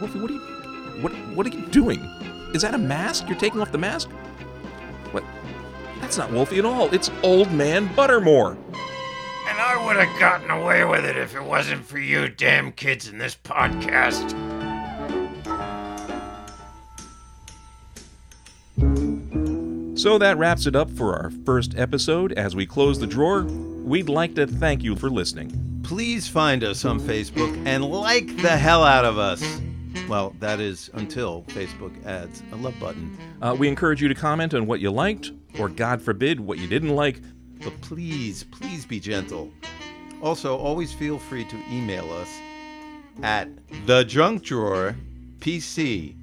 Wolfie, 0.01 0.21
what 0.21 0.31
are 0.31 0.35
you, 0.35 1.03
what, 1.03 1.13
what 1.37 1.47
are 1.47 1.51
you 1.51 1.67
doing? 1.67 2.01
Is 2.55 2.63
that 2.63 2.75
a 2.75 2.79
mask? 2.79 3.29
You're 3.29 3.39
taking 3.39 3.61
off 3.61 3.73
the 3.73 3.79
mask? 3.79 4.09
What? 5.13 5.23
That's 6.01 6.17
not 6.17 6.33
Wolfie 6.33 6.59
at 6.59 6.65
all. 6.65 6.93
It's 6.95 7.11
Old 7.23 7.53
Man 7.53 7.89
Buttermore. 7.91 8.57
And 9.49 9.59
I 9.59 9.85
would 9.87 9.97
have 9.97 10.19
gotten 10.19 10.51
away 10.51 10.85
with 10.85 11.05
it 11.05 11.17
if 11.17 11.35
it 11.35 11.43
wasn't 11.43 11.85
for 11.85 11.99
you 11.99 12.29
damn 12.29 12.73
kids 12.73 13.09
in 13.09 13.19
this 13.19 13.37
podcast. 13.37 14.35
So 19.99 20.17
that 20.17 20.39
wraps 20.39 20.67
it 20.67 20.77
up 20.77 20.91
for 20.91 21.17
our 21.17 21.31
first 21.45 21.77
episode. 21.77 22.33
As 22.33 22.55
we 22.55 22.65
close 22.67 22.99
the 22.99 23.07
drawer, 23.07 23.43
we'd 23.43 24.09
like 24.09 24.37
to 24.37 24.47
thank 24.47 24.83
you 24.83 24.95
for 24.97 25.11
listening. 25.11 25.81
Please 25.83 26.29
find 26.29 26.63
us 26.63 26.85
on 26.85 27.01
Facebook 27.01 27.67
and 27.67 27.85
like 27.85 28.37
the 28.41 28.57
hell 28.57 28.85
out 28.85 29.05
of 29.05 29.19
us. 29.19 29.43
Well, 30.09 30.35
that 30.41 30.59
is 30.59 30.91
until 30.95 31.43
Facebook 31.49 32.05
adds 32.07 32.43
a 32.53 32.57
love 32.57 32.79
button. 32.81 33.17
Uh, 33.43 33.55
we 33.59 33.69
encourage 33.69 34.01
you 34.01 34.09
to 34.09 34.15
comment 34.15 34.55
on 34.55 34.67
what 34.67 34.81
you 34.81 34.91
liked, 34.91 35.33
or 35.59 35.69
God 35.69 36.01
forbid, 36.01 36.41
what 36.41 36.59
you 36.59 36.67
didn't 36.67 36.95
like. 36.97 37.21
But 37.63 37.79
please, 37.83 38.45
please 38.45 38.87
be 38.87 39.01
gentle. 39.01 39.51
Also, 40.23 40.57
always 40.57 40.93
feel 40.93 41.19
free 41.19 41.45
to 41.45 41.57
email 41.71 42.11
us 42.13 42.29
at 43.23 43.49
the 43.87 44.05
junk 44.05 44.43
drawer 44.45 44.95
pc 45.41 46.15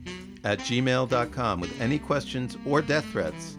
at 0.44 0.60
gmail.com 0.60 1.60
with 1.60 1.82
any 1.82 2.00
questions 2.00 2.58
or 2.66 2.82
death 2.82 3.06
threats. 3.12 3.58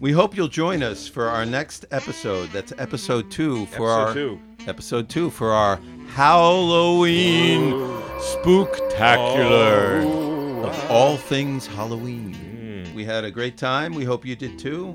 We 0.00 0.10
hope 0.12 0.36
you'll 0.36 0.48
join 0.48 0.82
us 0.82 1.06
for 1.06 1.28
our 1.28 1.46
next 1.46 1.84
episode. 1.92 2.50
That's 2.50 2.72
episode 2.78 3.30
two 3.30 3.66
for 3.66 3.88
Episode 3.88 3.88
our 3.90 4.14
two. 4.14 4.40
episode 4.66 5.08
two 5.08 5.30
for 5.30 5.52
our 5.52 5.78
Halloween 6.14 7.72
spooktacular 8.18 10.04
oh. 10.04 10.64
of 10.66 10.90
all 10.90 11.16
things 11.16 11.66
Halloween. 11.66 12.34
Mm. 12.34 12.94
We 12.94 13.02
had 13.02 13.24
a 13.24 13.30
great 13.30 13.56
time. 13.56 13.94
We 13.94 14.04
hope 14.04 14.26
you 14.26 14.36
did 14.36 14.58
too. 14.58 14.94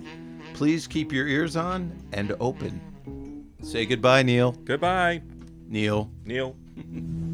Please 0.53 0.85
keep 0.85 1.11
your 1.11 1.27
ears 1.27 1.55
on 1.55 1.91
and 2.13 2.35
open. 2.39 2.79
Say 3.63 3.87
goodbye, 3.87 4.21
Neal. 4.21 4.51
Goodbye, 4.63 5.23
Neal. 5.67 6.11
Neal. 6.23 6.55